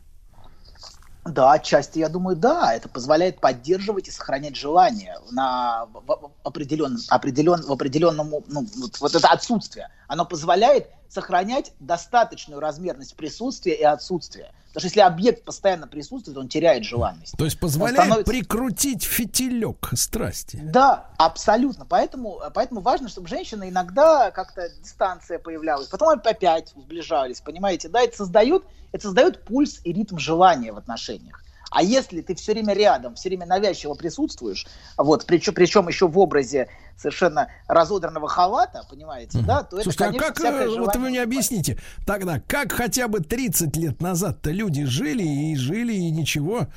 [1.24, 2.74] Да, отчасти, я думаю, да.
[2.74, 9.14] Это позволяет поддерживать и сохранять желание на в, определенном, определен, в определенном, ну, вот, вот
[9.14, 9.88] это отсутствие.
[10.06, 14.52] Оно позволяет сохранять достаточную размерность присутствия и отсутствия.
[14.74, 17.36] Потому что если объект постоянно присутствует, он теряет желанность.
[17.38, 20.58] То есть позволяет становится- прикрутить фитилек страсти.
[20.64, 21.86] Да, абсолютно.
[21.86, 27.88] Поэтому, поэтому важно, чтобы женщина иногда как-то дистанция появлялась, потом опять сближались, понимаете?
[27.88, 31.43] Да, это создает, это создает пульс и ритм желания в отношениях.
[31.74, 34.64] А если ты все время рядом, все время навязчиво присутствуешь,
[34.96, 40.28] вот, причем, причем еще в образе совершенно разодранного халата, понимаете, да, то это, Слушайте, конечно,
[40.28, 44.84] а как, э, вот вы мне объясните, тогда, как хотя бы 30 лет назад-то люди
[44.84, 46.68] жили и жили, и ничего,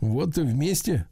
[0.00, 1.06] вот вместе.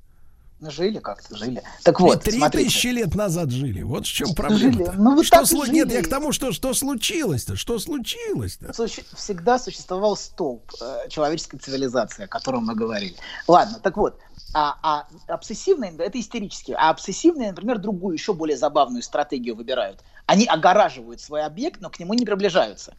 [0.70, 1.62] Жили как-то, жили.
[1.82, 3.82] Так вот, три тысячи лет назад жили.
[3.82, 4.92] Вот в чем проблема.
[4.96, 5.98] Ну, вот что слу- Нет, жили.
[5.98, 7.56] я к тому, что, что случилось-то?
[7.56, 8.72] Что случилось-то?
[9.16, 13.14] Всегда существовал столб э, человеческой цивилизации, о котором мы говорили.
[13.48, 14.18] Ладно, так вот,
[14.54, 20.00] а, а обсессивные, это истерические, а обсессивные, например, другую, еще более забавную стратегию выбирают.
[20.26, 22.94] Они огораживают свой объект, но к нему не приближаются.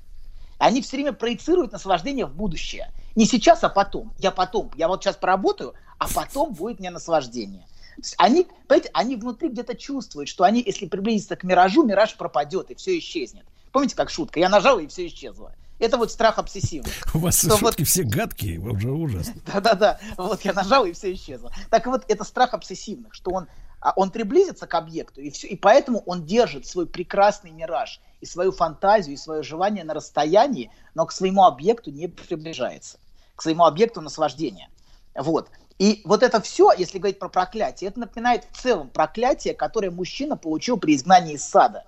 [0.58, 2.92] Они все время проецируют наслаждение в будущее.
[3.16, 4.14] Не сейчас, а потом.
[4.20, 4.72] Я потом.
[4.76, 7.66] Я вот сейчас поработаю, а потом будет мне наслаждение.
[7.96, 12.16] То есть они, понимаете, они внутри где-то чувствуют, что они, если приблизиться к миражу, мираж
[12.16, 13.46] пропадет и все исчезнет.
[13.72, 14.40] Помните, как шутка?
[14.40, 15.54] Я нажал, и все исчезло.
[15.80, 16.92] Это вот страх обсессивный.
[17.14, 19.34] У вас Что шутки все гадкие, уже ужасно.
[19.46, 21.52] Да-да-да, вот я нажал, и все исчезло.
[21.70, 23.48] Так вот, это страх обсессивных, что он,
[23.82, 28.26] а, он приблизится к объекту, и, все, и поэтому он держит свой прекрасный мираж, и
[28.26, 32.98] свою фантазию, и свое желание на расстоянии, но к своему объекту не приближается,
[33.36, 34.70] к своему объекту наслаждения.
[35.14, 35.50] Вот.
[35.78, 40.38] И вот это все, если говорить про проклятие, это напоминает в целом проклятие, которое мужчина
[40.38, 41.84] получил при изгнании из сада.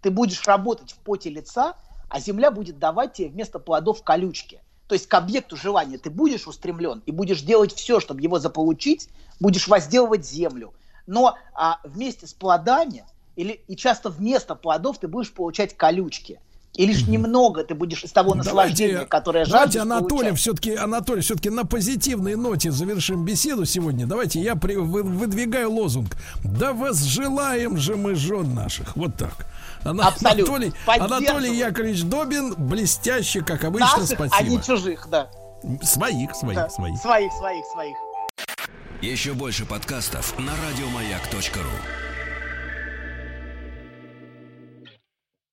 [0.00, 1.74] Ты будешь работать в поте лица,
[2.08, 4.60] а земля будет давать тебе вместо плодов колючки.
[4.88, 9.08] То есть к объекту желания ты будешь устремлен и будешь делать все, чтобы его заполучить,
[9.38, 10.72] будешь возделывать землю.
[11.06, 13.04] Но а, вместе с плодами,
[13.36, 16.40] или, и часто вместо плодов ты будешь получать колючки.
[16.74, 20.38] И лишь немного ты будешь из того наслаждения, которое давайте жаждешь Анатолий получать.
[20.38, 24.06] все-таки, Анатолий, все-таки на позитивной ноте завершим беседу сегодня.
[24.06, 26.10] Давайте я при- вы- выдвигаю лозунг.
[26.44, 28.94] Да возжелаем же мы жен наших.
[28.96, 29.46] Вот так.
[29.84, 30.54] Ана- Абсолютно.
[30.56, 30.72] Анатолий.
[30.86, 34.36] Анатолий Яковлевич Добин, блестяще, как обычно, Наших, спасибо.
[34.36, 35.28] а не чужих, да.
[35.82, 36.68] Своих, своих, Да.
[36.68, 36.98] своих.
[37.00, 37.96] Своих, своих, своих.
[39.02, 42.07] Еще больше подкастов на радиомаяк.ру.